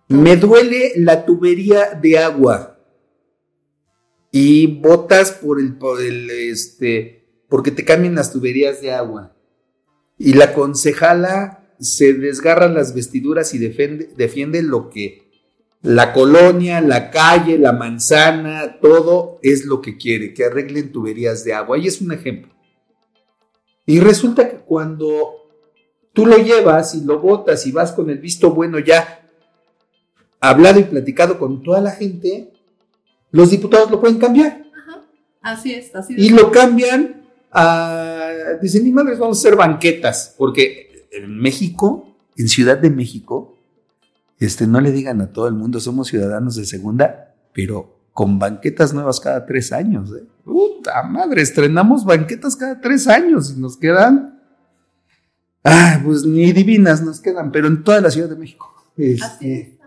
Me 0.08 0.36
duele 0.36 0.92
la 0.96 1.24
tubería 1.24 1.94
de 1.94 2.18
agua. 2.18 2.78
Y 4.30 4.80
votas 4.80 5.32
por 5.32 5.58
el, 5.58 5.78
por 5.78 6.00
el, 6.00 6.30
este, 6.30 7.44
porque 7.48 7.70
te 7.70 7.84
cambien 7.84 8.14
las 8.14 8.32
tuberías 8.32 8.80
de 8.80 8.92
agua. 8.92 9.36
Y 10.16 10.34
la 10.34 10.54
concejala 10.54 11.57
se 11.80 12.14
desgarra 12.14 12.68
las 12.68 12.94
vestiduras 12.94 13.54
y 13.54 13.58
defiende, 13.58 14.10
defiende 14.16 14.62
lo 14.62 14.90
que 14.90 15.28
la 15.82 16.12
colonia, 16.12 16.80
la 16.80 17.10
calle, 17.10 17.58
la 17.58 17.72
manzana, 17.72 18.78
todo 18.80 19.38
es 19.42 19.64
lo 19.64 19.80
que 19.80 19.96
quiere, 19.96 20.34
que 20.34 20.44
arreglen 20.44 20.90
tuberías 20.90 21.44
de 21.44 21.54
agua. 21.54 21.78
Y 21.78 21.86
es 21.86 22.00
un 22.00 22.12
ejemplo. 22.12 22.52
Y 23.86 24.00
resulta 24.00 24.48
que 24.48 24.56
cuando 24.56 25.34
tú 26.12 26.26
lo 26.26 26.36
llevas 26.36 26.94
y 26.94 27.04
lo 27.04 27.20
votas 27.20 27.66
y 27.66 27.72
vas 27.72 27.92
con 27.92 28.10
el 28.10 28.18
visto 28.18 28.50
bueno 28.50 28.78
ya 28.78 29.24
hablado 30.40 30.80
y 30.80 30.84
platicado 30.84 31.38
con 31.38 31.62
toda 31.62 31.80
la 31.80 31.92
gente, 31.92 32.52
los 33.30 33.50
diputados 33.50 33.90
lo 33.90 34.00
pueden 34.00 34.18
cambiar. 34.18 34.64
Ajá. 34.76 35.04
Así 35.40 35.74
es, 35.74 35.94
así 35.94 36.14
es. 36.14 36.22
Y 36.22 36.30
lo 36.30 36.50
cambian 36.50 37.22
a... 37.52 38.58
Dicen, 38.60 38.84
ni 38.84 38.90
madres, 38.90 39.18
vamos 39.18 39.38
a 39.38 39.40
hacer 39.40 39.56
banquetas. 39.56 40.34
Porque 40.36 40.87
en 41.12 41.38
México, 41.38 42.16
en 42.36 42.48
Ciudad 42.48 42.78
de 42.78 42.90
México, 42.90 43.58
este, 44.38 44.66
no 44.66 44.80
le 44.80 44.92
digan 44.92 45.20
a 45.20 45.32
todo 45.32 45.48
el 45.48 45.54
mundo, 45.54 45.80
somos 45.80 46.08
ciudadanos 46.08 46.56
de 46.56 46.64
segunda, 46.64 47.34
pero 47.52 47.98
con 48.12 48.38
banquetas 48.38 48.94
nuevas 48.94 49.20
cada 49.20 49.46
tres 49.46 49.72
años. 49.72 50.10
¿eh? 50.12 50.24
Puta 50.44 51.02
madre, 51.02 51.42
estrenamos 51.42 52.04
banquetas 52.04 52.56
cada 52.56 52.80
tres 52.80 53.06
años 53.08 53.54
y 53.56 53.60
nos 53.60 53.76
quedan... 53.76 54.40
Ah, 55.64 56.00
pues 56.04 56.24
ni 56.24 56.52
divinas 56.52 57.02
nos 57.02 57.20
quedan, 57.20 57.50
pero 57.50 57.66
en 57.66 57.82
toda 57.82 58.00
la 58.00 58.10
Ciudad 58.10 58.28
de 58.28 58.36
México. 58.36 58.72
Así 58.96 59.12
Este, 59.12 59.78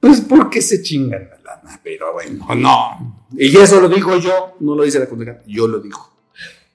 pues 0.00 0.20
porque 0.20 0.62
se 0.62 0.82
chingan 0.82 1.28
la 1.28 1.38
lana, 1.38 1.80
pero 1.82 2.12
bueno, 2.12 2.46
no. 2.54 3.26
Y 3.36 3.56
eso 3.56 3.80
lo 3.80 3.88
digo 3.88 4.16
yo, 4.18 4.56
no 4.60 4.76
lo 4.76 4.84
dice 4.84 5.00
la 5.00 5.06
concejal, 5.06 5.42
yo 5.46 5.66
lo 5.66 5.80
digo. 5.80 6.12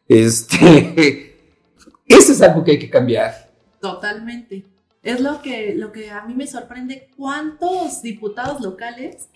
Este, 0.08 1.38
eso 2.08 2.32
es 2.34 2.41
algo 2.41 2.64
que 2.64 2.72
hay 2.72 2.80
que 2.80 2.89
cambiar. 2.89 3.43
Totalmente. 3.84 4.65
Es 5.03 5.19
lo 5.19 5.41
que, 5.41 5.75
lo 5.75 5.91
que 5.91 6.09
a 6.09 6.23
mí 6.23 6.34
me 6.34 6.47
sorprende, 6.47 7.09
cuántos 7.17 8.01
diputados 8.01 8.61
locales 8.61 9.27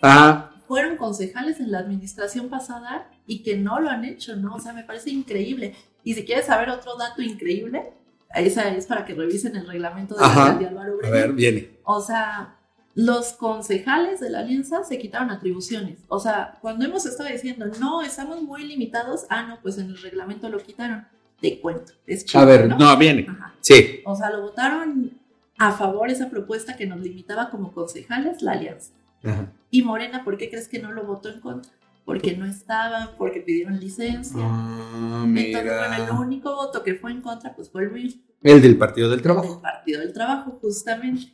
fueron 0.66 0.96
concejales 0.96 1.60
en 1.60 1.70
la 1.70 1.80
administración 1.80 2.48
pasada 2.48 3.10
y 3.26 3.42
que 3.42 3.58
no 3.58 3.78
lo 3.78 3.90
han 3.90 4.06
hecho, 4.06 4.36
¿no? 4.36 4.54
O 4.54 4.58
sea, 4.58 4.72
me 4.72 4.84
parece 4.84 5.10
increíble. 5.10 5.74
Y 6.02 6.14
si 6.14 6.24
quieres 6.24 6.46
saber 6.46 6.70
otro 6.70 6.96
dato 6.96 7.20
increíble, 7.20 7.92
esa 8.34 8.74
es 8.74 8.86
para 8.86 9.04
que 9.04 9.12
revisen 9.12 9.54
el 9.54 9.66
reglamento 9.66 10.14
de 10.14 10.22
la 10.22 10.28
alcaldía 10.28 10.68
Álvaro 10.68 10.98
a 11.04 11.10
ver, 11.10 11.32
viene. 11.34 11.68
O 11.84 12.00
sea, 12.00 12.56
los 12.94 13.34
concejales 13.34 14.20
de 14.20 14.30
la 14.30 14.38
alianza 14.38 14.82
se 14.82 14.98
quitaron 14.98 15.30
atribuciones. 15.30 15.98
O 16.08 16.20
sea, 16.20 16.56
cuando 16.62 16.86
hemos 16.86 17.04
estado 17.04 17.28
diciendo, 17.28 17.66
no, 17.78 18.00
estamos 18.00 18.40
muy 18.40 18.64
limitados, 18.64 19.26
ah, 19.28 19.42
no, 19.42 19.60
pues 19.60 19.76
en 19.76 19.88
el 19.88 20.00
reglamento 20.00 20.48
lo 20.48 20.58
quitaron. 20.58 21.06
Te 21.40 21.60
cuento, 21.60 21.92
es 22.06 22.24
chido, 22.24 22.42
A 22.42 22.44
ver, 22.46 22.68
¿no? 22.68 22.76
no, 22.78 22.96
viene. 22.96 23.26
Ajá. 23.28 23.54
Sí. 23.60 24.00
O 24.04 24.16
sea, 24.16 24.30
lo 24.30 24.42
votaron 24.42 25.12
a 25.56 25.72
favor 25.72 26.10
esa 26.10 26.30
propuesta 26.30 26.76
que 26.76 26.86
nos 26.86 27.00
limitaba 27.00 27.50
como 27.50 27.72
concejales 27.72 28.42
la 28.42 28.52
alianza. 28.52 28.92
Ajá. 29.24 29.52
Y 29.70 29.82
Morena, 29.82 30.24
¿por 30.24 30.36
qué 30.38 30.48
crees 30.50 30.68
que 30.68 30.78
no 30.80 30.92
lo 30.92 31.04
votó 31.04 31.28
en 31.28 31.40
contra? 31.40 31.70
Porque 32.04 32.34
no 32.36 32.46
estaban, 32.46 33.10
porque 33.18 33.40
pidieron 33.40 33.78
licencia. 33.78 34.40
Ah, 34.42 35.24
Entonces, 35.26 35.72
bueno, 35.78 36.04
el 36.04 36.10
único 36.26 36.54
voto 36.56 36.82
que 36.82 36.94
fue 36.94 37.10
en 37.12 37.20
contra, 37.20 37.54
pues 37.54 37.68
fue 37.70 37.82
el 37.84 37.90
mío, 37.92 38.10
El 38.42 38.62
del 38.62 38.78
Partido 38.78 39.10
del 39.10 39.18
el 39.18 39.22
Trabajo. 39.22 39.52
del 39.52 39.60
Partido 39.60 40.00
del 40.00 40.12
Trabajo, 40.14 40.58
justamente. 40.62 41.32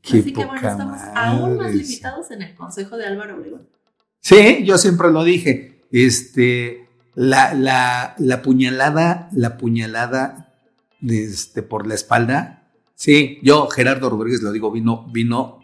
Qué 0.00 0.18
Así 0.20 0.32
que 0.32 0.44
bueno, 0.44 0.68
estamos 0.68 1.00
aún 1.14 1.56
más 1.58 1.74
limitados 1.74 2.30
en 2.30 2.42
el 2.42 2.54
Consejo 2.54 2.96
de 2.96 3.06
Álvaro 3.06 3.36
Obregón. 3.36 3.68
Sí, 4.20 4.64
yo 4.64 4.78
siempre 4.78 5.10
lo 5.10 5.22
dije. 5.22 5.82
Este, 5.92 6.83
la, 7.14 7.54
la, 7.54 8.14
la 8.18 8.42
puñalada, 8.42 9.28
la 9.32 9.56
puñalada 9.56 10.54
este, 11.06 11.62
por 11.62 11.86
la 11.86 11.94
espalda. 11.94 12.70
Sí, 12.94 13.38
yo, 13.42 13.68
Gerardo 13.68 14.10
Rodríguez, 14.10 14.42
lo 14.42 14.52
digo, 14.52 14.70
vino, 14.70 15.06
vino 15.12 15.60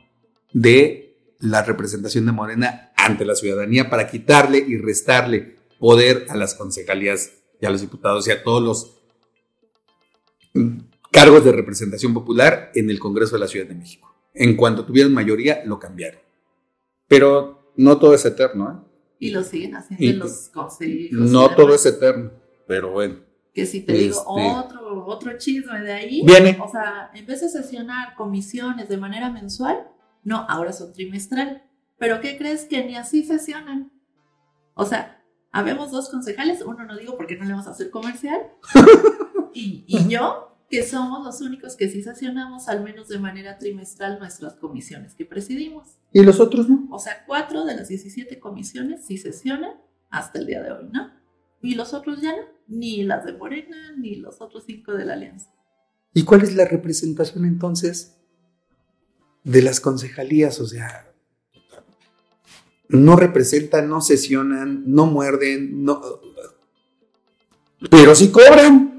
de 0.52 1.16
la 1.38 1.62
representación 1.62 2.26
de 2.26 2.32
Morena 2.32 2.92
ante 2.96 3.24
la 3.24 3.34
ciudadanía 3.34 3.88
para 3.88 4.08
quitarle 4.08 4.58
y 4.58 4.76
restarle 4.76 5.56
poder 5.78 6.26
a 6.28 6.36
las 6.36 6.54
concejalías 6.54 7.30
y 7.60 7.66
a 7.66 7.70
los 7.70 7.80
diputados 7.80 8.26
y 8.28 8.30
a 8.32 8.42
todos 8.42 8.62
los 8.62 8.96
cargos 11.10 11.44
de 11.44 11.52
representación 11.52 12.12
popular 12.12 12.70
en 12.74 12.90
el 12.90 12.98
Congreso 12.98 13.36
de 13.36 13.40
la 13.40 13.48
Ciudad 13.48 13.66
de 13.66 13.74
México. 13.74 14.14
En 14.34 14.56
cuanto 14.56 14.84
tuvieron 14.84 15.12
mayoría, 15.12 15.62
lo 15.64 15.78
cambiaron. 15.78 16.20
Pero 17.08 17.72
no 17.76 17.98
todo 17.98 18.14
es 18.14 18.24
eterno, 18.24 18.70
¿eh? 18.70 18.89
Y 19.20 19.30
lo 19.30 19.44
siguen 19.44 19.76
haciendo 19.76 20.04
Y- 20.04 20.12
los 20.14 20.48
consejos. 20.48 21.30
No 21.30 21.54
todo 21.54 21.72
es 21.74 21.86
eterno, 21.86 22.32
pero 22.66 22.90
bueno. 22.90 23.20
Que 23.54 23.66
si 23.66 23.82
te 23.82 23.92
digo 23.92 24.16
Este- 24.18 24.50
otro, 24.58 25.06
otro 25.06 25.38
chisme 25.38 25.80
de 25.80 25.92
ahí. 25.92 26.22
Viene. 26.24 26.58
O 26.60 26.68
sea, 26.68 27.10
en 27.14 27.26
vez 27.26 27.40
de 27.42 27.48
sesionar 27.48 28.14
comisiones 28.16 28.88
de 28.88 28.96
manera 28.96 29.30
mensual, 29.30 29.86
no, 30.24 30.46
ahora 30.48 30.72
son 30.72 30.92
trimestral. 30.92 31.62
Pero 31.98 32.20
¿qué 32.20 32.36
crees 32.38 32.64
que 32.64 32.84
ni 32.84 32.96
así 32.96 33.22
sesionan? 33.24 33.92
O 34.74 34.86
sea, 34.86 35.22
habemos 35.52 35.90
dos 35.90 36.08
concejales, 36.08 36.62
uno 36.62 36.84
no 36.84 36.96
digo 36.96 37.16
porque 37.16 37.36
no 37.36 37.44
le 37.44 37.50
vamos 37.50 37.66
a 37.66 37.70
hacer 37.72 37.90
comercial, 37.90 38.40
y, 39.52 39.84
y 39.86 40.08
yo, 40.08 40.49
que 40.70 40.84
somos 40.84 41.24
los 41.24 41.40
únicos 41.40 41.74
que 41.74 41.90
sí 41.90 42.00
sesionamos 42.00 42.68
al 42.68 42.84
menos 42.84 43.08
de 43.08 43.18
manera 43.18 43.58
trimestral 43.58 44.20
nuestras 44.20 44.54
comisiones 44.54 45.16
que 45.16 45.26
presidimos. 45.26 45.98
¿Y 46.12 46.22
los 46.22 46.38
otros 46.38 46.68
no? 46.68 46.86
O 46.92 46.98
sea, 47.00 47.24
cuatro 47.26 47.64
de 47.64 47.74
las 47.74 47.88
17 47.88 48.38
comisiones 48.38 49.04
sí 49.04 49.18
sesionan 49.18 49.72
hasta 50.10 50.38
el 50.38 50.46
día 50.46 50.62
de 50.62 50.70
hoy, 50.70 50.88
¿no? 50.92 51.10
Y 51.60 51.74
los 51.74 51.92
otros 51.92 52.22
ya 52.22 52.30
no, 52.36 52.42
ni 52.68 53.02
las 53.02 53.24
de 53.24 53.32
Morena, 53.32 53.96
ni 53.98 54.14
los 54.14 54.40
otros 54.40 54.62
cinco 54.64 54.92
de 54.92 55.04
la 55.04 55.14
Alianza. 55.14 55.52
¿Y 56.14 56.22
cuál 56.22 56.42
es 56.42 56.54
la 56.54 56.64
representación 56.64 57.44
entonces 57.44 58.16
de 59.42 59.62
las 59.62 59.80
concejalías? 59.80 60.60
O 60.60 60.66
sea, 60.68 61.12
no 62.88 63.16
representan, 63.16 63.88
no 63.88 64.00
sesionan, 64.00 64.84
no 64.86 65.06
muerden, 65.06 65.84
no. 65.84 66.00
Pero 67.90 68.14
sí 68.14 68.30
cobran. 68.30 68.89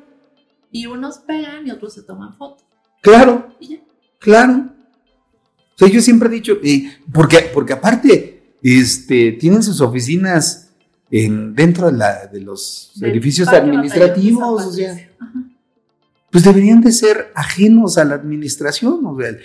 Y 0.72 0.86
unos 0.86 1.20
pegan 1.20 1.68
y 1.68 1.72
otros 1.72 1.94
se 1.94 2.04
toman 2.04 2.36
fotos. 2.36 2.66
Claro, 3.02 3.56
Y 3.60 3.76
ya. 3.76 3.80
claro. 4.20 4.68
O 5.74 5.78
sea, 5.78 5.88
yo 5.88 6.02
siempre 6.02 6.30
he 6.30 6.32
dicho, 6.32 6.58
eh, 6.64 6.98
porque, 7.12 7.50
porque 7.54 7.74
aparte, 7.74 8.56
este, 8.62 9.32
tienen 9.34 9.64
sus 9.64 9.82
oficinas 9.82 10.70
en, 11.10 11.56
dentro 11.56 11.92
de, 11.92 11.98
la, 11.98 12.28
de 12.28 12.42
los 12.42 12.92
Del 12.96 13.12
edificios 13.12 13.48
administrativos, 13.50 14.66
o 14.66 14.72
sea. 14.72 14.94
Ajá. 15.20 15.44
pues 16.30 16.44
deberían 16.44 16.82
de 16.82 16.92
ser 16.92 17.32
ajenos 17.36 17.98
a 17.98 18.06
la 18.06 18.16
administración, 18.16 19.06
o 19.06 19.20
sea, 19.20 19.36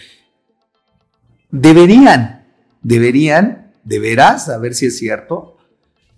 deberían, 1.51 2.47
deberían, 2.83 3.73
de 3.83 3.99
veras, 3.99 4.49
a 4.49 4.59
ver 4.59 4.75
si 4.75 4.87
es 4.87 4.99
cierto, 4.99 5.57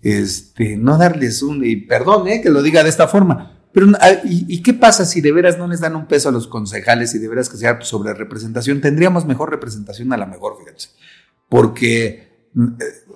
este, 0.01 0.77
no 0.77 0.97
darles 0.97 1.41
un, 1.41 1.63
y 1.65 1.75
perdón, 1.77 2.27
eh, 2.27 2.41
que 2.41 2.49
lo 2.49 2.61
diga 2.61 2.83
de 2.83 2.89
esta 2.89 3.07
forma, 3.07 3.58
pero, 3.71 3.87
ah, 3.99 4.11
¿y, 4.23 4.45
y 4.47 4.61
qué 4.63 4.73
pasa 4.73 5.05
si 5.05 5.21
de 5.21 5.31
veras 5.31 5.57
no 5.57 5.67
les 5.67 5.79
dan 5.79 5.95
un 5.95 6.07
peso 6.07 6.29
a 6.29 6.31
los 6.31 6.47
concejales 6.47 7.13
y 7.15 7.19
de 7.19 7.27
veras 7.27 7.49
que 7.49 7.57
sea 7.57 7.79
sobre 7.81 8.13
representación? 8.13 8.81
Tendríamos 8.81 9.25
mejor 9.25 9.49
representación 9.51 10.11
a 10.13 10.17
la 10.17 10.25
mejor, 10.25 10.57
fíjense, 10.59 10.89
porque 11.47 12.27
mm, 12.53 12.67
eh, 12.79 13.13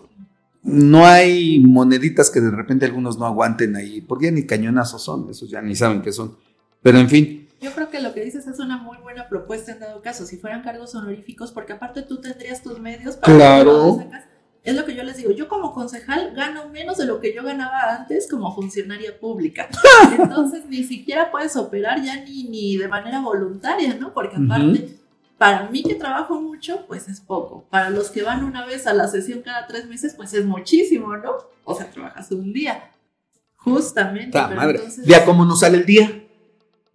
no 0.64 1.06
hay 1.06 1.60
moneditas 1.60 2.30
que 2.30 2.40
de 2.40 2.52
repente 2.52 2.86
algunos 2.86 3.18
no 3.18 3.26
aguanten 3.26 3.76
ahí, 3.76 4.02
porque 4.02 4.26
ya 4.26 4.32
ni 4.32 4.46
cañonazos 4.46 5.04
son, 5.04 5.30
esos 5.30 5.50
ya 5.50 5.62
ni 5.62 5.76
saben 5.76 6.02
qué 6.02 6.12
son. 6.12 6.38
Pero 6.82 7.00
en 7.00 7.10
fin, 7.10 7.50
Yo 7.62 7.72
creo 7.72 7.90
que 7.90 8.02
lo 8.02 8.14
que 8.14 8.24
dices 8.24 8.46
es 8.46 8.60
una 8.60 8.78
muy 8.78 8.98
buena 8.98 9.30
propuesta 9.30 9.72
en 9.72 9.80
dado 9.80 10.02
caso, 10.02 10.26
si 10.26 10.38
fueran 10.38 10.64
cargos 10.64 10.94
honoríficos, 10.96 11.52
porque 11.54 11.72
aparte 11.74 12.02
tú 12.04 12.20
tendrías 12.20 12.62
tus 12.62 12.80
medios 12.80 13.16
para 13.16 13.34
Claro. 13.34 14.00
que. 14.00 14.33
Es 14.64 14.76
lo 14.76 14.86
que 14.86 14.96
yo 14.96 15.04
les 15.04 15.18
digo, 15.18 15.32
yo 15.32 15.50
como 15.50 15.74
concejal 15.74 16.34
gano 16.34 16.70
menos 16.70 16.98
de 16.98 17.06
lo 17.06 17.20
que 17.20 17.34
yo 17.34 17.44
ganaba 17.44 17.98
antes 17.98 18.30
como 18.30 18.56
funcionaria 18.56 19.20
pública. 19.20 19.68
Entonces 20.18 20.66
ni 20.70 20.86
siquiera 20.86 21.32
puedes 21.32 21.56
operar 21.58 22.02
ya 22.02 22.24
ni, 22.24 22.46
ni 22.46 22.78
de 22.78 22.88
manera 22.88 23.20
voluntaria, 23.20 23.94
¿no? 23.96 24.14
Porque 24.14 24.38
aparte, 24.38 24.98
para 25.38 25.70
mí 25.70 25.84
que 25.84 25.96
trabajo 25.96 26.40
mucho, 26.40 26.86
pues 26.88 27.10
es 27.10 27.20
poco. 27.20 27.66
Para 27.70 27.90
los 27.90 28.10
que 28.10 28.24
van 28.24 28.46
una 28.46 28.66
vez 28.66 28.88
a 28.88 28.94
la 28.94 29.10
sesión 29.10 29.42
cada 29.42 29.68
tres 29.68 29.86
meses, 29.88 30.14
pues 30.16 30.34
es 30.34 30.46
muchísimo, 30.46 31.18
¿no? 31.18 31.32
O 31.66 31.76
sea, 31.76 31.92
trabajas 31.92 32.32
un 32.32 32.54
día. 32.54 32.90
Justamente. 33.58 34.32
Ta 34.32 34.48
pero 34.48 34.62
madre, 34.62 34.78
entonces- 34.78 35.06
ya 35.06 35.26
cómo 35.26 35.44
nos 35.44 35.60
sale 35.60 35.78
el 35.80 35.86
día. 35.86 36.24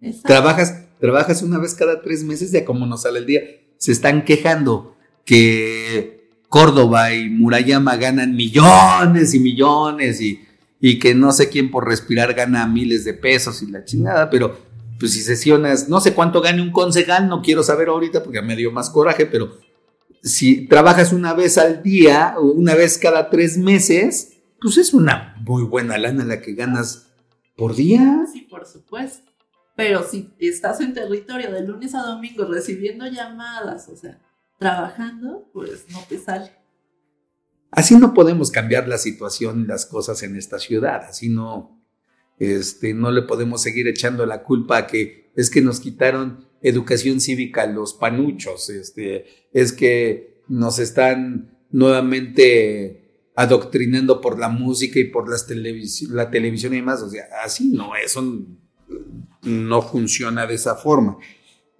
Exacto. 0.01 0.27
Trabajas, 0.27 0.85
trabajas 0.99 1.43
una 1.43 1.59
vez 1.59 1.75
cada 1.75 2.01
tres 2.01 2.23
meses, 2.23 2.51
ya 2.51 2.65
cómo 2.65 2.87
nos 2.87 3.03
sale 3.03 3.19
el 3.19 3.27
día. 3.27 3.41
Se 3.77 3.91
están 3.91 4.25
quejando 4.25 4.95
que 5.23 6.18
Córdoba 6.49 7.13
y 7.13 7.29
Murayama 7.29 7.95
ganan 7.95 8.35
millones 8.35 9.33
y 9.33 9.39
millones 9.39 10.19
y, 10.19 10.41
y 10.81 10.99
que 10.99 11.15
no 11.15 11.31
sé 11.31 11.49
quién 11.49 11.71
por 11.71 11.87
respirar 11.87 12.33
gana 12.33 12.67
miles 12.67 13.05
de 13.05 13.13
pesos 13.13 13.61
y 13.61 13.67
la 13.67 13.85
chingada, 13.85 14.29
pero 14.29 14.57
pues 14.99 15.13
si 15.13 15.21
sesionas, 15.21 15.87
no 15.87 16.01
sé 16.01 16.13
cuánto 16.13 16.41
gane 16.41 16.61
un 16.61 16.71
concejal, 16.71 17.29
no 17.29 17.41
quiero 17.41 17.63
saber 17.63 17.87
ahorita 17.87 18.23
porque 18.23 18.41
me 18.41 18.55
dio 18.55 18.71
más 18.71 18.89
coraje, 18.89 19.25
pero 19.25 19.57
si 20.21 20.67
trabajas 20.67 21.13
una 21.13 21.33
vez 21.33 21.57
al 21.57 21.81
día 21.83 22.35
una 22.41 22.75
vez 22.75 22.97
cada 22.97 23.29
tres 23.29 23.57
meses, 23.57 24.33
pues 24.59 24.77
es 24.77 24.93
una 24.93 25.35
muy 25.45 25.63
buena 25.63 25.97
lana 25.97 26.25
la 26.25 26.41
que 26.41 26.53
ganas 26.53 27.07
por 27.55 27.75
día. 27.75 28.25
Sí, 28.31 28.41
por 28.41 28.65
supuesto. 28.65 29.29
Pero 29.75 30.03
si 30.03 30.29
estás 30.39 30.81
en 30.81 30.93
territorio 30.93 31.51
de 31.51 31.65
lunes 31.65 31.95
a 31.95 32.01
domingo 32.01 32.43
recibiendo 32.45 33.05
llamadas, 33.07 33.87
o 33.87 33.95
sea, 33.95 34.19
trabajando, 34.59 35.49
pues 35.53 35.85
no 35.89 36.03
te 36.07 36.19
sale. 36.19 36.51
Así 37.71 37.95
no 37.95 38.13
podemos 38.13 38.51
cambiar 38.51 38.87
la 38.87 38.97
situación 38.97 39.61
y 39.61 39.65
las 39.65 39.85
cosas 39.85 40.21
en 40.23 40.35
esta 40.35 40.59
ciudad, 40.59 41.03
así 41.07 41.29
no, 41.29 41.81
este, 42.39 42.93
no 42.93 43.11
le 43.11 43.21
podemos 43.23 43.61
seguir 43.61 43.87
echando 43.87 44.25
la 44.25 44.43
culpa 44.43 44.77
a 44.77 44.87
que 44.87 45.31
es 45.35 45.49
que 45.49 45.61
nos 45.61 45.79
quitaron 45.79 46.47
educación 46.61 47.21
cívica 47.21 47.65
los 47.67 47.93
panuchos, 47.93 48.69
este, 48.69 49.25
es 49.53 49.71
que 49.71 50.41
nos 50.47 50.79
están 50.79 51.57
nuevamente 51.71 53.29
adoctrinando 53.35 54.19
por 54.19 54.37
la 54.39 54.49
música 54.49 54.99
y 54.99 55.05
por 55.05 55.29
las 55.29 55.47
televis- 55.47 56.09
la 56.09 56.29
televisión 56.29 56.73
y 56.73 56.77
demás, 56.77 57.01
o 57.01 57.09
sea, 57.09 57.25
así 57.45 57.69
no, 57.69 57.95
eso 57.95 58.21
no 59.43 59.81
funciona 59.83 60.45
de 60.47 60.55
esa 60.55 60.75
forma. 60.75 61.17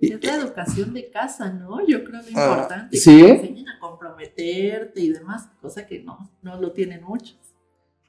Es 0.01 0.23
la 0.23 0.35
educación 0.35 0.93
de 0.93 1.09
casa, 1.11 1.51
¿no? 1.51 1.85
Yo 1.85 2.03
creo 2.03 2.21
que 2.23 2.29
es 2.29 2.37
Ah, 2.37 2.49
importante 2.49 2.97
¿sí? 2.97 3.17
que 3.17 3.23
te 3.23 3.31
enseñen 3.31 3.69
a 3.69 3.79
comprometerte 3.79 5.01
y 5.01 5.09
demás, 5.09 5.49
cosa 5.61 5.85
que 5.85 6.01
no, 6.03 6.29
no 6.41 6.59
lo 6.59 6.71
tienen 6.71 7.03
muchos. 7.03 7.37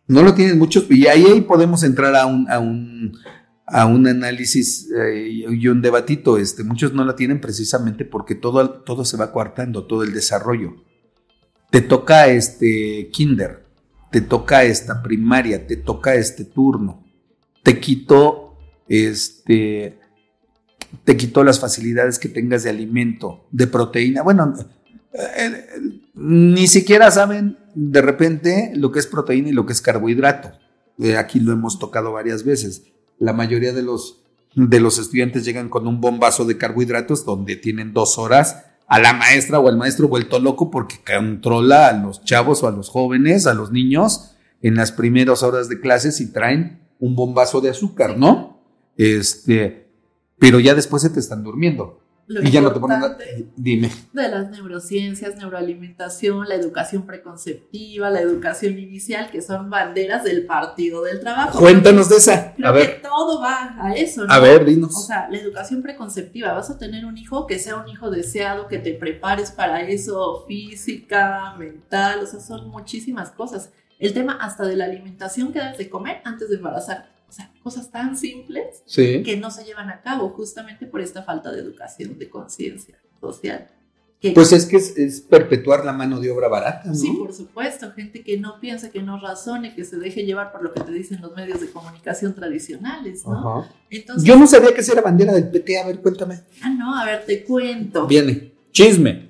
No 0.06 0.22
lo 0.22 0.34
tienen 0.34 0.58
muchos, 0.58 0.90
y 0.90 1.06
ahí, 1.06 1.24
ahí 1.24 1.40
podemos 1.42 1.82
entrar 1.84 2.16
a 2.16 2.26
un, 2.26 2.50
a 2.50 2.58
un, 2.58 3.16
a 3.66 3.86
un 3.86 4.08
análisis 4.08 4.90
eh, 4.90 5.28
y 5.28 5.68
un 5.68 5.82
debatito. 5.82 6.36
Este, 6.36 6.64
muchos 6.64 6.92
no 6.92 7.04
lo 7.04 7.14
tienen 7.14 7.40
precisamente 7.40 8.04
porque 8.04 8.34
todo, 8.34 8.68
todo 8.82 9.04
se 9.04 9.16
va 9.16 9.30
coartando, 9.30 9.86
todo 9.86 10.02
el 10.02 10.12
desarrollo. 10.12 10.74
Te 11.70 11.80
toca 11.80 12.26
este 12.26 13.08
kinder, 13.12 13.64
te 14.10 14.20
toca 14.20 14.64
esta 14.64 15.00
primaria, 15.00 15.64
te 15.68 15.76
toca 15.76 16.14
este 16.16 16.44
turno. 16.44 17.04
te 17.62 17.78
quitó, 17.78 18.56
este, 18.88 19.99
te 21.04 21.16
quitó 21.16 21.44
las 21.44 21.60
facilidades 21.60 22.18
que 22.18 22.28
tengas 22.28 22.62
de 22.62 22.70
alimento, 22.70 23.46
de 23.50 23.66
proteína. 23.66 24.22
Bueno, 24.22 24.54
eh, 25.12 25.66
ni 26.14 26.66
siquiera 26.66 27.10
saben 27.10 27.58
de 27.74 28.02
repente 28.02 28.72
lo 28.74 28.92
que 28.92 28.98
es 28.98 29.06
proteína 29.06 29.48
y 29.48 29.52
lo 29.52 29.66
que 29.66 29.72
es 29.72 29.80
carbohidrato. 29.80 30.52
Eh, 30.98 31.16
aquí 31.16 31.40
lo 31.40 31.52
hemos 31.52 31.78
tocado 31.78 32.12
varias 32.12 32.44
veces. 32.44 32.84
La 33.18 33.32
mayoría 33.32 33.72
de 33.72 33.82
los, 33.82 34.22
de 34.54 34.80
los 34.80 34.98
estudiantes 34.98 35.44
llegan 35.44 35.68
con 35.68 35.86
un 35.86 36.00
bombazo 36.00 36.44
de 36.44 36.58
carbohidratos 36.58 37.24
donde 37.24 37.56
tienen 37.56 37.92
dos 37.92 38.18
horas 38.18 38.64
a 38.86 38.98
la 38.98 39.12
maestra 39.12 39.60
o 39.60 39.68
al 39.68 39.76
maestro 39.76 40.08
vuelto 40.08 40.40
loco 40.40 40.70
porque 40.70 40.96
controla 41.06 41.88
a 41.88 41.92
los 41.92 42.24
chavos 42.24 42.62
o 42.62 42.68
a 42.68 42.72
los 42.72 42.88
jóvenes, 42.88 43.46
a 43.46 43.54
los 43.54 43.70
niños 43.70 44.36
en 44.62 44.74
las 44.74 44.92
primeras 44.92 45.42
horas 45.42 45.68
de 45.68 45.80
clases 45.80 46.20
y 46.20 46.32
traen 46.32 46.80
un 46.98 47.16
bombazo 47.16 47.60
de 47.60 47.70
azúcar, 47.70 48.18
¿no? 48.18 48.62
Este, 48.96 49.89
pero 50.40 50.58
ya 50.58 50.74
después 50.74 51.02
se 51.02 51.10
te 51.10 51.20
están 51.20 51.44
durmiendo. 51.44 52.00
Lo 52.26 52.40
y 52.44 52.50
ya 52.52 52.60
no 52.60 52.72
te 52.72 52.78
ponen 52.78 53.00
Dime. 53.56 53.90
de 54.12 54.28
las 54.28 54.48
neurociencias, 54.50 55.34
neuroalimentación, 55.34 56.48
la 56.48 56.54
educación 56.54 57.04
preconceptiva, 57.04 58.08
la 58.08 58.20
educación 58.20 58.78
inicial, 58.78 59.32
que 59.32 59.42
son 59.42 59.68
banderas 59.68 60.22
del 60.22 60.46
partido 60.46 61.02
del 61.02 61.18
trabajo. 61.18 61.58
Cuéntanos 61.58 62.08
de 62.08 62.16
esa. 62.18 62.54
Creo 62.54 62.68
A 62.70 62.72
que 62.72 62.78
ver, 62.78 63.02
todo 63.02 63.40
va 63.40 63.74
a 63.80 63.94
eso, 63.94 64.24
¿no? 64.26 64.32
a 64.32 64.38
ver, 64.38 64.62
O 64.62 64.64
dinos. 64.64 65.06
sea, 65.08 65.28
la 65.28 65.38
educación 65.38 65.82
preconceptiva, 65.82 66.52
vas 66.52 66.70
a 66.70 66.78
tener 66.78 67.04
un 67.04 67.18
hijo 67.18 67.48
que 67.48 67.58
sea 67.58 67.74
un 67.74 67.88
hijo 67.88 68.10
deseado, 68.10 68.68
que 68.68 68.78
te 68.78 68.94
prepares 68.94 69.50
para 69.50 69.80
eso, 69.82 70.44
física, 70.46 71.56
mental, 71.58 72.20
o 72.22 72.26
sea, 72.26 72.38
son 72.38 72.68
muchísimas 72.70 73.30
cosas. 73.32 73.70
El 73.98 74.14
tema 74.14 74.34
hasta 74.40 74.64
de 74.66 74.76
la 74.76 74.84
alimentación 74.84 75.52
que 75.52 75.58
debes 75.58 75.78
de 75.78 75.90
comer 75.90 76.20
antes 76.24 76.48
de 76.48 76.56
embarazar. 76.56 77.10
O 77.30 77.32
sea, 77.32 77.52
cosas 77.62 77.92
tan 77.92 78.16
simples 78.16 78.82
Sí. 78.86 79.22
que 79.22 79.36
no 79.36 79.52
se 79.52 79.64
llevan 79.64 79.88
a 79.88 80.00
cabo 80.02 80.30
justamente 80.30 80.84
por 80.86 81.00
esta 81.00 81.22
falta 81.22 81.52
de 81.52 81.60
educación, 81.60 82.18
de 82.18 82.28
conciencia 82.28 82.98
social. 83.20 83.68
Que- 84.20 84.32
Pues 84.32 84.52
es 84.52 84.66
que 84.66 84.76
es, 84.76 84.98
es 84.98 85.20
perpetuar 85.22 85.84
la 85.84 85.92
mano 85.92 86.18
de 86.20 86.30
obra 86.30 86.48
barata, 86.48 86.82
¿no? 86.88 86.94
Sí, 86.94 87.12
por 87.16 87.32
supuesto, 87.32 87.92
gente 87.92 88.22
que 88.24 88.36
no 88.36 88.58
piensa, 88.60 88.90
que 88.90 89.00
no 89.00 89.18
razone, 89.20 89.74
que 89.76 89.84
se 89.84 89.96
deje 89.96 90.26
llevar 90.26 90.50
por 90.52 90.62
lo 90.62 90.72
que 90.74 90.80
te 90.80 90.90
dicen 90.92 91.22
los 91.22 91.34
medios 91.36 91.60
de 91.60 91.70
comunicación 91.70 92.34
tradicionales, 92.34 93.24
¿no? 93.24 93.64
Entonces, 93.88 94.24
Yo 94.28 94.36
no 94.36 94.46
sabía 94.48 94.74
que 94.74 94.80
esa 94.80 94.92
era 94.92 95.00
bandera 95.02 95.32
del 95.32 95.48
PT. 95.50 95.78
A 95.78 95.86
ver, 95.86 96.00
cuéntame. 96.02 96.40
ah, 96.62 96.68
no, 96.68 96.94
a 96.98 97.06
ver, 97.06 97.24
te 97.24 97.44
cuento. 97.44 98.06
Viene. 98.08 98.52
Chisme. 98.72 99.29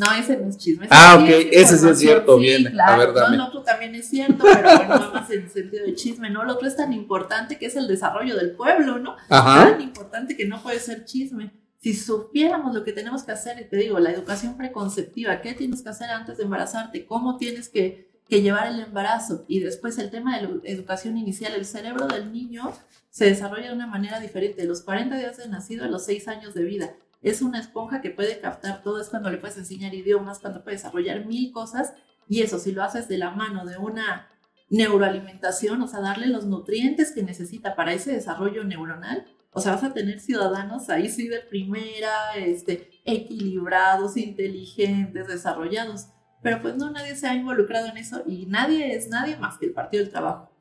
No, 0.00 0.12
ese 0.18 0.36
no 0.36 0.48
es 0.48 0.56
chisme. 0.58 0.86
ese 0.86 0.94
Ah, 0.94 1.16
sí 1.18 1.22
ok, 1.24 1.30
es 1.52 1.62
ese 1.72 1.78
sí 1.78 1.88
es 1.88 1.98
cierto, 1.98 2.36
sí, 2.36 2.42
bien. 2.42 2.66
A 2.66 2.70
Claro, 2.70 2.98
ver, 2.98 3.12
dame. 3.14 3.36
No, 3.36 3.42
el 3.44 3.48
otro 3.48 3.62
también 3.62 3.94
es 3.94 4.08
cierto, 4.08 4.42
pero 4.42 4.62
bueno, 4.76 4.88
nada 4.88 5.10
más 5.12 5.30
en 5.30 5.42
el 5.42 5.50
sentido 5.50 5.84
de 5.86 5.94
chisme, 5.94 6.30
¿no? 6.30 6.42
El 6.42 6.50
otro 6.50 6.66
es 6.66 6.76
tan 6.76 6.92
importante 6.92 7.58
que 7.58 7.66
es 7.66 7.76
el 7.76 7.86
desarrollo 7.86 8.36
del 8.36 8.52
pueblo, 8.52 8.98
¿no? 8.98 9.16
Ajá. 9.28 9.70
Tan 9.72 9.80
importante 9.80 10.36
que 10.36 10.46
no 10.46 10.62
puede 10.62 10.80
ser 10.80 11.04
chisme. 11.04 11.52
Si 11.82 11.94
supiéramos 11.94 12.74
lo 12.74 12.84
que 12.84 12.92
tenemos 12.92 13.22
que 13.22 13.32
hacer, 13.32 13.58
y 13.60 13.64
te 13.68 13.76
digo, 13.76 13.98
la 13.98 14.10
educación 14.10 14.56
preconceptiva, 14.56 15.40
qué 15.40 15.54
tienes 15.54 15.82
que 15.82 15.88
hacer 15.88 16.10
antes 16.10 16.36
de 16.36 16.44
embarazarte, 16.44 17.06
cómo 17.06 17.36
tienes 17.38 17.68
que, 17.70 18.10
que 18.28 18.42
llevar 18.42 18.66
el 18.66 18.80
embarazo 18.80 19.44
y 19.48 19.60
después 19.60 19.96
el 19.98 20.10
tema 20.10 20.36
de 20.38 20.42
la 20.42 20.50
educación 20.64 21.16
inicial, 21.16 21.54
el 21.54 21.64
cerebro 21.64 22.06
del 22.06 22.32
niño 22.32 22.70
se 23.08 23.24
desarrolla 23.24 23.68
de 23.68 23.74
una 23.74 23.86
manera 23.86 24.20
diferente, 24.20 24.60
de 24.62 24.68
los 24.68 24.82
40 24.82 25.16
días 25.16 25.38
de 25.38 25.48
nacido 25.48 25.84
a 25.84 25.88
los 25.88 26.04
6 26.04 26.28
años 26.28 26.54
de 26.54 26.62
vida. 26.64 26.90
Es 27.22 27.42
una 27.42 27.60
esponja 27.60 28.00
que 28.00 28.10
puede 28.10 28.40
captar 28.40 28.82
todo, 28.82 29.00
es 29.00 29.08
cuando 29.08 29.30
le 29.30 29.38
puedes 29.38 29.58
enseñar 29.58 29.94
idiomas, 29.94 30.38
cuando 30.38 30.62
puede 30.62 30.76
desarrollar 30.76 31.26
mil 31.26 31.52
cosas 31.52 31.92
y 32.28 32.42
eso 32.42 32.58
si 32.58 32.72
lo 32.72 32.82
haces 32.82 33.08
de 33.08 33.18
la 33.18 33.30
mano 33.30 33.66
de 33.66 33.76
una 33.76 34.28
neuroalimentación, 34.70 35.82
o 35.82 35.88
sea, 35.88 36.00
darle 36.00 36.28
los 36.28 36.46
nutrientes 36.46 37.12
que 37.12 37.22
necesita 37.22 37.74
para 37.74 37.92
ese 37.92 38.12
desarrollo 38.12 38.64
neuronal, 38.64 39.26
o 39.52 39.60
sea, 39.60 39.72
vas 39.72 39.82
a 39.82 39.92
tener 39.92 40.20
ciudadanos 40.20 40.88
ahí 40.90 41.08
sí 41.08 41.26
de 41.26 41.40
primera, 41.40 42.36
este, 42.36 42.88
equilibrados, 43.04 44.16
inteligentes, 44.16 45.26
desarrollados. 45.26 46.06
Pero 46.40 46.62
pues 46.62 46.76
no, 46.76 46.90
nadie 46.90 47.16
se 47.16 47.26
ha 47.26 47.34
involucrado 47.34 47.88
en 47.88 47.96
eso 47.96 48.22
y 48.26 48.46
nadie 48.46 48.94
es 48.94 49.08
nadie 49.08 49.36
más 49.36 49.58
que 49.58 49.66
el 49.66 49.72
Partido 49.72 50.04
del 50.04 50.12
Trabajo. 50.12 50.52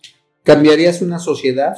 ¿Cambiarías 0.44 1.02
una 1.04 1.20
sociedad? 1.20 1.78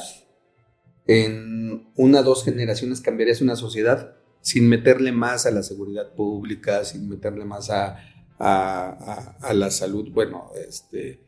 En 1.06 1.92
una 1.96 2.20
o 2.20 2.22
dos 2.22 2.44
generaciones 2.44 3.00
cambiarías 3.00 3.42
una 3.42 3.56
sociedad 3.56 4.16
sin 4.42 4.68
meterle 4.68 5.10
más 5.12 5.46
a 5.46 5.50
la 5.50 5.62
seguridad 5.62 6.12
pública, 6.14 6.84
sin 6.84 7.08
meterle 7.08 7.44
más 7.46 7.70
a, 7.70 7.96
a- 8.38 9.36
a- 9.40 9.48
a 9.48 9.54
la 9.54 9.70
salud. 9.70 10.10
Bueno, 10.12 10.50
este, 10.68 11.20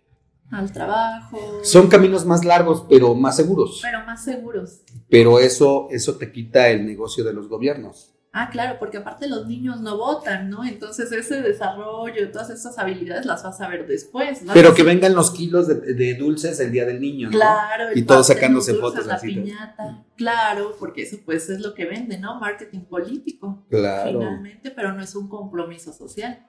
Al 0.50 0.70
trabajo. 0.72 1.38
son 1.62 1.88
caminos 1.88 2.26
más 2.26 2.44
largos, 2.44 2.84
pero 2.88 3.14
más 3.14 3.36
seguros. 3.36 3.78
Pero 3.82 4.04
más 4.04 4.22
seguros. 4.24 4.80
Pero 5.08 5.38
eso, 5.38 5.88
eso 5.90 6.16
te 6.16 6.30
quita 6.30 6.68
el 6.68 6.84
negocio 6.86 7.24
de 7.24 7.32
los 7.32 7.48
gobiernos. 7.48 8.13
Ah, 8.36 8.50
claro, 8.50 8.80
porque 8.80 8.96
aparte 8.96 9.28
los 9.28 9.46
niños 9.46 9.80
no 9.80 9.96
votan, 9.96 10.50
¿no? 10.50 10.64
Entonces 10.64 11.12
ese 11.12 11.40
desarrollo, 11.40 12.32
todas 12.32 12.50
esas 12.50 12.76
habilidades 12.80 13.26
las 13.26 13.44
vas 13.44 13.60
a 13.60 13.68
ver 13.68 13.86
después. 13.86 14.42
¿no? 14.42 14.52
Pero 14.54 14.74
que 14.74 14.82
vengan 14.82 15.14
los 15.14 15.30
kilos 15.30 15.68
de, 15.68 15.76
de 15.94 16.14
dulces 16.14 16.58
el 16.58 16.72
día 16.72 16.84
del 16.84 17.00
niño, 17.00 17.28
¿no? 17.30 17.36
Claro, 17.36 17.84
Y 17.94 18.02
todos 18.02 18.26
sacándose 18.26 18.72
dulces, 18.72 18.90
fotos 18.90 19.06
la 19.06 19.14
así 19.14 19.28
piñata. 19.28 20.04
Claro, 20.16 20.74
porque 20.80 21.02
eso 21.02 21.18
pues 21.24 21.48
es 21.48 21.60
lo 21.60 21.74
que 21.74 21.84
vende, 21.84 22.18
¿no? 22.18 22.40
Marketing 22.40 22.80
político, 22.80 23.64
Claro. 23.70 24.18
finalmente, 24.18 24.72
pero 24.72 24.92
no 24.92 25.00
es 25.00 25.14
un 25.14 25.28
compromiso 25.28 25.92
social. 25.92 26.44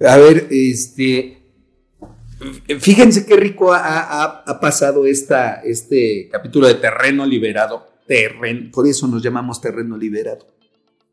A 0.00 0.16
ver, 0.16 0.48
este. 0.50 1.40
Fíjense 2.80 3.24
qué 3.26 3.36
rico 3.36 3.72
ha, 3.72 3.78
ha- 4.00 4.42
ha 4.44 4.60
pasado 4.60 5.06
esta, 5.06 5.60
este 5.62 6.28
capítulo 6.32 6.66
de 6.66 6.74
terreno 6.74 7.24
liberado. 7.24 7.86
Terreno, 8.08 8.70
por 8.72 8.88
eso 8.88 9.06
nos 9.06 9.22
llamamos 9.22 9.60
terreno 9.60 9.96
liberado. 9.96 10.48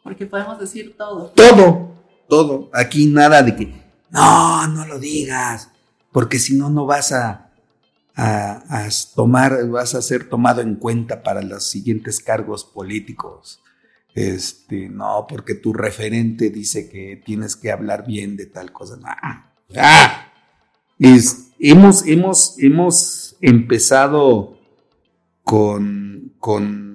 Porque 0.03 0.25
podemos 0.25 0.59
decir 0.59 0.95
todo. 0.97 1.31
Todo, 1.35 1.91
todo. 2.27 2.69
Aquí 2.73 3.05
nada 3.07 3.43
de 3.43 3.55
que, 3.55 3.81
no, 4.09 4.67
no 4.67 4.85
lo 4.85 4.99
digas, 4.99 5.69
porque 6.11 6.39
si 6.39 6.55
no, 6.57 6.69
no 6.69 6.85
vas 6.85 7.11
a, 7.11 7.49
a, 8.15 8.63
a 8.85 8.89
tomar, 9.15 9.67
vas 9.69 9.95
a 9.95 10.01
ser 10.01 10.27
tomado 10.29 10.61
en 10.61 10.75
cuenta 10.75 11.23
para 11.23 11.41
los 11.41 11.67
siguientes 11.69 12.19
cargos 12.19 12.63
políticos. 12.65 13.59
Este, 14.13 14.89
no, 14.89 15.25
porque 15.29 15.55
tu 15.55 15.71
referente 15.71 16.49
dice 16.49 16.89
que 16.89 17.21
tienes 17.23 17.55
que 17.55 17.71
hablar 17.71 18.05
bien 18.05 18.35
de 18.35 18.45
tal 18.47 18.71
cosa. 18.73 18.97
Ah, 19.05 19.53
ah. 19.77 20.27
Es- 20.99 21.51
hemos, 21.59 22.05
hemos, 22.05 22.55
hemos 22.59 23.35
empezado 23.39 24.57
con, 25.43 26.33
con 26.39 26.90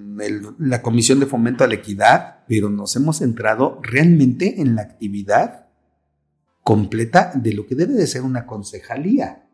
la 0.59 0.83
Comisión 0.83 1.21
de 1.21 1.27
Fomento 1.27 1.64
a 1.64 1.67
la 1.67 1.75
Equidad, 1.75 2.45
pero 2.49 2.71
nos 2.71 2.97
hemos 2.97 3.19
centrado 3.19 3.81
realmente 3.83 4.61
en 4.61 4.75
la 4.75 4.83
actividad 4.83 5.67
completa 6.62 7.33
de 7.35 7.53
lo 7.53 7.67
que 7.67 7.75
debe 7.75 7.95
de 7.95 8.07
ser 8.07 8.23
una 8.23 8.47
concejalía. 8.47 9.47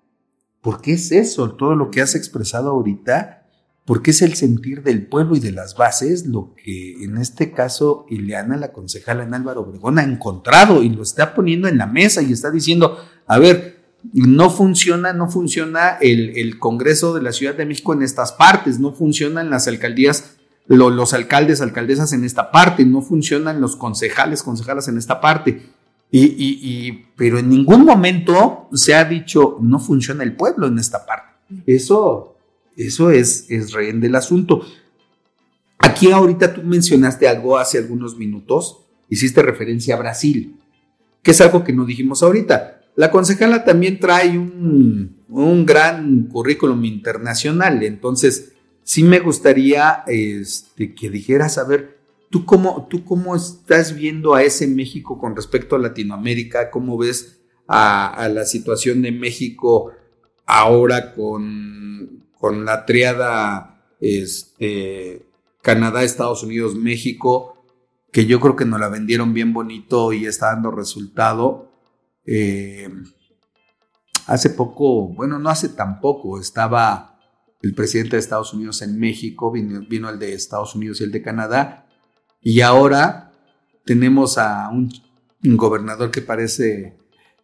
Porque 0.62 0.92
es 0.92 1.12
eso, 1.12 1.56
todo 1.56 1.74
lo 1.74 1.90
que 1.90 2.00
has 2.00 2.14
expresado 2.14 2.70
ahorita, 2.70 3.42
porque 3.84 4.12
es 4.12 4.22
el 4.22 4.34
sentir 4.34 4.82
del 4.82 5.06
pueblo 5.06 5.36
y 5.36 5.40
de 5.40 5.50
las 5.50 5.76
bases 5.76 6.26
lo 6.26 6.54
que 6.54 7.02
en 7.02 7.18
este 7.18 7.52
caso 7.52 8.06
Ileana, 8.08 8.56
la 8.56 8.72
concejala 8.72 9.24
en 9.24 9.34
Álvaro 9.34 9.62
Obregón, 9.62 9.98
ha 9.98 10.04
encontrado 10.04 10.82
y 10.82 10.88
lo 10.88 11.02
está 11.02 11.34
poniendo 11.34 11.68
en 11.68 11.78
la 11.78 11.86
mesa 11.86 12.22
y 12.22 12.32
está 12.32 12.50
diciendo, 12.50 12.96
a 13.26 13.38
ver, 13.38 13.82
no 14.12 14.50
funciona, 14.50 15.12
no 15.12 15.28
funciona 15.28 15.98
el, 16.00 16.36
el 16.36 16.58
Congreso 16.58 17.14
de 17.14 17.22
la 17.22 17.32
Ciudad 17.32 17.54
de 17.54 17.66
México 17.66 17.92
en 17.92 18.02
estas 18.02 18.32
partes, 18.32 18.78
no 18.78 18.92
funcionan 18.92 19.50
las 19.50 19.68
alcaldías, 19.68 20.36
lo- 20.66 20.90
los 20.90 21.12
alcaldes, 21.12 21.60
alcaldesas 21.60 22.12
en 22.12 22.24
esta 22.24 22.50
parte, 22.50 22.84
no 22.84 23.02
funcionan 23.02 23.60
los 23.60 23.76
concejales, 23.76 24.42
concejalas 24.42 24.88
en 24.88 24.98
esta 24.98 25.20
parte. 25.20 25.62
Y- 26.10 26.26
y- 26.38 27.06
pero 27.16 27.38
en 27.38 27.48
ningún 27.48 27.84
momento 27.84 28.68
se 28.72 28.94
ha 28.94 29.04
dicho, 29.04 29.56
no 29.60 29.78
funciona 29.78 30.22
el 30.24 30.36
pueblo 30.36 30.66
en 30.66 30.78
esta 30.78 31.06
parte. 31.06 31.32
Eso, 31.66 32.36
eso 32.76 33.10
es, 33.10 33.46
es 33.50 33.72
rehén 33.72 34.00
del 34.00 34.14
asunto. 34.14 34.62
Aquí 35.78 36.10
ahorita 36.12 36.54
tú 36.54 36.62
mencionaste 36.62 37.26
algo 37.28 37.58
hace 37.58 37.78
algunos 37.78 38.16
minutos, 38.16 38.78
hiciste 39.08 39.42
referencia 39.42 39.94
a 39.94 39.98
Brasil, 39.98 40.60
que 41.22 41.32
es 41.32 41.40
algo 41.40 41.64
que 41.64 41.72
no 41.72 41.84
dijimos 41.84 42.22
ahorita. 42.22 42.82
La 42.94 43.10
concejala 43.10 43.64
también 43.64 43.98
trae 43.98 44.38
un, 44.38 45.16
un 45.28 45.66
gran 45.66 46.24
currículum 46.24 46.84
internacional, 46.84 47.82
entonces 47.82 48.51
sí 48.82 49.02
me 49.02 49.20
gustaría 49.20 50.04
este, 50.06 50.94
que 50.94 51.10
dijeras, 51.10 51.58
a 51.58 51.64
ver, 51.64 51.98
¿tú 52.30 52.44
cómo, 52.44 52.86
¿tú 52.88 53.04
cómo 53.04 53.36
estás 53.36 53.94
viendo 53.94 54.34
a 54.34 54.42
ese 54.42 54.66
México 54.66 55.18
con 55.18 55.36
respecto 55.36 55.76
a 55.76 55.80
Latinoamérica? 55.80 56.70
¿Cómo 56.70 56.98
ves 56.98 57.40
a, 57.68 58.28
la 58.32 58.44
situación 58.44 59.02
de 59.02 59.12
México 59.12 59.92
ahora 60.46 61.12
con, 61.12 62.24
con 62.38 62.64
la 62.64 62.84
triada 62.84 63.84
este, 64.00 65.26
Canadá, 65.62 66.02
Estados 66.02 66.42
Unidos, 66.42 66.74
México? 66.74 67.52
que 68.12 68.26
yo 68.26 68.38
creo 68.40 68.54
que 68.54 68.66
nos 68.66 68.78
la 68.78 68.88
vendieron 68.88 69.32
bien 69.32 69.54
bonito 69.54 70.12
y 70.12 70.26
está 70.26 70.48
dando 70.48 70.70
resultado. 70.70 71.72
Eh, 72.26 72.88
hace 74.26 74.50
poco, 74.50 75.08
bueno, 75.08 75.38
no 75.38 75.48
hace 75.48 75.70
tan 75.70 75.98
poco, 75.98 76.38
estaba 76.38 77.11
el 77.62 77.74
presidente 77.74 78.16
de 78.16 78.20
Estados 78.20 78.52
Unidos 78.52 78.82
en 78.82 78.98
México, 78.98 79.50
vino, 79.50 79.80
vino 79.88 80.10
el 80.10 80.18
de 80.18 80.34
Estados 80.34 80.74
Unidos 80.74 81.00
y 81.00 81.04
el 81.04 81.12
de 81.12 81.22
Canadá, 81.22 81.86
y 82.40 82.60
ahora 82.60 83.32
tenemos 83.84 84.36
a 84.36 84.68
un, 84.68 84.90
gobernador 85.44 86.12
que 86.12 86.22
parece 86.22 86.96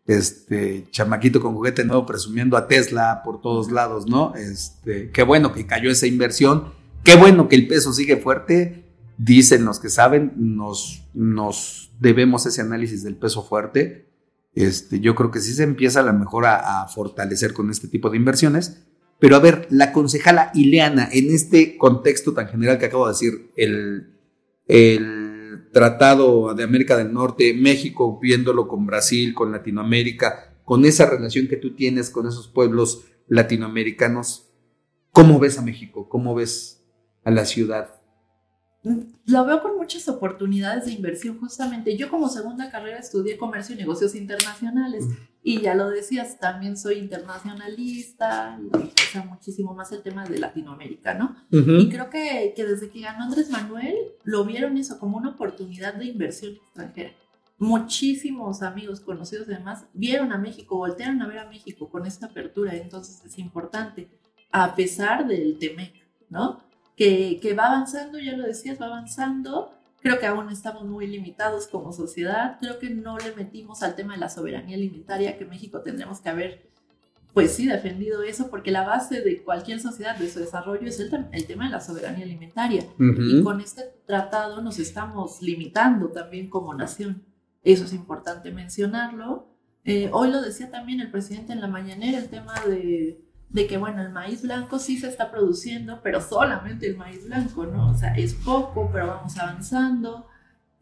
este 0.07 0.87
chamaquito 0.93 1.41
con 1.41 1.55
juguete 1.55 1.85
nuevo 1.85 2.07
presumiendo 2.07 2.57
a 2.57 2.69
Tesla 2.69 3.23
por 3.25 3.41
todos 3.41 3.73
lados, 3.73 4.07
¿no? 4.07 4.35
Este, 4.37 5.11
qué 5.11 5.25
bueno 5.25 5.53
que 5.53 5.67
cayó 5.67 5.91
esa 5.91 6.07
inversión, 6.07 6.73
qué 7.03 7.17
bueno 7.17 7.49
que 7.49 7.57
el 7.57 7.67
peso 7.67 7.93
sigue 7.93 8.17
fuerte, 8.17 8.85
dicen 9.19 9.65
los 9.65 9.81
que 9.81 9.89
saben, 9.89 10.33
nos, 10.37 11.03
nos 11.13 11.91
debemos 11.99 12.47
ese 12.47 12.61
análisis 12.61 13.03
del 13.03 13.17
peso 13.17 13.43
fuerte. 13.43 14.09
Este, 14.55 15.01
yo 15.01 15.17
creo 15.17 15.33
que 15.33 15.41
sí 15.41 15.53
se 15.53 15.65
empieza 15.65 16.01
a 16.01 16.05
lo 16.05 16.13
mejor 16.13 16.47
a 16.47 16.87
fortalecer 16.87 17.53
con 17.53 17.71
este 17.71 17.89
tipo 17.89 18.11
de 18.11 18.17
inversiones. 18.17 18.88
Pero 19.19 19.37
a 19.37 19.41
ver, 19.41 19.67
la 19.71 19.93
concejala 19.93 20.51
Ileana, 20.55 21.09
en 21.11 21.31
este 21.31 21.77
contexto 21.77 22.35
tan 22.35 22.49
general 22.49 22.79
que 22.79 22.87
acabo 22.87 23.07
de 23.07 23.13
decir, 23.13 23.51
el, 23.57 24.15
el 24.67 25.69
Tratado 25.73 26.55
de 26.55 26.63
América 26.63 26.97
del 26.97 27.13
Norte, 27.13 27.53
México 27.55 28.19
viéndolo 28.21 28.69
con 28.69 28.87
Brasil, 28.87 29.35
con 29.35 29.51
Latinoamérica, 29.51 30.57
con 30.65 30.85
esa 30.85 31.07
relación 31.07 31.49
que 31.49 31.57
tú 31.57 31.75
tienes 31.75 32.11
con 32.11 32.27
esos 32.29 32.49
pueblos 32.49 33.07
latinoamericanos, 33.27 34.51
¿cómo 35.13 35.39
ves 35.39 35.59
a 35.59 35.63
México? 35.63 36.09
¿Cómo 36.09 36.35
ves 36.35 36.85
a 37.25 37.31
la 37.31 37.45
ciudad? 37.45 37.95
Lo 39.27 39.45
veo 39.45 39.63
con 39.63 39.77
muchas 39.77 40.09
oportunidades 40.09 40.87
de 40.87 40.93
inversión 40.93 41.39
justamente. 41.41 41.97
Yo 41.97 42.09
como 42.09 42.29
segunda 42.29 42.71
carrera 42.71 42.99
estudié 42.99 43.37
comercio 43.37 43.75
y 43.75 43.79
negocios 43.79 44.15
internacionales 44.15 45.05
y 45.43 45.61
ya 45.61 45.75
lo 45.75 45.89
decías, 45.89 46.39
también 46.39 46.77
soy 46.77 46.99
internacionalista, 46.99 48.59
y 48.59 48.77
me 48.77 48.85
interesa 48.85 49.25
muchísimo 49.25 49.73
más 49.73 49.93
el 49.93 50.03
tema 50.03 50.27
de 50.27 50.39
Latinoamérica, 50.39 51.15
¿no? 51.15 51.37
Y 51.51 51.89
creo 51.89 52.11
que, 52.11 52.53
que 52.55 52.65
desde 52.65 52.91
que 52.91 53.01
ganó 53.01 53.25
Andrés 53.25 53.49
Manuel 53.49 53.97
lo 54.25 54.45
vieron 54.45 54.77
eso 54.77 54.99
como 54.99 55.17
una 55.17 55.31
oportunidad 55.31 55.95
de 55.95 56.07
inversión 56.07 56.55
extranjera. 56.55 57.13
Muchísimos 57.57 58.63
amigos 58.63 59.01
conocidos 59.01 59.49
además 59.49 59.87
vieron 59.93 60.33
a 60.33 60.39
México, 60.39 60.77
voltearon 60.77 61.23
a 61.23 61.27
ver 61.27 61.39
a 61.39 61.49
México 61.49 61.89
con 61.89 62.07
esta 62.07 62.27
apertura, 62.27 62.75
entonces 62.75 63.25
es 63.25 63.39
importante, 63.39 64.09
a 64.53 64.75
pesar 64.75 65.27
del 65.27 65.59
TEMEC, 65.59 65.95
¿no? 66.31 66.63
Que, 66.97 67.39
que 67.41 67.55
va 67.55 67.67
avanzando, 67.67 68.19
ya 68.19 68.37
lo 68.37 68.45
decías, 68.45 68.81
va 68.81 68.87
avanzando, 68.87 69.78
Creo 70.01 70.19
que 70.19 70.27
aún 70.27 70.51
estamos 70.51 70.85
muy 70.85 71.07
limitados 71.07 71.67
como 71.67 71.93
sociedad. 71.93 72.59
Creo 72.61 72.79
que 72.79 72.91
no 72.91 73.19
le 73.19 73.35
metimos 73.35 73.83
al 73.83 73.97
tema 73.97 74.15
de 74.15 74.21
la 74.21 74.29
soberanía 74.29 74.77
alimentaria, 74.77 75.37
que 75.37 75.45
México 75.45 75.81
tendremos 75.81 76.21
que 76.21 76.29
haber, 76.29 76.69
pues 77.35 77.53
sí, 77.53 77.67
defendido 77.67 78.23
eso, 78.23 78.49
porque 78.49 78.71
la 78.71 78.85
base 78.85 79.21
de 79.21 79.43
cualquier 79.43 79.81
sociedad, 79.81 80.17
de 80.17 80.31
su 80.31 80.39
desarrollo, 80.39 80.87
es 80.87 81.01
el, 81.01 81.27
el 81.33 81.47
tema 81.47 81.65
de 81.65 81.71
la 81.71 81.81
soberanía 81.81 82.25
alimentaria. 82.25 82.85
Y 82.99 83.43
con 83.43 83.61
este 83.61 83.83
tratado 84.07 84.63
nos 84.63 84.79
estamos 84.79 85.43
limitando 85.43 86.09
también 86.09 86.49
como 86.49 86.75
nación. 86.75 87.25
Eso 87.65 87.85
es 87.85 87.93
importante 87.93 88.53
mencionarlo. 88.53 89.49
Eh, 89.85 90.11
hoy 90.13 90.31
lo 90.31 90.41
decía 90.43 90.71
también 90.71 91.01
el 91.01 91.11
presidente 91.11 91.53
en 91.53 91.61
la 91.61 91.69
mañanera, 91.69 92.19
el 92.19 92.29
tema 92.29 92.55
de, 92.67 93.28
de 93.51 93.67
que, 93.67 93.79
bueno, 93.79 94.03
el 94.03 94.11
maíz 94.11 94.43
blanco 94.43 94.79
sí 94.79 94.99
se 94.99 95.09
está 95.09 95.31
produciendo, 95.31 96.01
pero 96.03 96.21
solamente 96.21 96.87
el 96.87 96.97
maíz 96.97 97.27
blanco, 97.27 97.67
¿no? 97.67 97.91
O 97.91 97.95
sea, 97.95 98.15
es 98.15 98.35
poco, 98.35 98.91
pero 98.93 99.07
vamos 99.07 99.39
avanzando. 99.39 100.27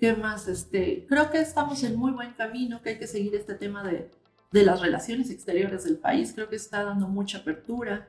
¿Qué 0.01 0.15
más? 0.15 0.49
Este, 0.49 1.07
creo 1.09 1.31
que 1.31 1.41
estamos 1.41 1.83
en 1.85 1.97
muy 1.97 2.13
buen 2.13 2.35
camino, 2.35 2.83
que 2.83 2.91
hay 2.91 2.99
que 2.99 3.07
seguir 3.07 3.35
este 3.35 3.55
tema 3.55 3.83
de, 3.83 4.11
de 4.53 4.65
las 4.65 4.81
relaciones 4.81 5.31
exteriores 5.31 5.85
del 5.85 5.97
país. 5.97 6.33
Creo 6.35 6.49
que 6.49 6.57
está 6.57 6.83
dando 6.85 7.09
mucha 7.09 7.39
apertura. 7.39 8.09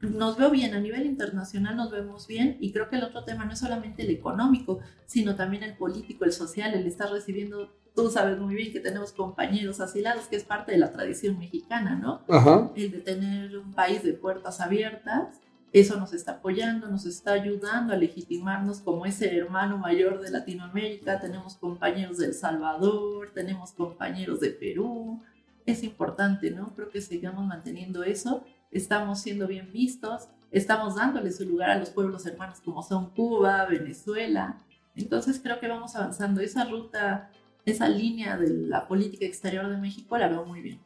Nos 0.00 0.38
veo 0.38 0.50
bien, 0.50 0.74
a 0.74 0.80
nivel 0.80 1.04
internacional 1.04 1.76
nos 1.76 1.90
vemos 1.90 2.26
bien 2.26 2.56
y 2.58 2.72
creo 2.72 2.88
que 2.88 2.96
el 2.96 3.04
otro 3.04 3.24
tema 3.24 3.44
no 3.44 3.52
es 3.52 3.58
solamente 3.58 4.02
el 4.02 4.10
económico, 4.10 4.80
sino 5.04 5.36
también 5.36 5.62
el 5.62 5.76
político, 5.76 6.24
el 6.24 6.32
social, 6.32 6.72
el 6.72 6.86
estar 6.86 7.10
recibiendo, 7.10 7.76
tú 7.94 8.10
sabes 8.10 8.38
muy 8.38 8.54
bien 8.54 8.72
que 8.72 8.80
tenemos 8.80 9.12
compañeros 9.12 9.80
asilados, 9.80 10.26
que 10.26 10.36
es 10.36 10.44
parte 10.44 10.72
de 10.72 10.78
la 10.78 10.92
tradición 10.92 11.38
mexicana, 11.38 11.96
¿no? 11.96 12.22
Ajá. 12.28 12.70
el 12.74 12.90
de 12.90 12.98
tener 12.98 13.58
un 13.58 13.72
país 13.72 14.02
de 14.02 14.12
puertas 14.12 14.60
abiertas, 14.60 15.40
eso 15.72 15.96
nos 15.96 16.12
está 16.12 16.32
apoyando, 16.32 16.88
nos 16.88 17.06
está 17.06 17.32
ayudando 17.32 17.92
a 17.92 17.96
legitimarnos 17.96 18.80
como 18.80 19.06
ese 19.06 19.36
hermano 19.36 19.78
mayor 19.78 20.20
de 20.20 20.30
Latinoamérica. 20.30 21.20
Tenemos 21.20 21.54
compañeros 21.54 22.18
de 22.18 22.26
El 22.26 22.34
Salvador, 22.34 23.30
tenemos 23.34 23.72
compañeros 23.72 24.40
de 24.40 24.50
Perú. 24.50 25.22
Es 25.66 25.84
importante, 25.84 26.50
¿no? 26.50 26.74
Creo 26.74 26.88
que 26.88 27.00
sigamos 27.00 27.46
manteniendo 27.46 28.02
eso. 28.02 28.44
Estamos 28.72 29.20
siendo 29.20 29.46
bien 29.46 29.70
vistos, 29.72 30.28
estamos 30.50 30.96
dándole 30.96 31.30
su 31.30 31.44
lugar 31.44 31.70
a 31.70 31.78
los 31.78 31.90
pueblos 31.90 32.26
hermanos 32.26 32.60
como 32.60 32.82
son 32.82 33.10
Cuba, 33.10 33.64
Venezuela. 33.66 34.60
Entonces 34.96 35.40
creo 35.40 35.60
que 35.60 35.68
vamos 35.68 35.94
avanzando. 35.94 36.40
Esa 36.40 36.64
ruta, 36.64 37.30
esa 37.66 37.88
línea 37.88 38.36
de 38.36 38.48
la 38.48 38.86
política 38.88 39.24
exterior 39.26 39.68
de 39.68 39.76
México 39.76 40.16
la 40.18 40.28
veo 40.28 40.44
muy 40.44 40.60
bien. 40.60 40.80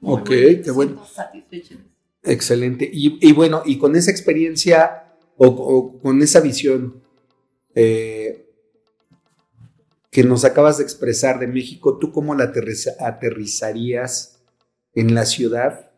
Muy, 0.00 0.20
Ok, 0.20 0.28
bien. 0.30 0.62
qué 0.62 0.70
bueno. 0.70 1.04
satisfecha. 1.04 1.74
Excelente. 2.22 2.88
Y, 2.92 3.18
y 3.26 3.32
bueno, 3.32 3.62
y 3.64 3.78
con 3.78 3.96
esa 3.96 4.10
experiencia 4.10 5.04
o, 5.36 5.46
o 5.46 5.98
con 6.00 6.20
esa 6.22 6.40
visión 6.40 7.02
eh, 7.74 8.44
que 10.10 10.24
nos 10.24 10.44
acabas 10.44 10.78
de 10.78 10.84
expresar 10.84 11.38
de 11.38 11.46
México, 11.46 11.98
¿tú 11.98 12.12
cómo 12.12 12.34
la 12.34 12.44
aterriza- 12.52 12.96
aterrizarías 12.98 14.40
en 14.94 15.14
la 15.14 15.24
ciudad? 15.26 15.90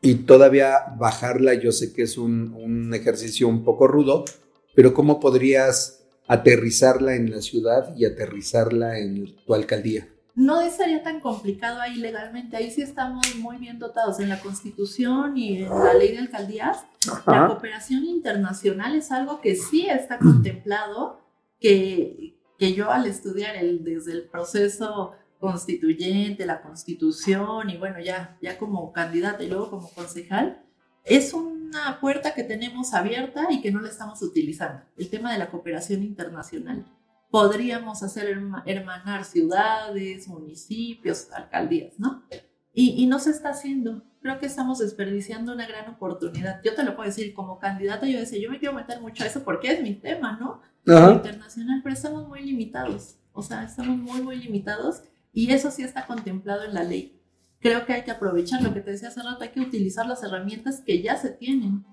Y 0.00 0.14
todavía 0.14 0.78
bajarla, 0.98 1.54
yo 1.54 1.70
sé 1.70 1.92
que 1.92 2.02
es 2.02 2.18
un, 2.18 2.52
un 2.54 2.92
ejercicio 2.92 3.46
un 3.46 3.62
poco 3.64 3.86
rudo, 3.86 4.24
pero 4.74 4.94
¿cómo 4.94 5.20
podrías 5.20 6.01
aterrizarla 6.32 7.14
en 7.14 7.30
la 7.30 7.42
ciudad 7.42 7.94
y 7.94 8.06
aterrizarla 8.06 8.98
en 8.98 9.36
tu 9.44 9.54
alcaldía? 9.54 10.08
No 10.34 10.68
sería 10.70 11.02
tan 11.02 11.20
complicado 11.20 11.78
ahí 11.78 11.96
legalmente. 11.96 12.56
Ahí 12.56 12.70
sí 12.70 12.80
estamos 12.80 13.34
muy 13.36 13.58
bien 13.58 13.78
dotados 13.78 14.18
en 14.18 14.30
la 14.30 14.40
Constitución 14.40 15.36
y 15.36 15.64
en 15.64 15.68
la 15.68 15.92
ley 15.92 16.12
de 16.12 16.18
alcaldías. 16.18 16.86
La 17.26 17.48
cooperación 17.48 18.04
internacional 18.04 18.96
es 18.96 19.12
algo 19.12 19.42
que 19.42 19.56
sí 19.56 19.86
está 19.86 20.18
contemplado, 20.18 21.20
que, 21.60 22.38
que 22.58 22.72
yo 22.72 22.90
al 22.90 23.04
estudiar 23.06 23.56
el, 23.56 23.84
desde 23.84 24.12
el 24.12 24.22
proceso 24.22 25.12
constituyente, 25.38 26.46
la 26.46 26.62
constitución 26.62 27.68
y 27.68 27.76
bueno, 27.76 28.00
ya, 28.00 28.38
ya 28.40 28.56
como 28.56 28.92
candidata 28.92 29.42
y 29.42 29.48
luego 29.48 29.68
como 29.68 29.90
concejal, 29.90 30.64
es 31.04 31.34
una 31.72 32.00
puerta 32.00 32.34
que 32.34 32.44
tenemos 32.44 32.92
abierta 32.94 33.46
y 33.50 33.60
que 33.60 33.72
no 33.72 33.80
la 33.80 33.88
estamos 33.88 34.20
utilizando. 34.22 34.82
El 34.96 35.08
tema 35.08 35.32
de 35.32 35.38
la 35.38 35.50
cooperación 35.50 36.02
internacional. 36.02 36.84
Podríamos 37.30 38.02
hacer 38.02 38.28
herma- 38.28 38.62
hermanar 38.66 39.24
ciudades, 39.24 40.28
municipios, 40.28 41.32
alcaldías, 41.32 41.98
¿no? 41.98 42.22
Y, 42.74 43.02
y 43.02 43.06
no 43.06 43.18
se 43.18 43.30
está 43.30 43.50
haciendo. 43.50 44.02
Creo 44.20 44.38
que 44.38 44.46
estamos 44.46 44.78
desperdiciando 44.78 45.52
una 45.52 45.66
gran 45.66 45.88
oportunidad. 45.88 46.60
Yo 46.62 46.74
te 46.74 46.84
lo 46.84 46.94
puedo 46.94 47.08
decir, 47.08 47.32
como 47.34 47.58
candidata, 47.58 48.06
yo 48.06 48.18
decía, 48.20 48.38
yo 48.40 48.50
me 48.50 48.58
quiero 48.58 48.74
meter 48.74 49.00
mucho 49.00 49.24
a 49.24 49.26
eso 49.26 49.42
porque 49.44 49.72
es 49.72 49.82
mi 49.82 49.94
tema, 49.94 50.36
¿no? 50.38 50.60
Ajá. 50.86 51.12
internacional, 51.12 51.80
pero 51.82 51.94
estamos 51.94 52.28
muy 52.28 52.42
limitados. 52.42 53.16
O 53.32 53.42
sea, 53.42 53.64
estamos 53.64 53.96
muy, 53.96 54.20
muy 54.20 54.36
limitados 54.36 55.02
y 55.32 55.50
eso 55.52 55.70
sí 55.70 55.82
está 55.82 56.06
contemplado 56.06 56.64
en 56.64 56.74
la 56.74 56.82
ley. 56.84 57.18
Creo 57.62 57.86
que 57.86 57.92
hay 57.92 58.02
que 58.02 58.10
aprovechar 58.10 58.60
lo 58.60 58.74
que 58.74 58.80
te 58.80 58.90
decía 58.90 59.08
hace 59.08 59.22
rato, 59.22 59.44
hay 59.44 59.50
que 59.50 59.60
utilizar 59.60 60.06
las 60.06 60.22
herramientas 60.24 60.82
que 60.84 61.00
ya 61.00 61.16
se 61.16 61.30
tienen. 61.30 61.84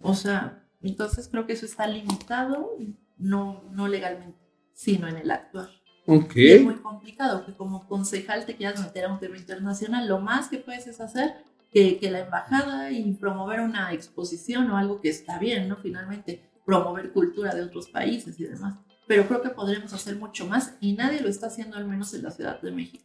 O 0.00 0.14
sea, 0.14 0.66
entonces 0.82 1.28
creo 1.28 1.46
que 1.46 1.52
eso 1.52 1.64
está 1.64 1.86
limitado, 1.86 2.72
no, 3.16 3.62
no 3.72 3.86
legalmente, 3.86 4.38
sino 4.72 5.06
en 5.06 5.16
el 5.16 5.30
actuar. 5.30 5.70
Ok. 6.06 6.36
Y 6.36 6.52
es 6.52 6.62
muy 6.64 6.74
complicado 6.74 7.46
que 7.46 7.54
como 7.54 7.86
concejal 7.86 8.44
te 8.44 8.56
quieras 8.56 8.80
meter 8.80 9.04
a 9.04 9.12
un 9.12 9.20
tema 9.20 9.38
internacional. 9.38 10.08
Lo 10.08 10.18
más 10.18 10.48
que 10.48 10.58
puedes 10.58 10.86
es 10.88 11.00
hacer 11.00 11.36
que, 11.72 11.96
que 11.98 12.10
la 12.10 12.20
embajada 12.20 12.90
y 12.90 13.14
promover 13.14 13.60
una 13.60 13.92
exposición 13.92 14.70
o 14.70 14.76
algo 14.76 15.00
que 15.00 15.08
está 15.08 15.38
bien, 15.38 15.68
¿no? 15.68 15.76
Finalmente, 15.76 16.50
promover 16.66 17.12
cultura 17.12 17.54
de 17.54 17.62
otros 17.62 17.88
países 17.88 18.38
y 18.40 18.44
demás. 18.44 18.74
Pero 19.06 19.26
creo 19.28 19.42
que 19.42 19.50
podremos 19.50 19.92
hacer 19.92 20.16
mucho 20.16 20.46
más 20.46 20.76
y 20.80 20.94
nadie 20.94 21.20
lo 21.20 21.28
está 21.28 21.46
haciendo, 21.46 21.76
al 21.76 21.86
menos 21.86 22.12
en 22.14 22.22
la 22.22 22.30
Ciudad 22.30 22.60
de 22.60 22.72
México. 22.72 23.04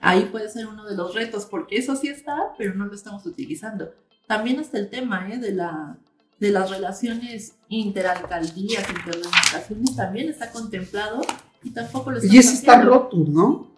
Ahí 0.00 0.26
puede 0.26 0.48
ser 0.50 0.66
uno 0.66 0.84
de 0.84 0.96
los 0.96 1.14
retos, 1.14 1.46
porque 1.46 1.76
eso 1.76 1.96
sí 1.96 2.08
está, 2.08 2.52
pero 2.58 2.74
no 2.74 2.86
lo 2.86 2.94
estamos 2.94 3.24
utilizando. 3.26 3.92
También 4.26 4.60
está 4.60 4.78
el 4.78 4.90
tema 4.90 5.28
¿eh? 5.32 5.38
de, 5.38 5.52
la, 5.52 5.96
de 6.38 6.50
las 6.50 6.70
relaciones 6.70 7.54
interalcaldías, 7.68 8.84
interdemarcaciones, 8.90 9.96
también 9.96 10.28
está 10.28 10.50
contemplado 10.52 11.20
y 11.62 11.70
tampoco 11.70 12.10
lo 12.10 12.18
estamos 12.18 12.34
Y 12.34 12.38
ese 12.38 12.54
está 12.54 12.80
roto, 12.82 13.16
¿no? 13.26 13.70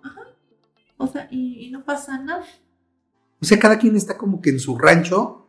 O 0.96 1.06
sea, 1.06 1.28
y, 1.30 1.66
y 1.66 1.70
no 1.70 1.84
pasa 1.84 2.18
nada. 2.18 2.44
O 3.40 3.44
sea, 3.44 3.58
cada 3.58 3.78
quien 3.78 3.94
está 3.96 4.18
como 4.18 4.40
que 4.40 4.50
en 4.50 4.58
su 4.58 4.76
rancho 4.76 5.46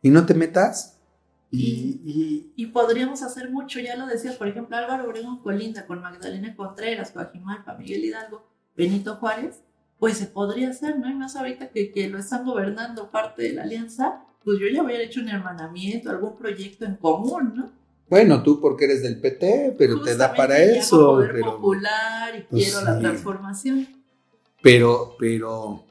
y 0.00 0.10
no 0.10 0.24
te 0.24 0.34
metas. 0.34 0.98
Y, 1.50 2.00
y- 2.04 2.52
Y 2.56 2.66
podríamos 2.66 3.22
hacer 3.22 3.50
mucho, 3.50 3.80
ya 3.80 3.96
lo 3.96 4.06
decías, 4.06 4.36
por 4.36 4.46
ejemplo, 4.48 4.76
Álvaro 4.76 5.04
Obregón 5.08 5.40
colinda 5.42 5.86
con 5.86 6.00
Magdalena 6.00 6.54
Contreras, 6.54 7.10
Coajimalpa, 7.10 7.74
Miguel 7.74 8.04
Hidalgo, 8.04 8.46
Benito 8.76 9.16
Juárez, 9.16 9.60
pues 9.98 10.18
se 10.18 10.26
podría 10.26 10.70
hacer, 10.70 10.98
¿no? 10.98 11.08
Y 11.10 11.14
más 11.14 11.36
ahorita 11.36 11.68
que, 11.70 11.92
que 11.92 12.08
lo 12.08 12.18
están 12.18 12.44
gobernando 12.44 13.10
parte 13.10 13.42
de 13.44 13.52
la 13.52 13.62
alianza, 13.62 14.20
pues 14.44 14.58
yo 14.60 14.66
ya 14.68 14.82
hubiera 14.82 15.02
hecho 15.02 15.20
un 15.20 15.28
hermanamiento, 15.28 16.10
algún 16.10 16.36
proyecto 16.36 16.84
en 16.84 16.96
común, 16.96 17.52
¿no? 17.56 17.70
Bueno, 18.10 18.42
tú 18.42 18.60
porque 18.60 18.84
eres 18.84 19.02
del 19.02 19.18
PT, 19.18 19.74
pero 19.78 20.02
te 20.02 20.14
da 20.16 20.34
para 20.34 20.58
eso. 20.62 20.98
poder 21.14 21.32
pero, 21.32 21.52
popular 21.56 22.36
y 22.38 22.42
pues 22.42 22.64
quiero 22.64 22.82
la 22.84 22.98
transformación. 22.98 23.88
pero, 24.60 25.16
pero, 25.18 25.84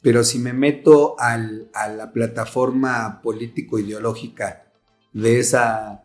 pero 0.00 0.24
si 0.24 0.38
me 0.38 0.54
meto 0.54 1.14
al- 1.18 1.68
a 1.74 1.88
la 1.88 2.10
plataforma 2.10 3.20
político-ideológica 3.22 4.64
de 5.12 5.40
esa 5.40 6.02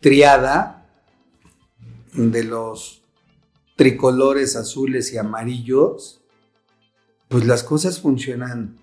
triada 0.00 0.84
de 2.14 2.42
los 2.44 3.03
tricolores 3.76 4.56
azules 4.56 5.12
y 5.12 5.18
amarillos, 5.18 6.22
pues 7.28 7.44
las 7.44 7.62
cosas 7.62 8.00
funcionan 8.00 8.78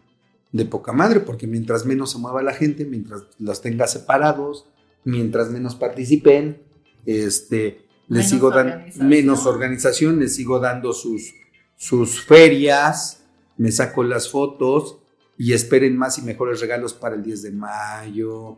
de 0.51 0.65
poca 0.65 0.91
madre, 0.91 1.21
porque 1.21 1.47
mientras 1.47 1.85
menos 1.85 2.11
se 2.11 2.17
mueva 2.17 2.43
la 2.43 2.53
gente, 2.53 2.85
mientras 2.85 3.23
los 3.39 3.61
tenga 3.61 3.87
separados, 3.87 4.67
mientras 5.05 5.49
menos 5.49 5.75
participen, 5.75 6.61
este, 7.05 7.85
les 8.07 8.25
Menos 8.25 8.29
sigo 8.29 8.51
dando 8.51 9.05
menos 9.05 9.45
organización, 9.45 10.19
les 10.19 10.35
sigo 10.35 10.59
dando 10.59 10.91
sus, 10.91 11.33
sus 11.77 12.21
ferias, 12.21 13.23
me 13.57 13.71
saco 13.71 14.03
las 14.03 14.29
fotos 14.29 14.97
y 15.37 15.53
esperen 15.53 15.97
más 15.97 16.17
y 16.17 16.21
mejores 16.23 16.59
regalos 16.59 16.93
para 16.93 17.15
el 17.15 17.23
10 17.23 17.41
de 17.43 17.51
mayo, 17.51 18.57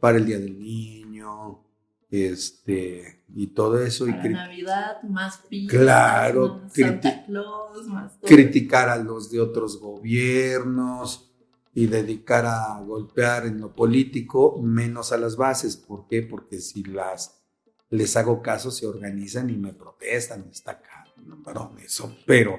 para 0.00 0.16
el 0.18 0.24
Día 0.24 0.38
del 0.38 0.58
Niño, 0.58 1.65
este, 2.10 3.22
y 3.34 3.48
todo 3.48 3.82
eso, 3.82 4.06
y 4.06 4.12
Para 4.12 4.28
Navidad, 4.28 5.02
más 5.02 5.40
Claro, 5.68 6.60
más 6.62 6.72
Santa 6.72 7.24
Claus, 7.26 7.86
más 7.86 8.20
todo. 8.20 8.28
criticar 8.28 8.88
a 8.88 8.96
los 8.96 9.30
de 9.30 9.40
otros 9.40 9.80
gobiernos 9.80 11.32
y 11.74 11.86
dedicar 11.86 12.46
a 12.46 12.80
golpear 12.80 13.46
en 13.46 13.60
lo 13.60 13.74
político 13.74 14.58
menos 14.62 15.12
a 15.12 15.18
las 15.18 15.36
bases. 15.36 15.76
¿Por 15.76 16.06
qué? 16.06 16.22
Porque 16.22 16.60
si 16.60 16.84
las 16.84 17.42
les 17.90 18.16
hago 18.16 18.42
caso 18.42 18.70
se 18.70 18.86
organizan 18.86 19.50
y 19.50 19.56
me 19.56 19.72
protestan, 19.72 20.48
está 20.50 20.72
acá, 20.72 21.04
no, 21.24 21.42
perdón, 21.42 21.76
eso, 21.84 22.16
pero, 22.26 22.58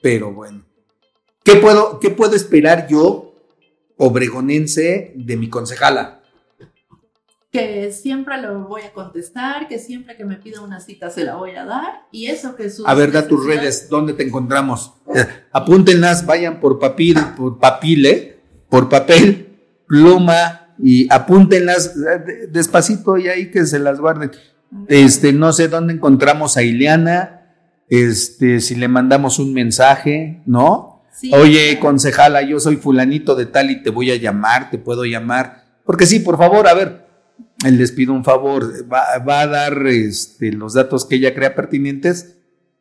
pero 0.00 0.32
bueno. 0.32 0.64
¿Qué 1.42 1.56
puedo, 1.56 1.98
qué 1.98 2.10
puedo 2.10 2.36
esperar 2.36 2.86
yo, 2.86 3.34
obregonense, 3.96 5.12
de 5.16 5.36
mi 5.36 5.48
concejala? 5.48 6.19
Que 7.50 7.90
siempre 7.90 8.40
lo 8.40 8.60
voy 8.68 8.82
a 8.82 8.92
contestar, 8.92 9.66
que 9.66 9.80
siempre 9.80 10.16
que 10.16 10.24
me 10.24 10.36
pida 10.36 10.60
una 10.60 10.78
cita 10.78 11.10
se 11.10 11.24
la 11.24 11.34
voy 11.34 11.50
a 11.56 11.64
dar. 11.64 12.02
Y 12.12 12.26
eso 12.26 12.54
que 12.54 12.70
sus 12.70 12.86
A 12.86 12.94
ver, 12.94 13.10
da 13.10 13.26
tus 13.26 13.44
redes, 13.44 13.88
¿dónde 13.90 14.12
te 14.12 14.22
encontramos? 14.22 14.94
Eh, 15.14 15.26
apúntenlas, 15.50 16.24
vayan 16.26 16.60
por 16.60 16.78
papel, 16.78 17.16
por 17.36 17.58
papile, 17.58 18.38
por 18.68 18.88
papel, 18.88 19.58
pluma 19.88 20.68
y 20.78 21.12
apúntenlas 21.12 21.88
eh, 21.96 22.18
de- 22.24 22.46
despacito 22.46 23.18
y 23.18 23.26
ahí 23.28 23.50
que 23.50 23.66
se 23.66 23.80
las 23.80 23.98
guarden. 23.98 24.30
Este, 24.86 25.32
no 25.32 25.52
sé 25.52 25.66
dónde 25.66 25.92
encontramos 25.94 26.56
a 26.56 26.62
Ileana, 26.62 27.48
este, 27.88 28.60
si 28.60 28.76
le 28.76 28.86
mandamos 28.86 29.40
un 29.40 29.52
mensaje, 29.52 30.40
¿no? 30.46 31.02
Sí, 31.12 31.32
Oye, 31.34 31.70
claro. 31.72 31.80
concejala, 31.80 32.42
yo 32.42 32.60
soy 32.60 32.76
fulanito 32.76 33.34
de 33.34 33.46
tal 33.46 33.72
y 33.72 33.82
te 33.82 33.90
voy 33.90 34.12
a 34.12 34.16
llamar, 34.16 34.70
te 34.70 34.78
puedo 34.78 35.04
llamar. 35.04 35.64
Porque 35.84 36.06
sí, 36.06 36.20
por 36.20 36.38
favor, 36.38 36.68
a 36.68 36.74
ver, 36.74 36.88
eh, 36.88 36.99
les 37.68 37.92
pido 37.92 38.12
un 38.12 38.24
favor, 38.24 38.64
va, 38.90 39.18
va 39.18 39.40
a 39.42 39.46
dar 39.46 39.86
este, 39.86 40.52
los 40.52 40.74
datos 40.74 41.04
que 41.04 41.16
ella 41.16 41.34
crea 41.34 41.54
pertinentes, 41.54 42.36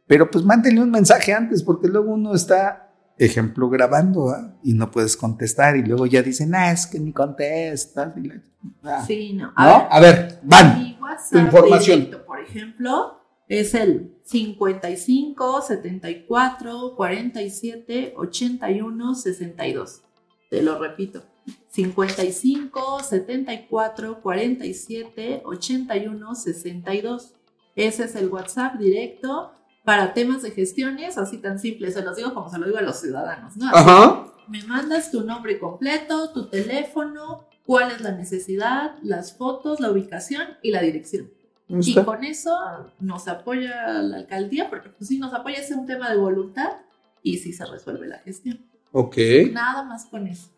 pero 0.07 0.31
pues 0.31 0.43
mándenle 0.45 0.81
un 0.81 0.91
mensaje 0.91 1.33
antes, 1.33 1.63
porque 1.63 1.87
luego 1.87 2.11
uno 2.13 2.33
está, 2.33 2.91
ejemplo, 3.17 3.69
grabando 3.69 4.29
¿ah? 4.29 4.55
y 4.63 4.73
no 4.73 4.89
puedes 4.89 5.17
contestar 5.17 5.75
y 5.75 5.83
luego 5.83 6.05
ya 6.05 6.21
dicen, 6.23 6.55
ah, 6.55 6.71
es 6.71 6.87
que 6.87 6.99
ni 6.99 7.11
contestas. 7.11 8.13
y 8.17 8.27
la- 8.27 8.41
ah. 8.83 9.03
Sí, 9.05 9.33
no. 9.33 9.47
¿No? 9.47 9.53
A 9.57 9.65
ver, 9.67 9.87
A 9.89 9.99
ver, 9.99 10.39
van. 10.43 10.79
Mi 10.81 10.97
WhatsApp 11.01 11.31
tu 11.31 11.37
información. 11.39 11.99
directo, 11.99 12.25
por 12.25 12.39
ejemplo, 12.39 13.21
es 13.47 13.73
el 13.73 14.15
55 14.23 15.61
74 15.61 16.93
47 16.95 18.13
81 18.15 19.15
62. 19.15 20.01
Te 20.49 20.61
lo 20.63 20.79
repito. 20.79 21.23
55 21.69 23.03
74 23.03 24.21
47 24.21 25.41
81 25.45 26.35
62. 26.35 27.33
Ese 27.75 28.03
es 28.03 28.15
el 28.15 28.29
WhatsApp 28.29 28.75
directo 28.77 29.51
para 29.83 30.13
temas 30.13 30.41
de 30.41 30.51
gestiones, 30.51 31.17
así 31.17 31.37
tan 31.37 31.59
simple. 31.59 31.91
Se 31.91 32.01
los 32.01 32.15
digo 32.15 32.33
como 32.33 32.49
se 32.49 32.57
lo 32.57 32.65
digo 32.65 32.77
a 32.77 32.81
los 32.81 32.99
ciudadanos, 32.99 33.55
¿no? 33.57 33.69
Ajá. 33.69 34.25
me 34.47 34.63
mandas 34.63 35.11
tu 35.11 35.23
nombre 35.23 35.59
completo, 35.59 36.31
tu 36.31 36.49
teléfono, 36.49 37.47
cuál 37.65 37.91
es 37.91 38.01
la 38.01 38.11
necesidad, 38.11 38.95
las 39.03 39.37
fotos, 39.37 39.79
la 39.79 39.91
ubicación 39.91 40.43
y 40.63 40.71
la 40.71 40.81
dirección. 40.81 41.31
Y 41.69 41.93
con 42.03 42.23
eso 42.23 42.57
nos 42.99 43.27
apoya 43.27 44.01
la 44.01 44.17
alcaldía, 44.17 44.71
porque 44.71 44.89
pues 44.89 45.07
sí 45.07 45.19
nos 45.19 45.33
apoya, 45.35 45.59
es 45.59 45.69
un 45.69 45.85
tema 45.85 46.09
de 46.09 46.17
voluntad 46.17 46.77
y 47.21 47.37
sí 47.37 47.53
se 47.53 47.63
resuelve 47.65 48.07
la 48.07 48.17
gestión. 48.19 48.65
Ok. 48.91 49.17
Nada 49.51 49.83
más 49.83 50.07
con 50.07 50.25
eso. 50.25 50.49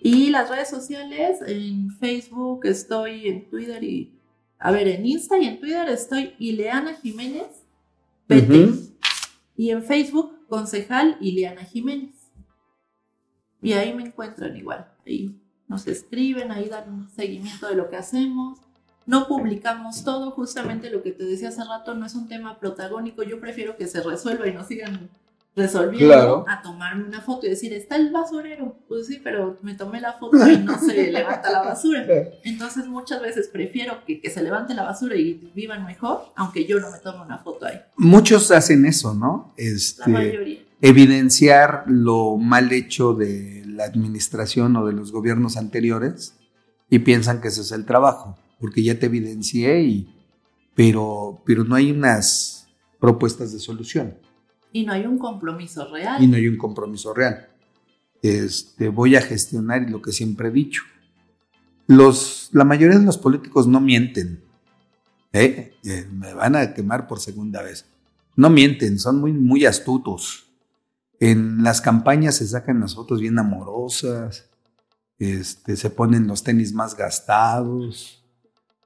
Y 0.00 0.30
las 0.30 0.50
redes 0.50 0.68
sociales, 0.68 1.40
en 1.46 1.90
Facebook 1.92 2.66
estoy, 2.66 3.28
en 3.28 3.48
Twitter 3.48 3.82
y, 3.82 4.12
a 4.58 4.70
ver, 4.70 4.88
en 4.88 5.06
Insta 5.06 5.38
y 5.38 5.46
en 5.46 5.60
Twitter 5.60 5.88
estoy 5.88 6.34
Ileana 6.38 6.94
Jiménez, 6.94 7.46
PT. 8.26 8.70
Y 9.56 9.70
en 9.70 9.82
Facebook, 9.82 10.46
concejal 10.48 11.16
Ileana 11.20 11.64
Jiménez. 11.64 12.14
Y 13.60 13.72
ahí 13.72 13.92
me 13.92 14.04
encuentran 14.04 14.56
igual. 14.56 14.88
Ahí 15.06 15.34
nos 15.66 15.86
escriben, 15.86 16.52
ahí 16.52 16.68
dan 16.68 16.92
un 16.92 17.10
seguimiento 17.10 17.68
de 17.68 17.74
lo 17.74 17.90
que 17.90 17.96
hacemos. 17.96 18.58
No 19.06 19.26
publicamos 19.26 20.04
todo, 20.04 20.30
justamente 20.32 20.90
lo 20.90 21.02
que 21.02 21.12
te 21.12 21.24
decía 21.24 21.48
hace 21.48 21.64
rato, 21.64 21.94
no 21.94 22.06
es 22.06 22.14
un 22.14 22.28
tema 22.28 22.58
protagónico. 22.58 23.22
Yo 23.22 23.40
prefiero 23.40 23.76
que 23.76 23.86
se 23.86 24.02
resuelva 24.02 24.46
y 24.46 24.52
nos 24.52 24.66
sigan 24.66 25.08
resolviendo 25.58 26.06
Claro. 26.14 26.44
a 26.48 26.62
tomarme 26.62 27.04
una 27.04 27.20
foto 27.20 27.46
y 27.46 27.50
decir, 27.50 27.72
está 27.74 27.96
el 27.96 28.10
basurero. 28.10 28.78
Pues 28.88 29.06
sí, 29.08 29.20
pero 29.22 29.58
me 29.62 29.74
tomé 29.74 30.00
la 30.00 30.14
foto 30.14 30.36
y 30.48 30.58
no 30.58 30.78
se 30.78 31.10
levanta 31.12 31.50
la 31.50 31.62
basura. 31.62 32.06
Entonces 32.44 32.86
muchas 32.86 33.20
veces 33.20 33.48
prefiero 33.48 34.04
que, 34.06 34.20
que 34.20 34.30
se 34.30 34.42
levante 34.42 34.72
la 34.74 34.84
basura 34.84 35.16
y 35.16 35.50
vivan 35.54 35.84
mejor, 35.84 36.22
aunque 36.36 36.64
yo 36.66 36.80
no 36.80 36.90
me 36.90 36.98
tome 36.98 37.22
una 37.24 37.38
foto 37.38 37.66
ahí. 37.66 37.78
Muchos 37.96 38.50
hacen 38.50 38.86
eso, 38.86 39.12
¿no? 39.14 39.52
La 39.58 39.64
Este, 39.64 40.08
mayoría. 40.10 40.60
evidenciar 40.80 41.84
lo 41.86 42.36
mal 42.36 42.72
hecho 42.72 43.12
de 43.14 43.64
la 43.66 43.84
administración 43.84 44.76
o 44.76 44.86
de 44.86 44.92
los 44.92 45.12
gobiernos 45.12 45.56
anteriores 45.56 46.34
y 46.90 47.00
piensan 47.00 47.40
que 47.40 47.48
ese 47.48 47.60
es 47.60 47.72
el 47.72 47.84
trabajo, 47.84 48.36
porque 48.60 48.82
ya 48.82 48.98
te 48.98 49.06
evidencié 49.06 49.82
y 49.82 50.14
pero 50.74 51.42
pero 51.44 51.64
no 51.64 51.74
hay 51.74 51.90
unas 51.90 52.68
propuestas 53.00 53.52
de 53.52 53.58
solución 53.58 54.16
Y 54.72 54.84
no 54.84 54.92
hay 54.92 55.06
un 55.06 55.18
compromiso 55.18 55.90
real. 55.90 56.22
y 56.22 56.26
no 56.26 56.36
hay 56.36 56.48
un 56.48 56.56
compromiso 56.56 57.14
real. 57.14 57.48
Este, 58.22 58.88
voy 58.88 59.16
a 59.16 59.22
gestionar 59.22 59.88
lo 59.88 60.02
que 60.02 60.12
siempre 60.12 60.48
he 60.48 60.52
dicho. 60.52 60.82
Los, 61.86 62.50
la 62.52 62.64
mayoría 62.64 62.98
de 62.98 63.04
los 63.04 63.18
políticos 63.18 63.66
no 63.66 63.80
mienten. 63.80 64.42
¿eh? 65.32 65.74
Eh, 65.84 66.06
me 66.12 66.34
van 66.34 66.56
a 66.56 66.74
quemar 66.74 67.06
por 67.06 67.20
segunda 67.20 67.62
vez. 67.62 67.86
No 68.36 68.50
mienten, 68.50 68.98
son 68.98 69.20
muy, 69.20 69.32
muy 69.32 69.64
astutos. 69.64 70.46
En 71.20 71.62
las 71.62 71.80
campañas 71.80 72.36
se 72.36 72.46
sacan 72.46 72.80
las 72.80 72.94
fotos 72.94 73.20
bien 73.20 73.38
amorosas, 73.38 74.48
este, 75.18 75.76
se 75.76 75.90
ponen 75.90 76.28
los 76.28 76.44
tenis 76.44 76.72
más 76.72 76.94
gastados 76.94 78.24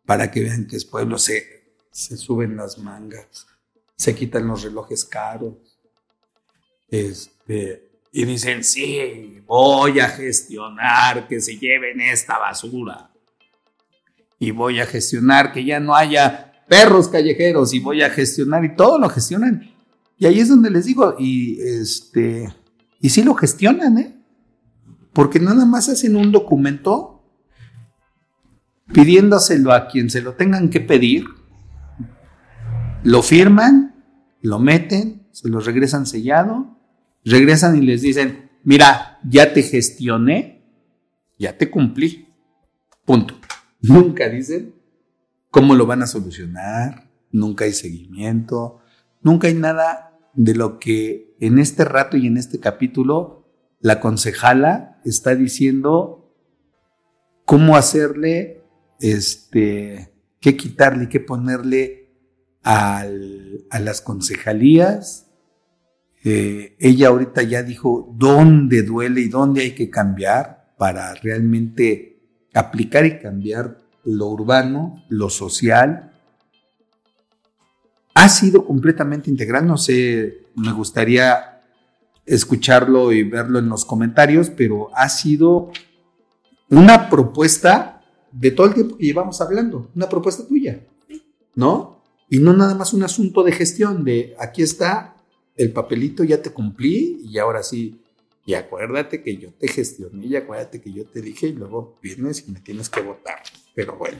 para 0.07 0.31
que 0.31 0.43
vean 0.43 0.67
que 0.67 0.77
es 0.77 0.85
pueblo, 0.85 1.19
se, 1.19 1.77
se 1.91 2.17
suben 2.17 2.57
las 2.57 2.79
mangas, 2.79 3.47
se 3.97 4.15
quitan 4.15 4.47
los 4.47 4.63
relojes 4.63 5.05
caros. 5.05 5.72
Este, 6.93 7.91
y 8.13 8.27
dicen, 8.27 8.63
sí, 8.63 9.41
voy 9.47 9.99
a 9.99 10.09
gestionar 10.09 11.27
que 11.27 11.41
se 11.41 11.57
lleven 11.57 12.03
esta 12.03 12.39
basura. 12.39 13.11
Y 14.39 14.51
voy 14.51 14.79
a 14.79 14.85
gestionar 14.85 15.53
que 15.53 15.65
ya 15.65 15.81
no 15.81 15.95
haya 15.95 16.53
perros 16.69 17.09
callejeros 17.09 17.73
y 17.73 17.81
voy 17.81 18.03
a 18.03 18.11
gestionar 18.11 18.63
y 18.67 18.77
todo 18.77 18.99
lo 18.99 19.09
gestionan. 19.09 19.73
Y 20.19 20.27
ahí 20.27 20.41
es 20.41 20.51
donde 20.51 20.69
les 20.69 20.85
digo, 20.85 21.17
y 21.19 21.59
este, 21.63 22.53
y 23.01 23.09
sí 23.09 23.23
lo 23.23 23.35
gestionan, 23.35 23.97
¿eh? 23.97 24.15
Porque 25.15 25.41
nada 25.41 25.65
más 25.65 25.89
hacen 25.89 26.15
un 26.15 26.31
documento 26.31 27.25
pidiéndoselo 28.93 29.73
a 29.73 29.89
quien 29.89 30.11
se 30.11 30.21
lo 30.21 30.35
tengan 30.35 30.69
que 30.69 30.81
pedir, 30.81 31.25
lo 33.03 33.23
firman, 33.23 34.05
lo 34.43 34.59
meten, 34.59 35.27
se 35.31 35.49
lo 35.49 35.61
regresan 35.61 36.05
sellado, 36.05 36.82
regresan 37.25 37.77
y 37.77 37.87
les 37.87 38.03
dicen, 38.03 38.51
mira, 38.65 39.19
ya 39.25 39.53
te 39.53 39.63
gestioné, 39.63 40.65
ya 41.39 41.57
te 41.57 41.71
cumplí, 41.71 42.29
punto. 43.05 43.35
Nunca 43.81 44.29
dicen 44.29 44.75
cómo 45.51 45.75
lo 45.75 45.87
van 45.87 46.03
a 46.03 46.07
solucionar, 46.07 47.11
nunca 47.31 47.65
hay 47.65 47.73
seguimiento, 47.73 48.79
nunca 49.21 49.49
hay 49.49 49.55
nada 49.55 50.19
de 50.35 50.55
lo 50.55 50.79
que 50.79 51.37
en 51.41 51.59
este 51.59 51.85
rato 51.85 52.17
y 52.17 52.27
en 52.27 52.37
este 52.39 52.59
capítulo 52.61 53.49
la 53.81 54.01
concejala 54.01 55.01
está 55.05 55.35
diciendo 55.35 56.33
cómo 57.45 57.77
hacerle, 57.77 58.63
este, 59.01 60.15
qué 60.41 60.57
quitarle, 60.57 61.09
qué 61.09 61.21
ponerle 61.21 62.09
a 62.63 63.05
las 63.81 64.01
concejalías. 64.01 65.22
Eh, 66.25 66.77
ella 66.79 67.09
ahorita 67.09 67.43
ya 67.43 67.63
dijo 67.63 68.15
dónde 68.17 68.83
duele 68.83 69.23
y 69.23 69.29
dónde 69.29 69.63
hay 69.63 69.73
que 69.73 69.91
cambiar 69.91 70.73
para 70.79 71.15
realmente 71.15 72.21
aplicar 72.55 73.05
y 73.07 73.19
cambiar 73.19 73.79
lo 74.05 74.27
urbano, 74.27 75.05
lo 75.09 75.31
social. 75.31 76.13
Ha 78.15 78.29
sido 78.29 78.65
completamente 78.65 79.31
integral, 79.31 79.67
no 79.67 79.77
sé, 79.77 80.47
me 80.55 80.73
gustaría 80.73 81.63
escucharlo 82.25 83.13
y 83.13 83.25
verlo 83.25 83.59
en 83.59 83.69
los 83.69 83.85
comentarios, 83.85 84.51
pero 84.51 84.91
ha 84.95 85.09
sido 85.09 85.73
una 86.69 87.11
propuesta 87.11 88.03
de 88.31 88.51
todo 88.51 88.69
el 88.69 88.75
tiempo 88.75 88.97
que 88.97 89.07
llevamos 89.07 89.41
hablando, 89.41 89.91
una 89.95 90.09
propuesta 90.09 90.47
tuya, 90.47 90.87
¿no? 91.55 92.03
Y 92.29 92.39
no 92.39 92.53
nada 92.53 92.75
más 92.75 92.93
un 92.93 93.03
asunto 93.03 93.43
de 93.43 93.53
gestión, 93.53 94.05
de 94.05 94.35
aquí 94.39 94.63
está 94.63 95.17
el 95.57 95.73
papelito, 95.73 96.25
ya 96.25 96.41
te 96.41 96.51
cumplí 96.51 97.21
y 97.25 97.39
ahora 97.39 97.63
sí, 97.63 98.01
y 98.45 98.55
acuérdate 98.55 99.23
que 99.23 99.37
yo 99.37 99.53
te 99.53 99.69
gestioné 99.69 100.27
y 100.27 100.37
acuérdate 100.37 100.81
que 100.81 100.93
yo 100.93 101.07
te 101.07 101.21
dije 101.21 101.49
y 101.49 101.53
luego 101.53 101.99
vienes 102.03 102.49
y 102.49 102.53
me 102.53 102.61
tienes 102.61 102.89
que 102.89 103.01
votar. 103.01 103.43
Pero 103.75 103.97
bueno. 103.97 104.19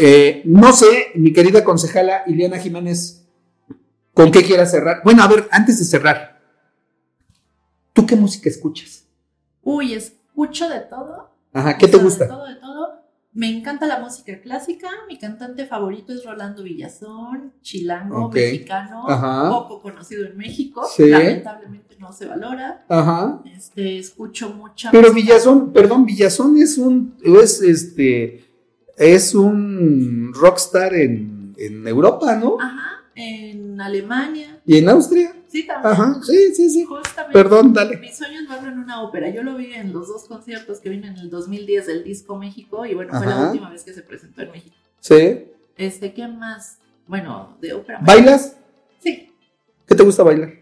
Eh, 0.00 0.42
no 0.46 0.72
sé, 0.72 1.12
mi 1.14 1.32
querida 1.32 1.62
concejala 1.62 2.24
Ileana 2.26 2.58
Jiménez, 2.58 3.26
¿con 4.12 4.32
qué 4.32 4.42
quieras 4.42 4.70
cerrar? 4.70 5.02
Bueno, 5.04 5.22
a 5.22 5.28
ver, 5.28 5.46
antes 5.50 5.78
de 5.78 5.84
cerrar, 5.84 6.40
¿tú 7.92 8.06
qué 8.06 8.16
música 8.16 8.48
escuchas? 8.48 9.06
Uy, 9.62 9.94
escucho 9.94 10.68
de 10.68 10.80
todo. 10.80 11.30
Ajá, 11.52 11.78
¿qué 11.78 11.86
te 11.86 11.98
gusta? 11.98 12.24
De 12.24 12.30
todo, 12.30 12.46
de 12.46 12.56
todo. 12.56 13.03
Me 13.34 13.48
encanta 13.50 13.86
la 13.88 13.98
música 13.98 14.40
clásica. 14.40 14.88
Mi 15.08 15.18
cantante 15.18 15.66
favorito 15.66 16.12
es 16.12 16.24
Rolando 16.24 16.62
Villazón, 16.62 17.52
chilango, 17.62 18.30
mexicano, 18.30 19.08
Ajá. 19.08 19.50
poco 19.50 19.82
conocido 19.82 20.24
en 20.24 20.36
México. 20.36 20.86
Sí. 20.94 21.08
Lamentablemente 21.08 21.96
no 21.98 22.12
se 22.12 22.26
valora. 22.26 22.84
Ajá. 22.88 23.42
Este, 23.44 23.98
escucho 23.98 24.50
mucha 24.50 24.92
Pero 24.92 25.08
música- 25.08 25.20
Villazón, 25.32 25.72
perdón, 25.72 26.06
Villazón 26.06 26.56
es 26.58 26.78
un, 26.78 27.16
es 27.24 27.60
este, 27.60 28.44
es 28.96 29.34
un 29.34 30.32
rockstar 30.32 30.94
en, 30.94 31.54
en 31.58 31.88
Europa, 31.88 32.36
¿no? 32.36 32.56
Ajá, 32.60 33.02
en 33.16 33.80
Alemania. 33.80 34.60
Y 34.64 34.78
en 34.78 34.88
Austria. 34.88 35.34
Sí, 35.54 35.64
también. 35.64 35.92
Ajá, 35.92 36.20
sí, 36.20 36.52
sí, 36.52 36.68
sí. 36.68 36.84
Justamente. 36.84 37.32
Perdón, 37.32 37.72
dale. 37.72 37.96
Mi 37.98 38.12
sueño 38.12 38.40
es 38.40 38.48
verlo 38.48 38.72
en 38.72 38.80
una 38.80 39.02
ópera. 39.02 39.28
Yo 39.28 39.44
lo 39.44 39.54
vi 39.54 39.72
en 39.72 39.92
los 39.92 40.08
dos 40.08 40.24
conciertos 40.24 40.80
que 40.80 40.88
vino 40.88 41.06
en 41.06 41.16
el 41.16 41.30
2010 41.30 41.86
del 41.86 42.02
Disco 42.02 42.36
México 42.36 42.84
y 42.84 42.94
bueno, 42.94 43.16
fue 43.16 43.24
la 43.24 43.50
última 43.50 43.70
vez 43.70 43.84
que 43.84 43.92
se 43.92 44.02
presentó 44.02 44.42
en 44.42 44.50
México. 44.50 44.74
Sí. 44.98 45.44
Este, 45.76 46.12
¿qué 46.12 46.26
más? 46.26 46.78
Bueno, 47.06 47.56
de 47.60 47.72
ópera. 47.72 48.00
¿Bailas? 48.02 48.56
Sí. 48.98 49.32
¿Qué 49.86 49.94
te 49.94 50.02
gusta 50.02 50.24
bailar? 50.24 50.54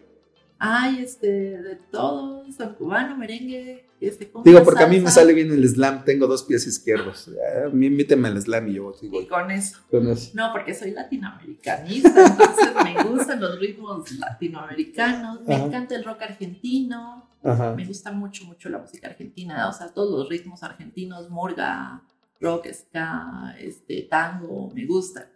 Ay, 0.64 1.00
este, 1.02 1.26
de 1.26 1.74
todo, 1.90 2.44
son 2.52 2.74
cubano, 2.74 3.16
merengue, 3.16 3.84
este, 4.00 4.30
Digo, 4.44 4.62
porque 4.62 4.84
a 4.84 4.86
mí 4.86 5.00
me 5.00 5.10
sale 5.10 5.32
bien 5.32 5.50
el 5.50 5.68
slam, 5.68 6.04
tengo 6.04 6.28
dos 6.28 6.44
pies 6.44 6.64
izquierdos. 6.68 7.28
A 7.66 7.68
mí 7.70 7.86
invíteme 7.86 8.28
al 8.28 8.40
slam 8.40 8.68
y 8.68 8.74
yo 8.74 8.92
sigo 8.92 9.20
Y 9.20 9.26
con 9.26 9.50
eso. 9.50 9.80
con 9.90 10.06
eso. 10.06 10.30
No, 10.34 10.52
porque 10.52 10.72
soy 10.72 10.92
latinoamericanista, 10.92 12.26
entonces 12.26 12.68
me 12.84 13.02
gustan 13.02 13.40
los 13.40 13.58
ritmos 13.58 14.08
latinoamericanos, 14.12 15.40
me 15.42 15.56
encanta 15.56 15.96
el 15.96 16.04
rock 16.04 16.22
argentino, 16.22 17.28
Ajá. 17.42 17.74
me 17.74 17.84
gusta 17.84 18.12
mucho, 18.12 18.44
mucho 18.44 18.68
la 18.68 18.78
música 18.78 19.08
argentina, 19.08 19.68
o 19.68 19.72
sea, 19.72 19.88
todos 19.92 20.16
los 20.16 20.28
ritmos 20.28 20.62
argentinos, 20.62 21.28
murga, 21.28 22.04
rock, 22.40 22.68
ska, 22.72 23.56
este, 23.58 24.02
tango, 24.02 24.70
me 24.72 24.86
gustan, 24.86 25.26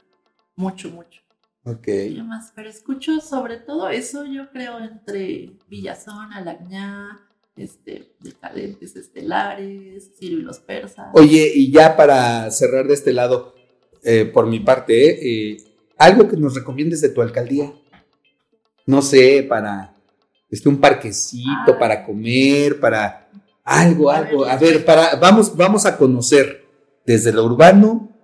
mucho, 0.55 0.89
mucho. 0.91 1.26
Ok. 1.67 1.89
Pero 2.55 2.69
escucho 2.69 3.21
sobre 3.21 3.57
todo 3.57 3.89
eso, 3.89 4.25
yo 4.25 4.51
creo, 4.51 4.79
entre 4.79 5.51
Villazón, 5.69 6.33
Alagñá, 6.33 7.21
este, 7.57 8.13
Decadentes 8.21 8.95
Estelares, 8.95 10.13
Ciro 10.17 10.39
y 10.39 10.43
los 10.43 10.61
Persas. 10.61 11.09
Oye, 11.13 11.51
y 11.55 11.73
ya 11.73 11.97
para 11.97 12.49
cerrar 12.53 12.87
de 12.87 12.95
este 12.95 13.13
lado, 13.13 13.55
eh, 14.05 14.27
por 14.27 14.47
mi 14.47 14.61
parte, 14.61 14.95
eh, 15.11 15.53
eh, 15.53 15.57
algo 15.99 16.29
que 16.29 16.37
nos 16.37 16.55
recomiendes 16.55 17.01
de 17.01 17.09
tu 17.09 17.21
alcaldía. 17.21 17.73
No 18.87 19.03
sé, 19.03 19.45
para 19.49 19.97
este, 20.49 20.69
un 20.69 20.79
parquecito, 20.79 21.73
Ah. 21.75 21.79
para 21.79 22.05
comer, 22.05 22.79
para 22.79 23.29
algo, 23.65 24.11
algo. 24.11 24.45
A 24.45 24.57
ver, 24.57 24.85
para, 24.85 25.17
vamos, 25.17 25.57
vamos 25.57 25.85
a 25.85 25.97
conocer 25.97 26.65
desde 27.05 27.33
lo 27.33 27.45
urbano 27.45 28.17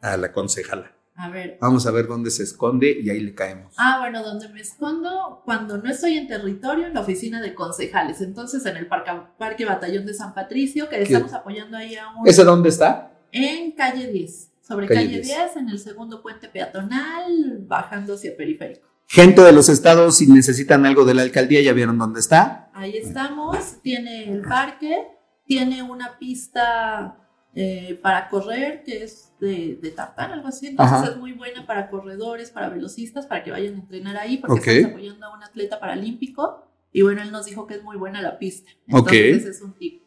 a 0.00 0.16
la 0.16 0.32
concejala. 0.32 0.97
A 1.18 1.28
ver. 1.30 1.58
Vamos 1.60 1.84
a 1.84 1.90
ver 1.90 2.06
dónde 2.06 2.30
se 2.30 2.44
esconde 2.44 2.96
y 3.02 3.10
ahí 3.10 3.18
le 3.18 3.34
caemos. 3.34 3.74
Ah, 3.76 3.98
bueno, 3.98 4.22
donde 4.22 4.48
me 4.50 4.60
escondo 4.60 5.42
cuando 5.44 5.76
no 5.76 5.90
estoy 5.90 6.16
en 6.16 6.28
territorio, 6.28 6.86
en 6.86 6.94
la 6.94 7.00
oficina 7.00 7.42
de 7.42 7.56
concejales. 7.56 8.20
Entonces, 8.20 8.64
en 8.66 8.76
el 8.76 8.86
Parque, 8.86 9.10
Parque 9.36 9.64
Batallón 9.64 10.06
de 10.06 10.14
San 10.14 10.32
Patricio, 10.32 10.88
que 10.88 11.02
estamos 11.02 11.32
apoyando 11.32 11.76
ahí 11.76 11.96
a 11.96 12.08
un... 12.10 12.28
¿Ese 12.28 12.44
dónde 12.44 12.68
está? 12.68 13.10
En 13.32 13.72
calle 13.72 14.06
10. 14.06 14.52
Sobre 14.62 14.86
Calle 14.86 15.06
calle, 15.06 15.22
10. 15.22 15.26
10. 15.26 15.56
en 15.56 15.68
el 15.70 15.80
segundo 15.80 16.22
puente 16.22 16.48
peatonal, 16.48 17.64
bajando 17.66 18.14
hacia 18.14 18.36
periférico. 18.36 18.86
Gente 19.08 19.42
de 19.42 19.52
los 19.52 19.68
estados, 19.68 20.18
si 20.18 20.28
necesitan 20.28 20.86
algo 20.86 21.04
de 21.04 21.14
la 21.14 21.22
alcaldía, 21.22 21.60
ya 21.62 21.72
vieron 21.72 21.98
dónde 21.98 22.20
está. 22.20 22.70
Ahí 22.74 22.96
estamos, 22.96 23.82
tiene 23.82 24.30
el 24.30 24.42
parque, 24.42 25.08
tiene 25.46 25.82
una 25.82 26.16
pista 26.16 27.27
eh, 27.60 27.98
para 28.00 28.28
correr 28.28 28.84
que 28.84 29.02
es 29.02 29.32
de, 29.40 29.78
de 29.82 29.90
tartán, 29.90 30.30
algo 30.30 30.46
así. 30.46 30.68
Entonces 30.68 30.96
Ajá. 30.98 31.10
es 31.10 31.16
muy 31.16 31.32
buena 31.32 31.66
para 31.66 31.90
corredores, 31.90 32.50
para 32.50 32.68
velocistas, 32.68 33.26
para 33.26 33.42
que 33.42 33.50
vayan 33.50 33.74
a 33.74 33.78
entrenar 33.78 34.16
ahí, 34.16 34.36
porque 34.38 34.60
Ok. 34.60 34.66
estamos 34.68 34.92
apoyando 34.92 35.26
a 35.26 35.36
un 35.36 35.42
atleta 35.42 35.80
paralímpico. 35.80 36.64
Y 36.92 37.02
bueno, 37.02 37.20
él 37.22 37.32
nos 37.32 37.46
dijo 37.46 37.66
que 37.66 37.74
es 37.74 37.82
muy 37.82 37.96
buena 37.96 38.22
la 38.22 38.38
pista. 38.38 38.70
Entonces 38.86 39.38
ese 39.38 39.50
es 39.50 39.60
un 39.62 39.72
tip. 39.74 40.02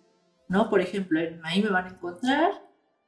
¿No? 0.47 0.70
Por 0.70 0.80
ejemplo, 0.82 1.20
ahí 1.43 1.62
me 1.62 1.70
van 1.70 1.86
a 1.88 1.89
encontrar. 1.89 2.52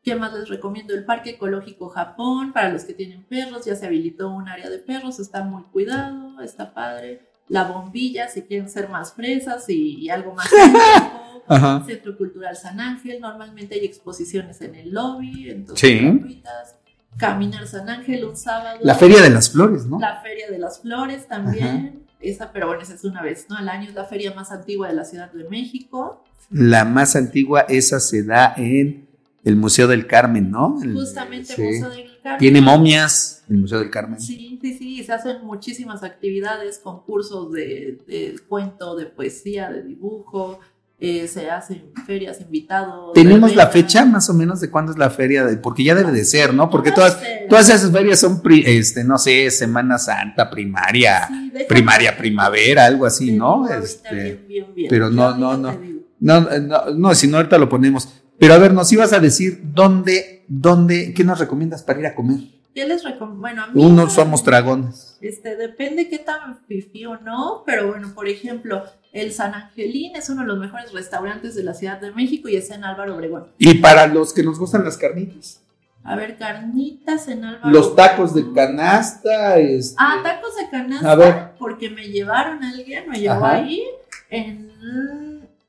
¿Qué 0.03 0.15
más 0.15 0.33
les 0.33 0.49
recomiendo? 0.49 0.93
El 0.93 1.05
Parque 1.05 1.29
Ecológico 1.31 1.87
Japón, 1.87 2.51
para 2.51 2.67
los 2.69 2.83
que 2.83 2.93
tienen 2.93 3.23
perros, 3.23 3.63
ya 3.65 3.75
se 3.77 3.85
habilitó 3.85 4.29
un 4.29 4.49
área 4.49 4.69
de 4.69 4.79
perros, 4.79 5.19
está 5.19 5.43
muy 5.45 5.63
cuidado, 5.63 6.41
está 6.41 6.73
padre. 6.73 7.21
La 7.47 7.63
bombilla, 7.63 8.27
si 8.27 8.41
quieren 8.41 8.69
ser 8.69 8.89
más 8.89 9.13
fresas 9.13 9.69
y, 9.69 9.99
y 9.99 10.09
algo 10.09 10.33
más. 10.33 10.49
Ajá. 11.47 11.83
Centro 11.85 12.17
Cultural 12.17 12.55
San 12.55 12.79
Ángel, 12.79 13.19
normalmente 13.21 13.75
hay 13.75 13.85
exposiciones 13.85 14.61
en 14.61 14.75
el 14.75 14.91
lobby, 14.91 15.49
entonces 15.49 15.89
Sí. 15.89 15.99
gratuitas. 15.99 16.75
Caminar 17.17 17.67
San 17.67 17.87
Ángel 17.89 18.25
un 18.25 18.35
sábado. 18.35 18.79
La 18.81 18.95
Feria 18.95 19.21
de 19.21 19.29
las 19.29 19.49
Flores, 19.51 19.85
¿no? 19.85 19.99
La 19.99 20.21
Feria 20.21 20.49
de 20.49 20.57
las 20.57 20.79
Flores 20.81 21.27
también. 21.27 22.03
Esa, 22.19 22.51
pero 22.51 22.67
bueno, 22.67 22.81
esa 22.81 22.93
es 22.95 23.03
una 23.03 23.21
vez, 23.21 23.45
¿no? 23.49 23.57
Al 23.57 23.67
año 23.69 23.89
es 23.89 23.93
la 23.95 24.05
feria 24.05 24.33
más 24.33 24.51
antigua 24.51 24.87
de 24.87 24.95
la 24.95 25.03
Ciudad 25.03 25.31
de 25.31 25.43
México. 25.49 26.23
La 26.49 26.85
más 26.85 27.15
antigua, 27.17 27.65
esa 27.67 27.99
se 27.99 28.23
da 28.23 28.53
en 28.57 29.07
el 29.43 29.55
Museo 29.57 29.87
del 29.89 30.07
Carmen, 30.07 30.49
¿no? 30.49 30.79
El- 30.81 30.93
Justamente 30.93 31.53
sí. 31.53 31.61
Museo 31.61 31.89
del 31.89 32.17
Carmen. 32.23 32.39
Tiene 32.39 32.61
momias, 32.61 33.43
el 33.49 33.57
Museo 33.57 33.79
del 33.79 33.89
Carmen. 33.89 34.19
Sí, 34.21 34.57
sí, 34.61 34.73
sí, 34.77 34.99
y 34.99 35.03
se 35.03 35.11
hacen 35.11 35.43
muchísimas 35.45 36.01
actividades, 36.03 36.79
concursos 36.79 37.51
de, 37.51 37.99
de 38.07 38.35
cuento, 38.47 38.95
de 38.95 39.07
poesía, 39.07 39.69
de 39.69 39.83
dibujo, 39.83 40.61
eh, 41.05 41.27
se 41.27 41.51
hacen 41.51 41.91
ferias, 42.07 42.39
invitados. 42.39 43.11
¿Tenemos 43.13 43.53
la 43.55 43.67
fecha 43.67 44.05
más 44.05 44.29
o 44.29 44.33
menos 44.33 44.61
de 44.61 44.69
cuándo 44.71 44.93
es 44.93 44.97
la 44.97 45.09
feria? 45.09 45.43
De, 45.45 45.57
porque 45.57 45.83
ya 45.83 45.95
debe 45.95 46.11
de 46.13 46.23
ser, 46.23 46.53
¿no? 46.53 46.69
Porque 46.69 46.89
No 46.91 46.95
todas, 46.95 47.19
sé. 47.19 47.45
todas 47.49 47.69
esas 47.69 47.91
ferias 47.91 48.19
son, 48.19 48.41
pri- 48.41 48.63
este, 48.65 49.03
no 49.03 49.17
sé, 49.17 49.51
Semana 49.51 49.97
Santa, 49.97 50.49
primaria, 50.49 51.27
Sí, 51.27 51.51
primaria, 51.67 52.15
primavera, 52.17 52.85
algo 52.85 53.05
así, 53.05 53.31
¿no? 53.33 53.67
Este, 53.69 54.13
bien, 54.15 54.45
bien, 54.47 54.73
bien. 54.75 54.87
pero 54.89 55.09
no, 55.09 55.31
Yo 55.31 55.37
no, 55.37 55.57
no. 55.57 55.71
te 55.73 55.81
digo. 55.85 55.99
no, 56.21 56.39
no, 56.41 56.89
no, 56.95 57.15
si 57.15 57.27
no, 57.27 57.37
ahorita 57.37 57.57
lo 57.57 57.67
ponemos. 57.67 58.07
Pero 58.39 58.53
a 58.53 58.57
ver, 58.57 58.73
nos 58.73 58.91
ibas 58.93 59.11
a 59.13 59.19
decir 59.19 59.59
dónde, 59.63 60.45
dónde, 60.47 61.13
¿qué 61.13 61.23
nos 61.23 61.37
recomiendas 61.39 61.83
para 61.83 61.99
ir 61.99 62.05
a 62.07 62.15
comer? 62.15 62.39
¿Qué 62.73 62.87
les 62.87 63.03
recomiendo? 63.03 63.39
Bueno, 63.41 63.63
a 63.63 63.67
mí. 63.67 63.73
Unos 63.85 64.13
somos 64.13 64.43
dragones. 64.43 65.17
Este, 65.21 65.55
depende 65.55 66.09
qué 66.09 66.17
tan 66.19 66.57
fifí 66.67 67.05
o 67.05 67.17
no, 67.19 67.61
pero 67.65 67.89
bueno, 67.89 68.11
por 68.15 68.27
ejemplo, 68.27 68.83
el 69.13 69.31
San 69.31 69.53
Angelín 69.53 70.15
es 70.15 70.29
uno 70.29 70.41
de 70.41 70.47
los 70.47 70.57
mejores 70.59 70.91
restaurantes 70.91 71.55
de 71.55 71.63
la 71.63 71.73
Ciudad 71.73 72.01
de 72.01 72.11
México 72.11 72.49
y 72.49 72.55
está 72.57 72.75
en 72.75 72.83
Álvaro 72.83 73.15
Obregón. 73.15 73.47
Y 73.59 73.75
para 73.75 74.07
los 74.07 74.33
que 74.33 74.43
nos 74.43 74.59
gustan 74.59 74.83
las 74.83 74.97
carnitas. 74.97 75.61
A 76.03 76.17
ver, 76.17 76.37
carnitas 76.37 77.29
en 77.29 77.45
Álvaro 77.45 77.69
Los 77.69 77.95
tacos 77.95 78.33
de 78.33 78.51
canasta, 78.51 79.57
este, 79.59 79.95
Ah, 79.97 80.19
tacos 80.21 80.55
de 80.57 80.69
canasta. 80.69 81.11
A 81.11 81.15
ver. 81.15 81.51
Porque 81.57 81.89
me 81.89 82.09
llevaron 82.09 82.61
alguien, 82.63 83.07
me 83.07 83.19
llevó 83.21 83.35
Ajá. 83.45 83.53
ahí 83.53 83.81
en, 84.29 84.69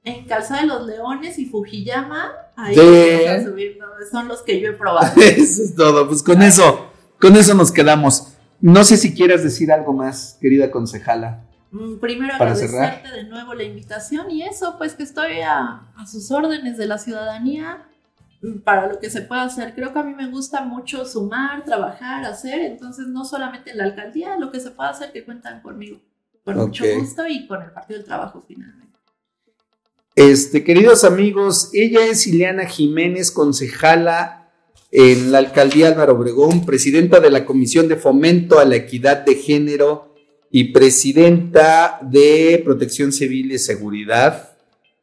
en 0.04 0.24
Calzada 0.26 0.62
de 0.62 0.66
los 0.66 0.86
Leones 0.86 1.38
y 1.38 1.46
Fujiyama. 1.46 2.32
Ahí 2.56 2.74
De- 2.74 3.24
vamos 3.28 3.46
a 3.46 3.50
subir, 3.50 3.76
¿no? 3.78 3.86
son 4.10 4.26
los 4.28 4.42
que 4.42 4.60
yo 4.60 4.70
he 4.70 4.72
probado. 4.72 5.12
Eso 5.20 5.62
es 5.62 5.74
todo. 5.76 6.08
Pues 6.08 6.22
con 6.22 6.40
eso, 6.42 6.86
con 7.20 7.36
eso 7.36 7.54
nos 7.54 7.70
quedamos. 7.72 8.28
No 8.60 8.84
sé 8.84 8.96
si 8.96 9.14
quieras 9.14 9.42
decir 9.44 9.70
algo 9.72 9.92
más, 9.92 10.38
querida 10.40 10.70
concejala. 10.70 11.42
Mm, 11.74 11.98
Primero 11.98 12.38
Para 12.38 12.52
agradecerte 12.52 13.10
de 13.10 13.24
nuevo 13.24 13.52
la 13.54 13.64
invitación 13.64 14.30
y 14.30 14.42
eso, 14.44 14.76
pues 14.78 14.94
que 14.94 15.02
estoy 15.02 15.40
a, 15.40 15.82
a 15.96 16.06
sus 16.06 16.30
órdenes 16.30 16.78
de 16.78 16.86
la 16.86 16.98
ciudadanía. 16.98 17.84
para 18.62 18.86
lo 18.88 18.98
que 19.00 19.08
se 19.10 19.22
pueda 19.22 19.42
hacer. 19.44 19.74
Creo 19.74 19.92
que 19.92 19.98
a 19.98 20.02
mí 20.02 20.14
me 20.14 20.30
gusta 20.30 20.60
mucho 20.62 21.04
sumar, 21.06 21.64
trabajar, 21.64 22.24
hacer, 22.26 22.60
entonces 22.60 23.06
no 23.08 23.24
solamente 23.24 23.70
en 23.70 23.78
la 23.78 23.84
alcaldía, 23.84 24.38
lo 24.38 24.52
que 24.52 24.60
se 24.60 24.70
pueda 24.70 24.90
hacer 24.90 25.12
que 25.12 25.24
cuentan 25.24 25.62
conmigo, 25.62 25.98
con 26.44 26.56
mucho 26.58 26.84
Ok. 26.84 26.90
gusto 27.00 27.26
y 27.26 27.46
con 27.46 27.62
el 27.62 27.70
Partido 27.70 27.98
del 27.98 28.06
Trabajo 28.06 28.44
finalmente. 28.46 28.98
Este, 30.14 30.62
queridos 30.62 31.02
amigos, 31.04 31.70
ella 31.72 32.04
es 32.06 32.26
Ileana 32.26 32.66
Jiménez, 32.66 33.30
concejala 33.32 34.50
en 34.92 35.32
la 35.32 35.38
alcaldía 35.38 35.88
Álvaro 35.88 36.12
Obregón, 36.12 36.64
presidenta 36.64 37.18
de 37.18 37.30
la 37.30 37.44
Comisión 37.44 37.88
de 37.88 37.96
Fomento 37.96 38.60
a 38.60 38.64
la 38.64 38.76
Equidad 38.76 39.24
de 39.24 39.34
Género 39.34 40.13
y 40.56 40.70
presidenta 40.70 41.98
de 42.00 42.62
Protección 42.64 43.10
Civil 43.10 43.50
y 43.50 43.58
Seguridad 43.58 44.56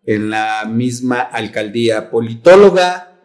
en 0.06 0.30
la 0.30 0.64
misma 0.64 1.20
alcaldía, 1.20 2.10
politóloga, 2.10 3.20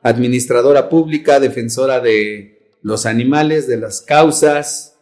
administradora 0.00 0.88
pública, 0.88 1.38
defensora 1.38 2.00
de 2.00 2.72
los 2.80 3.04
animales, 3.04 3.68
de 3.68 3.76
las 3.76 4.00
causas 4.00 4.96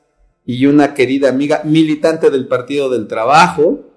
y 0.45 0.67
una 0.67 0.95
querida 0.95 1.29
amiga 1.29 1.63
militante 1.63 2.29
del 2.31 2.49
Partido 2.49 2.91
del 2.91 3.07
Trabajo 3.07 3.93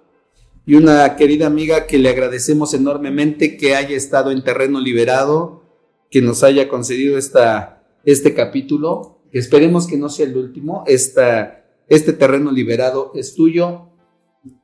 y 0.68 0.76
una 0.76 1.16
querida 1.16 1.48
amiga 1.48 1.88
que 1.88 1.98
le 1.98 2.10
agradecemos 2.10 2.76
enormemente 2.76 3.58
que 3.58 3.74
haya 3.74 3.98
estado 3.98 4.30
en 4.30 4.44
terreno 4.44 4.80
liberado, 4.80 5.64
que 6.12 6.22
nos 6.22 6.44
haya 6.44 6.70
concedido 6.70 7.18
esta, 7.18 7.82
este 8.06 8.36
capítulo, 8.36 9.24
esperemos 9.32 9.88
que 9.88 9.98
no 9.98 10.10
sea 10.10 10.28
el 10.28 10.38
último, 10.38 10.84
esta, 10.86 11.57
este 11.88 12.14
terreno 12.14 12.52
liberado 12.52 13.12
es 13.16 13.34
tuyo, 13.36 13.84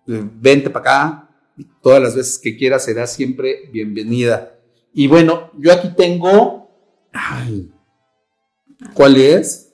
Eh, 0.07 0.21
vente 0.36 0.69
para 0.69 0.80
acá, 0.82 1.30
todas 1.82 2.01
las 2.01 2.15
veces 2.15 2.38
que 2.39 2.55
quieras 2.57 2.86
será 2.86 3.05
siempre 3.07 3.69
bienvenida. 3.71 4.57
Y 4.93 5.07
bueno, 5.07 5.51
yo 5.57 5.74
aquí 5.74 5.89
tengo, 5.95 6.69
ay, 7.11 7.71
¿cuál 8.93 9.17
es? 9.17 9.74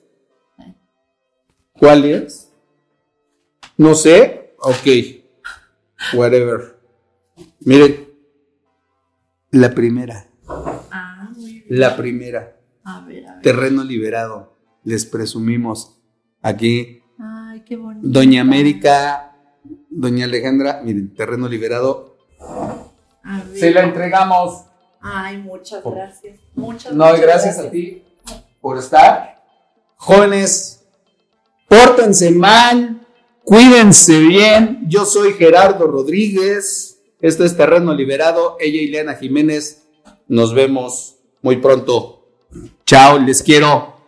¿Cuál 1.78 2.04
es? 2.04 2.52
No 3.76 3.94
sé, 3.94 4.54
ok 4.58 4.86
whatever. 6.14 6.78
Miren, 7.60 8.08
la 9.50 9.74
primera, 9.74 10.28
Ah, 10.90 11.30
muy 11.36 11.52
bien. 11.52 11.64
la 11.68 11.96
primera, 11.96 12.56
A 12.84 13.00
ver, 13.06 13.26
a 13.26 13.32
ver. 13.34 13.42
terreno 13.42 13.84
liberado, 13.84 14.56
les 14.84 15.04
presumimos 15.06 16.00
aquí, 16.42 16.99
qué 17.70 17.76
bonito. 17.76 18.00
Doña 18.02 18.40
América, 18.40 19.32
Doña 19.88 20.24
Alejandra, 20.24 20.80
miren, 20.82 21.14
terreno 21.14 21.48
liberado, 21.48 22.16
se 23.54 23.70
la 23.70 23.84
entregamos. 23.84 24.64
Ay, 25.00 25.38
muchas 25.38 25.80
Por- 25.80 25.94
gracias. 25.94 26.40
Muchas, 26.56 26.92
No, 26.92 27.04
muchas 27.06 27.20
gracias 27.20 27.58
a 27.60 27.70
ti 27.70 28.02
por 28.60 28.76
estar. 28.76 29.40
Jóvenes, 29.96 30.84
pórtense 31.68 32.32
mal, 32.32 33.06
cuídense 33.44 34.18
bien. 34.18 34.80
Yo 34.88 35.04
soy 35.04 35.34
Gerardo 35.34 35.86
Rodríguez. 35.86 36.98
Esto 37.20 37.44
es 37.44 37.56
Terreno 37.56 37.94
Liberado. 37.94 38.56
Ella 38.58 38.80
y 38.82 38.88
Leana 38.88 39.14
Jiménez. 39.14 39.84
Nos 40.26 40.54
vemos 40.54 41.18
muy 41.40 41.58
pronto. 41.58 42.26
Chao, 42.84 43.18
les 43.20 43.42
quiero. 43.44 43.99